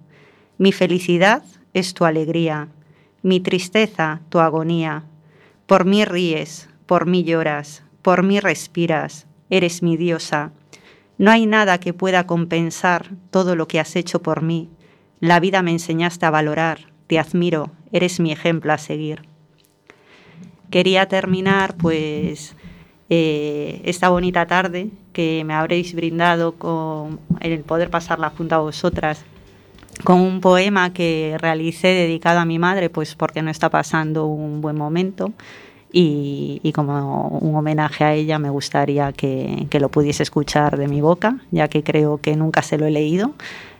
Mi 0.59 0.72
felicidad 0.72 1.43
es 1.72 1.95
tu 1.95 2.05
alegría, 2.05 2.68
mi 3.22 3.41
tristeza 3.41 4.20
tu 4.28 4.41
agonía. 4.41 5.05
Por 5.64 5.87
mí 5.87 6.05
ríes, 6.05 6.68
por 6.85 7.07
mí 7.07 7.24
lloras, 7.24 7.83
por 8.03 8.22
mí 8.22 8.39
respiras, 8.39 9.26
eres 9.49 9.83
mi 9.83 9.97
diosa. 9.97 10.53
No 11.16 11.31
hay 11.31 11.47
nada 11.47 11.81
que 11.81 11.95
pueda 11.95 12.26
compensar 12.26 13.12
todo 13.31 13.57
lo 13.57 13.66
que 13.66 13.81
has 13.81 13.97
hecho 13.97 14.20
por 14.20 14.43
mí. 14.43 14.68
La 15.20 15.41
vida 15.41 15.62
me 15.62 15.70
enseñaste 15.70 16.26
a 16.26 16.31
valorar, 16.31 16.93
te 17.07 17.18
admiro, 17.18 17.70
eres 17.93 18.20
mi 18.20 18.31
ejemplo 18.31 18.74
a 18.74 18.76
seguir 18.76 19.30
quería 20.70 21.06
terminar 21.06 21.74
pues 21.76 22.54
eh, 23.08 23.82
esta 23.84 24.08
bonita 24.08 24.46
tarde 24.46 24.90
que 25.12 25.42
me 25.44 25.54
habréis 25.54 25.94
brindado 25.94 26.52
con 26.52 27.20
el 27.40 27.60
poder 27.60 27.90
pasarla 27.90 28.30
junto 28.30 28.54
a 28.54 28.58
vosotras 28.58 29.24
con 30.04 30.20
un 30.20 30.40
poema 30.40 30.92
que 30.92 31.36
realicé 31.38 31.88
dedicado 31.88 32.40
a 32.40 32.44
mi 32.44 32.58
madre 32.58 32.90
pues 32.90 33.14
porque 33.14 33.42
no 33.42 33.50
está 33.50 33.68
pasando 33.68 34.26
un 34.26 34.60
buen 34.60 34.76
momento. 34.76 35.32
Y, 35.92 36.60
y 36.62 36.70
como 36.70 37.26
un 37.26 37.56
homenaje 37.56 38.04
a 38.04 38.14
ella 38.14 38.38
me 38.38 38.48
gustaría 38.48 39.12
que, 39.12 39.66
que 39.70 39.80
lo 39.80 39.88
pudiese 39.88 40.22
escuchar 40.22 40.76
de 40.76 40.86
mi 40.86 41.00
boca 41.00 41.38
ya 41.50 41.66
que 41.66 41.82
creo 41.82 42.20
que 42.20 42.36
nunca 42.36 42.62
se 42.62 42.78
lo 42.78 42.86
he 42.86 42.92
leído. 42.92 43.32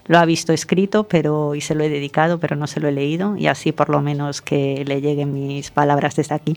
Lo 0.07 0.19
ha 0.19 0.25
visto 0.25 0.53
escrito 0.53 1.05
pero 1.05 1.55
y 1.55 1.61
se 1.61 1.77
lo 1.77 1.85
he 1.85 1.89
dedicado 1.89 2.41
pero 2.41 2.57
no 2.57 2.67
se 2.67 2.81
lo 2.81 2.89
he 2.89 2.93
leído 2.93 3.37
y 3.37 3.47
así 3.47 3.71
por 3.71 3.91
lo 3.91 4.03
menos 4.03 4.43
que 4.43 4.85
le 4.85 5.01
lleguen 5.01 5.33
mis 5.33 5.71
palabras 5.71 6.17
desde 6.17 6.35
aquí 6.35 6.57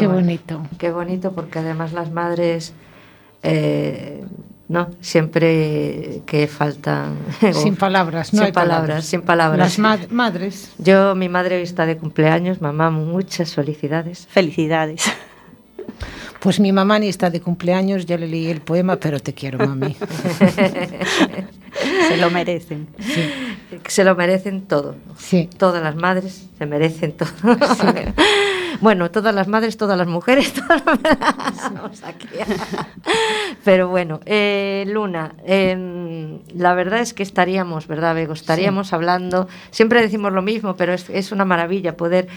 Qué 0.00 0.06
bonito. 0.06 0.62
Qué 0.78 0.90
bonito, 0.90 1.32
porque 1.32 1.58
además 1.60 1.92
las 1.92 2.10
madres, 2.10 2.72
eh, 3.42 4.24
no, 4.68 4.88
siempre 5.00 6.22
que 6.26 6.46
faltan. 6.48 7.16
Sin 7.52 7.76
palabras, 7.76 8.32
no 8.32 8.38
sin 8.38 8.46
hay 8.46 8.52
palabras, 8.52 9.04
sin 9.04 9.22
palabras. 9.22 9.58
Las 9.58 9.78
mad- 9.78 10.08
madres. 10.10 10.72
Yo, 10.78 11.14
mi 11.14 11.28
madre 11.28 11.56
hoy 11.56 11.62
está 11.62 11.86
de 11.86 11.96
cumpleaños, 11.96 12.60
mamá, 12.60 12.90
muchas 12.90 13.54
felicidades. 13.54 14.26
felicidades 14.30 15.02
Pues 16.40 16.60
mi 16.60 16.72
mamá 16.72 16.98
ni 16.98 17.08
está 17.08 17.30
de 17.30 17.40
cumpleaños, 17.40 18.04
ya 18.06 18.18
le 18.18 18.28
leí 18.28 18.48
el 18.48 18.60
poema, 18.60 18.96
pero 18.96 19.18
te 19.18 19.32
quiero, 19.32 19.58
mami. 19.66 19.96
se 22.08 22.16
lo 22.18 22.30
merecen 22.30 22.86
Se 23.88 24.04
lo 24.04 24.14
merecen 24.14 24.62
todo. 24.62 24.96
Sí. 25.16 25.48
Todas 25.56 25.82
las 25.82 25.96
madres 25.96 26.48
se 26.58 26.66
merecen 26.66 27.12
todo. 27.12 27.30
bueno, 28.80 29.10
todas 29.10 29.34
las 29.34 29.48
madres, 29.48 29.76
todas 29.76 29.96
las 29.96 30.06
mujeres, 30.06 30.52
todas 30.68 30.82
las... 31.02 32.04
Aquí. 32.04 32.28
Pero 33.64 33.88
bueno, 33.88 34.20
eh, 34.26 34.84
Luna, 34.86 35.32
em, 35.46 36.40
la 36.54 36.74
verdad 36.74 37.00
es 37.00 37.14
que 37.14 37.22
estaríamos, 37.22 37.86
¿verdad, 37.86 38.14
Bego? 38.14 38.34
Estaríamos 38.34 38.92
hablando, 38.92 39.48
siempre 39.70 40.02
decimos 40.02 40.32
lo 40.32 40.42
mismo, 40.42 40.76
pero 40.76 40.92
es, 40.92 41.08
es 41.08 41.32
una 41.32 41.44
maravilla 41.44 41.96
poder... 41.96 42.28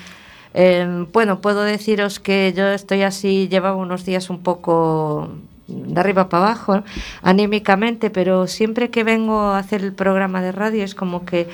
em, 0.54 1.08
bueno, 1.12 1.40
puedo 1.40 1.64
deciros 1.64 2.20
que 2.20 2.54
yo 2.56 2.68
estoy 2.68 3.04
así, 3.04 3.48
llevaba 3.48 3.76
unos 3.76 4.06
días 4.06 4.30
un 4.30 4.40
poco 4.40 5.30
de 5.68 6.00
arriba 6.00 6.30
para 6.30 6.46
abajo, 6.46 6.84
anímicamente, 7.22 8.10
pero 8.10 8.48
siempre 8.48 8.90
que 8.90 9.04
vengo 9.04 9.40
a 9.40 9.60
hacer 9.60 9.82
el 9.84 9.94
programa 9.94 10.42
de 10.42 10.52
radio 10.52 10.84
es 10.84 10.96
como 10.96 11.26
que 11.26 11.48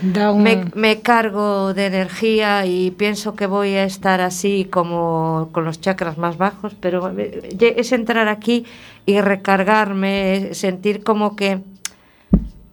Da 0.00 0.30
un... 0.30 0.42
me, 0.42 0.64
me 0.74 1.00
cargo 1.00 1.74
de 1.74 1.86
energía 1.86 2.66
y 2.66 2.92
pienso 2.92 3.34
que 3.34 3.46
voy 3.46 3.74
a 3.74 3.84
estar 3.84 4.20
así 4.20 4.66
como 4.70 5.48
con 5.52 5.64
los 5.64 5.80
chakras 5.80 6.18
más 6.18 6.38
bajos, 6.38 6.74
pero 6.80 7.12
eh, 7.18 7.74
es 7.76 7.92
entrar 7.92 8.28
aquí 8.28 8.64
y 9.06 9.20
recargarme, 9.20 10.50
sentir 10.52 11.02
como 11.02 11.34
que 11.34 11.60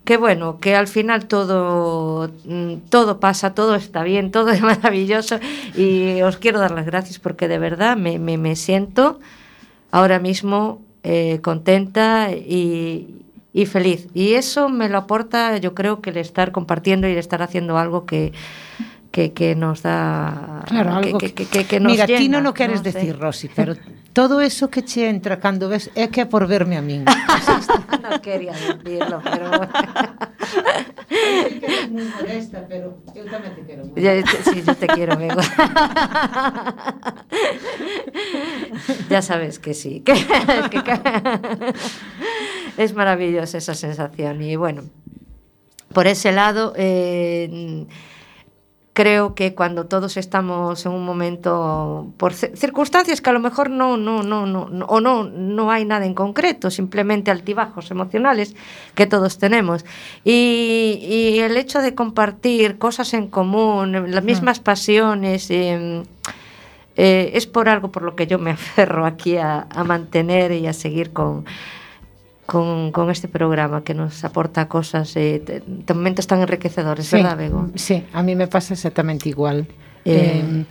que 0.06 0.18
bueno, 0.18 0.60
que 0.60 0.76
al 0.76 0.88
final 0.88 1.26
todo 1.26 2.32
mm, 2.46 2.76
todo 2.90 3.20
pasa, 3.20 3.54
todo 3.54 3.76
está 3.76 4.04
bien, 4.04 4.32
todo 4.38 4.52
es 4.52 4.62
maravilloso 4.62 5.40
y 5.76 6.22
os 6.22 6.38
quiero 6.38 6.60
dar 6.60 6.72
las 6.72 6.86
gracias 6.86 7.20
porque 7.20 7.48
de 7.48 7.60
verdad 7.60 7.98
me, 7.98 8.20
me, 8.20 8.38
me 8.38 8.56
siento 8.56 9.20
ahora 9.92 10.20
mismo 10.20 10.82
eh, 11.04 11.40
contenta 11.42 12.32
y, 12.32 13.26
y 13.54 13.66
feliz. 13.68 14.08
Y 14.14 14.34
eso 14.34 14.70
me 14.70 14.90
lo 14.90 14.98
aporta, 14.98 15.58
yo 15.58 15.74
creo 15.74 16.02
que 16.02 16.10
el 16.10 16.18
estar 16.18 16.52
compartiendo 16.52 17.08
y 17.08 17.12
el 17.12 17.18
estar 17.18 17.42
haciendo 17.42 17.78
algo 17.78 18.06
que, 18.06 18.34
que, 19.12 19.32
que 19.32 19.56
nos 19.56 19.82
da 19.82 20.64
Claro, 20.68 21.00
que, 21.00 21.08
algo 21.08 21.18
que, 21.20 21.34
que, 21.34 21.80
nos 21.80 21.92
Mira, 21.94 22.06
ti 22.06 22.28
llena, 22.28 22.44
non 22.44 22.52
o 22.52 22.54
queres 22.58 22.84
non 22.84 22.92
sei. 22.92 22.92
decir, 22.92 23.14
Rosy, 23.16 23.48
pero 23.48 23.80
todo 24.12 24.44
eso 24.44 24.68
que 24.68 24.84
che 24.84 25.08
entra 25.08 25.40
cando 25.40 25.72
ves 25.72 25.88
é 25.96 26.12
que 26.12 26.20
é 26.20 26.28
por 26.28 26.44
verme 26.52 26.76
a 26.76 26.84
min. 26.84 27.08
no 28.10 28.22
quería 28.22 28.54
decirlo, 28.54 29.22
pero 29.24 29.46
moi 31.92 32.06
molesta, 32.16 32.62
pero 32.70 33.02
eu 33.18 33.26
tamén 33.30 33.52
te 33.58 33.62
Ya, 33.98 34.12
te- 34.22 34.44
sí, 34.44 34.62
yo 34.62 34.74
te 34.76 34.88
quiero, 34.88 35.14
amigo. 35.16 35.40
ya 39.10 39.22
sabes 39.22 39.60
que 39.60 39.74
sí. 39.74 40.02
que- 40.06 40.14
que- 40.72 40.84
que- 40.84 41.74
es 42.78 42.94
maravillosa 42.94 43.58
esa 43.58 43.74
sensación. 43.74 44.42
Y 44.42 44.56
bueno, 44.56 44.84
por 45.94 46.08
ese 46.08 46.32
lado, 46.32 46.74
eh, 46.76 47.86
creo 48.96 49.36
que 49.36 49.54
cuando 49.54 49.88
todos 49.88 50.16
estamos 50.16 50.86
en 50.86 50.94
un 50.94 51.04
momento 51.06 52.08
por 52.16 52.32
ci- 52.32 52.56
circunstancias 52.56 53.20
que 53.20 53.30
a 53.30 53.34
lo 53.34 53.42
mejor 53.42 53.70
no 53.70 53.98
no 53.98 54.24
no 54.24 54.46
no 54.46 54.70
no- 54.70 54.86
o 54.86 55.02
no 55.02 55.26
no 55.26 55.70
hay 55.70 55.84
nada 55.84 56.06
en 56.06 56.14
concreto 56.14 56.72
simplemente 56.72 57.30
altibajos 57.30 57.92
emocionales 57.92 58.56
que 58.96 59.06
todos 59.06 59.38
tenemos. 59.38 59.84
Y, 60.24 61.00
y 61.02 61.40
el 61.40 61.58
hecho 61.58 61.82
de 61.82 61.94
compartir 61.94 62.78
cosas 62.78 63.14
en 63.14 63.28
común 63.28 63.92
las 64.12 64.24
mismas 64.24 64.60
pasiones 64.62 65.52
eh, 65.52 66.02
eh, 66.96 67.32
es 67.34 67.48
por 67.48 67.68
algo 67.68 67.92
por 67.92 68.04
lo 68.04 68.16
que 68.16 68.28
yo 68.28 68.40
me 68.40 68.52
aferro 68.60 69.06
aquí 69.06 69.36
a, 69.36 69.68
a 69.70 69.84
mantener 69.84 70.54
y 70.54 70.68
a 70.68 70.74
seguir 70.74 71.12
con 71.12 71.44
con, 72.46 72.92
con 72.92 73.10
este 73.10 73.28
programa 73.28 73.84
que 73.84 73.94
nos 73.94 74.24
aporta 74.24 74.68
cosas 74.68 75.16
eh, 75.16 75.64
momentos 75.94 76.28
tan 76.28 76.42
enriquecedores, 76.42 77.08
sí, 77.08 77.18
verdad, 77.18 77.38
Bego? 77.38 77.70
Sí, 77.76 78.04
a 78.14 78.22
mí 78.22 78.36
me 78.36 78.48
pasa 78.48 78.74
exactamente 78.74 79.30
igual. 79.30 79.68
Eh, 80.06 80.44
eh, 80.44 80.66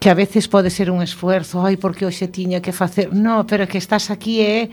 que 0.00 0.10
a 0.10 0.14
veces 0.14 0.48
pode 0.48 0.70
ser 0.70 0.90
un 0.90 1.02
esfuerzo, 1.02 1.64
ai, 1.64 1.76
porque 1.76 2.04
hoxe 2.04 2.28
tiña 2.28 2.60
que 2.60 2.74
facer... 2.74 3.14
No, 3.14 3.46
pero 3.46 3.66
que 3.66 3.78
estás 3.78 4.10
aquí 4.10 4.42
é... 4.42 4.68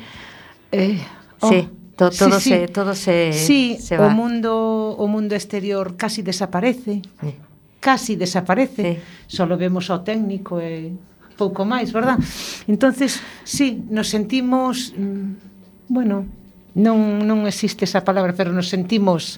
Eh, 0.74 1.00
oh, 1.40 1.50
sí. 1.50 1.70
To, 1.96 2.10
todo 2.10 2.40
sí, 2.40 2.50
se 2.50 2.66
sí. 2.66 2.74
todo 2.74 2.96
se 2.96 3.34
sí, 3.34 3.78
se 3.80 3.98
va. 3.98 4.08
o 4.08 4.10
mundo 4.10 4.98
o 4.98 5.06
mundo 5.06 5.38
exterior 5.38 5.94
casi 5.94 6.26
desaparece. 6.26 7.06
Sí. 7.06 7.32
Casi 7.80 8.16
desaparece. 8.18 8.98
Sí. 8.98 9.38
Solo 9.38 9.62
vemos 9.62 9.94
ao 9.94 10.02
técnico 10.02 10.58
e 10.58 10.98
pouco 11.38 11.70
máis, 11.70 11.94
verdad? 11.94 12.18
Entonces, 12.66 13.22
sí, 13.46 13.86
nos 13.94 14.10
sentimos 14.10 14.90
mm, 14.98 15.53
bueno, 15.94 16.26
non 16.74 17.22
non 17.30 17.46
existe 17.46 17.86
esa 17.86 18.02
palabra, 18.02 18.34
pero 18.34 18.50
nos 18.50 18.66
sentimos 18.74 19.38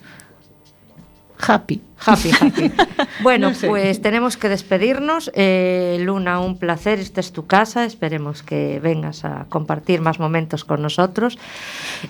happy. 1.36 1.82
Happy, 1.99 2.32
happy. 2.32 2.72
Bueno, 3.24 3.49
No 3.49 3.56
sé. 3.56 3.68
pues 3.68 4.01
tenemos 4.01 4.36
que 4.38 4.47
despedirnos. 4.49 5.32
Eh, 5.34 5.97
Luna, 6.01 6.39
un 6.39 6.58
placer. 6.60 6.99
Esta 6.99 7.20
es 7.20 7.32
tu 7.32 7.45
casa. 7.47 7.84
Esperemos 7.86 8.43
que 8.43 8.80
vengas 8.84 9.24
a 9.26 9.45
compartir 9.49 9.99
más 10.01 10.20
momentos 10.20 10.64
con 10.64 10.82
nosotros. 10.82 11.38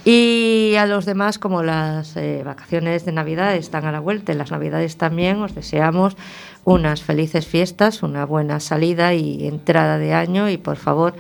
Y 0.03 0.73
a 0.77 0.85
los 0.85 1.05
demás, 1.05 1.37
como 1.39 1.63
las 1.63 2.15
eh, 2.17 2.41
vacaciones 2.43 3.05
de 3.05 3.11
Navidad 3.13 3.55
están 3.55 3.85
a 3.85 3.91
la 3.91 3.99
vuelta, 3.99 4.33
las 4.33 4.51
Navidades 4.51 4.97
también, 4.97 5.41
os 5.41 5.53
deseamos 5.53 6.17
unas 6.65 7.01
felices 7.01 7.45
fiestas, 7.45 8.01
una 8.03 8.25
buena 8.25 8.59
salida 8.59 9.13
y 9.13 9.47
entrada 9.47 9.97
de 9.97 10.13
año. 10.13 10.49
Y 10.49 10.57
por 10.57 10.77
favor, 10.77 11.13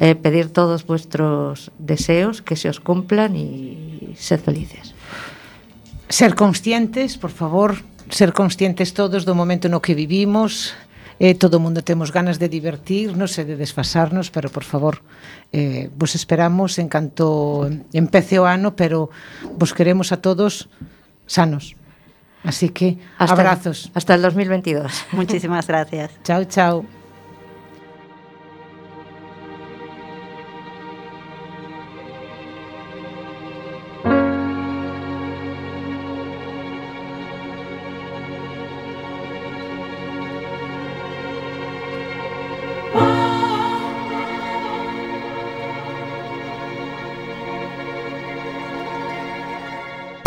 eh, 0.00 0.14
pedir 0.14 0.50
todos 0.50 0.86
vuestros 0.86 1.70
deseos 1.78 2.42
que 2.42 2.56
se 2.56 2.68
os 2.68 2.80
cumplan 2.80 3.36
y 3.36 4.14
sed 4.16 4.40
felices. 4.40 4.94
Ser 6.08 6.34
conscientes, 6.34 7.16
por 7.18 7.30
favor, 7.30 7.76
ser 8.10 8.32
conscientes 8.32 8.94
todos 8.94 9.24
do 9.24 9.34
momento 9.34 9.68
no 9.68 9.80
que 9.80 9.94
vivimos. 9.94 10.74
Eh, 11.22 11.38
todo 11.38 11.56
o 11.56 11.62
mundo 11.62 11.86
temos 11.86 12.10
ganas 12.10 12.42
de 12.42 12.50
divertirnos 12.50 13.38
e 13.38 13.46
de 13.46 13.54
desfasarnos, 13.54 14.34
pero 14.34 14.50
por 14.50 14.66
favor, 14.66 15.06
eh, 15.54 15.86
vos 15.94 16.18
esperamos 16.18 16.82
en 16.82 16.90
canto 16.90 17.70
empece 17.94 18.42
o 18.42 18.50
ano, 18.50 18.74
pero 18.74 19.14
vos 19.54 19.70
queremos 19.70 20.10
a 20.10 20.18
todos 20.18 20.66
sanos. 21.30 21.78
Así 22.42 22.68
que, 22.68 22.98
abrazos. 23.16 23.90
Hasta 23.94 24.14
el 24.14 24.22
2022. 24.22 25.06
Muchísimas 25.12 25.66
gracias. 25.66 26.10
Chao, 26.22 26.44
chao. 26.44 27.03